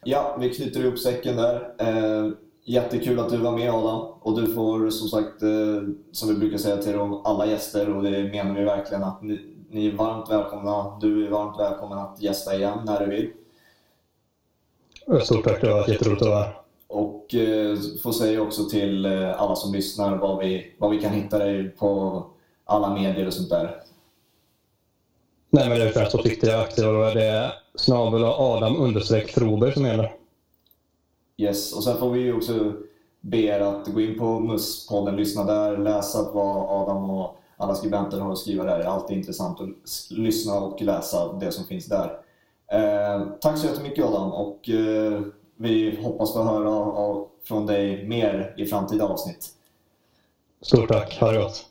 Ja, 0.05 0.37
vi 0.41 0.51
knyter 0.51 0.81
ihop 0.81 0.99
säcken 0.99 1.37
där. 1.37 1.75
Eh, 1.79 2.33
jättekul 2.65 3.19
att 3.19 3.31
du 3.31 3.37
var 3.37 3.53
med 3.53 3.71
Adam. 3.71 4.13
Och 4.21 4.41
du 4.41 4.47
får 4.47 4.91
som 4.91 5.09
sagt, 5.09 5.43
eh, 5.43 5.83
som 6.13 6.29
vi 6.29 6.35
brukar 6.35 6.59
säga 6.59 6.77
till 6.77 6.99
alla 7.25 7.47
gäster, 7.47 7.97
och 7.97 8.03
det 8.03 8.23
menar 8.23 8.55
vi 8.55 8.65
verkligen, 8.65 9.03
att 9.03 9.23
ni, 9.23 9.41
ni 9.71 9.87
är 9.87 9.93
varmt 9.93 10.31
välkomna. 10.31 10.99
Du 11.01 11.27
är 11.27 11.31
varmt 11.31 11.61
välkommen 11.61 11.99
att 11.99 12.23
gästa 12.23 12.57
igen 12.57 12.79
när 12.87 13.01
du 13.01 13.11
vill. 13.11 13.31
Stort 15.23 15.45
tack, 15.45 15.61
det 15.61 15.69
var 15.69 15.89
jätteroligt 15.89 16.23
att 16.23 16.29
vara 16.29 16.41
här. 16.41 16.60
Och 16.91 17.35
eh, 17.35 17.77
får 18.03 18.13
säga 18.13 18.43
också 18.43 18.65
till 18.65 19.07
eh, 19.07 19.41
alla 19.41 19.57
som 19.57 19.73
lyssnar 19.73 20.17
var 20.17 20.41
vi, 20.41 20.75
var 20.79 20.91
vi 20.91 21.01
kan 21.01 21.13
hitta 21.13 21.39
dig 21.39 21.69
på 21.69 22.25
alla 22.65 22.95
medier 22.95 23.27
och 23.27 23.33
sånt 23.33 23.51
där. 23.51 23.83
Nej, 25.51 25.69
men 25.69 25.79
det 25.79 25.85
är 25.85 25.93
främst 25.93 26.17
på 26.17 26.23
Twitter 26.23 26.49
jag 26.49 26.59
är 26.59 26.63
aktiv 26.65 26.87
och 26.87 27.15
det 27.15 27.53
snabel 27.75 28.25
Adam 28.25 28.77
understreck 28.77 29.31
Froberg 29.31 29.73
som 29.73 29.85
gäller. 29.85 30.13
Yes, 31.37 31.73
och 31.73 31.85
sen 31.85 31.99
får 31.99 32.11
vi 32.11 32.21
ju 32.21 32.37
också 32.37 32.73
be 33.21 33.39
er 33.39 33.61
att 33.61 33.87
gå 33.87 34.01
in 34.01 34.19
på 34.19 34.25
MUS-podden, 34.41 35.17
lyssna 35.17 35.45
där, 35.45 35.79
läsa 35.79 36.33
vad 36.33 36.83
Adam 36.83 37.11
och 37.11 37.37
alla 37.57 37.75
skribenter 37.75 38.21
har 38.21 38.33
att 38.33 38.39
skriva 38.39 38.65
där. 38.65 38.79
Det 38.79 38.85
är 38.85 38.89
alltid 38.89 39.17
intressant 39.17 39.61
att 39.61 39.69
lyssna 40.11 40.61
och 40.61 40.83
läsa 40.83 41.33
det 41.33 41.53
som 41.53 41.65
finns 41.65 41.87
där. 41.87 42.19
Eh, 42.73 43.27
tack 43.41 43.59
så 43.59 43.67
jättemycket 43.67 44.05
Adam 44.05 44.33
och 44.33 44.69
eh, 44.69 45.23
vi 45.61 45.97
hoppas 46.03 46.33
få 46.33 46.43
höra 46.43 46.71
av, 46.71 46.97
av, 46.97 47.29
från 47.45 47.67
dig 47.67 48.09
mer 48.09 48.55
i 48.57 48.67
framtida 48.67 49.05
avsnitt. 49.05 49.49
Stort 50.63 50.89
tack, 50.89 51.21
ha 51.21 51.33
det 51.33 51.39
gott. 51.39 51.70